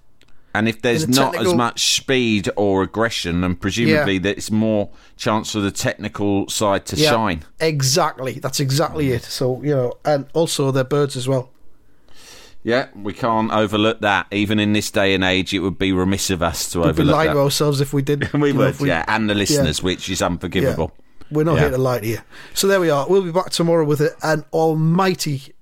And 0.54 0.68
if 0.68 0.82
there's 0.82 1.06
the 1.06 1.12
not 1.12 1.36
as 1.36 1.54
much 1.54 1.96
speed 1.96 2.48
or 2.56 2.82
aggression, 2.82 3.40
then 3.40 3.54
presumably 3.54 4.18
there's 4.18 4.50
more 4.50 4.90
chance 5.16 5.52
for 5.52 5.60
the 5.60 5.70
technical 5.70 6.48
side 6.48 6.86
to 6.86 6.96
Yeah, 6.96 7.10
shine. 7.10 7.44
Exactly. 7.60 8.32
That's 8.32 8.58
exactly 8.58 9.12
it. 9.12 9.22
So, 9.22 9.62
you 9.62 9.74
know, 9.74 9.98
and 10.04 10.26
also 10.32 10.72
they're 10.72 10.82
birds 10.82 11.16
as 11.16 11.28
well. 11.28 11.50
Yeah, 12.62 12.88
we 12.94 13.12
can't 13.14 13.50
overlook 13.52 14.00
that. 14.00 14.26
Even 14.30 14.58
in 14.58 14.74
this 14.74 14.90
day 14.90 15.14
and 15.14 15.24
age, 15.24 15.54
it 15.54 15.60
would 15.60 15.78
be 15.78 15.92
remiss 15.92 16.28
of 16.30 16.42
us 16.42 16.68
to 16.72 16.80
We'd 16.80 16.88
overlook 16.90 17.14
lying 17.16 17.28
to 17.30 17.34
that. 17.36 17.40
ourselves 17.40 17.80
if 17.80 17.92
we 17.94 18.02
did. 18.02 18.30
we 18.34 18.52
would, 18.52 18.78
we- 18.80 18.88
yeah, 18.88 19.04
and 19.08 19.30
the 19.30 19.34
listeners, 19.34 19.82
which 19.82 20.10
is 20.10 20.20
Yeah. 20.20 20.26
unforgivable. 20.26 20.92
We're 21.30 21.44
not 21.44 21.54
Yeah. 21.54 21.60
here 21.60 21.70
to 21.70 21.78
lie 21.78 22.00
to 22.00 22.06
you. 22.06 22.18
So 22.54 22.66
there 22.66 22.80
we 22.80 22.90
are. 22.90 23.06
We'll 23.08 23.22
be 23.22 23.30
back 23.32 23.50
tomorrow 23.50 23.84
with 23.84 24.02
an 24.22 24.44
almighty 24.52 25.54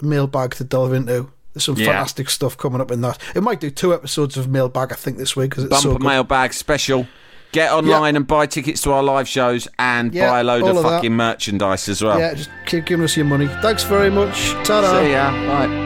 mailbag 0.00 0.54
to 0.54 0.64
delve 0.64 0.92
into. 0.94 1.28
There's 1.52 1.64
some 1.64 1.76
Yeah. 1.76 1.86
fantastic 1.86 2.30
stuff 2.30 2.56
coming 2.56 2.80
up 2.80 2.90
in 2.90 3.00
that. 3.02 3.18
It 3.34 3.42
might 3.42 3.60
do 3.60 3.68
two 3.70 3.92
episodes 3.92 4.36
of 4.36 4.48
mailbag, 4.48 4.92
I 4.92 4.94
think, 4.94 5.18
this 5.18 5.34
week 5.36 5.50
because 5.50 5.64
it's 5.64 5.82
Bumper 5.82 5.98
so 6.00 6.06
mailbag 6.08 6.52
special. 6.54 7.06
Get 7.52 7.72
online 7.72 8.16
and 8.16 8.26
buy 8.26 8.46
tickets 8.46 8.80
to 8.82 8.92
our 8.92 9.02
live 9.02 9.28
shows 9.28 9.66
and 9.78 10.12
Yeah, 10.14 10.30
buy 10.30 10.40
a 10.40 10.44
load 10.44 10.62
of 10.66 10.76
of 10.76 10.82
fucking 10.84 11.12
merchandise 11.14 11.88
as 11.88 12.02
well. 12.02 12.18
Yeah, 12.18 12.34
just 12.34 12.50
keep 12.66 12.86
giving 12.86 13.04
us 13.04 13.16
your 13.16 13.26
money. 13.26 13.46
Thanks 13.62 13.82
very 13.84 14.10
much. 14.10 14.50
Ta-da. 14.64 15.00
See 15.02 15.12
ya. 15.12 15.30
Bye. 15.46 15.85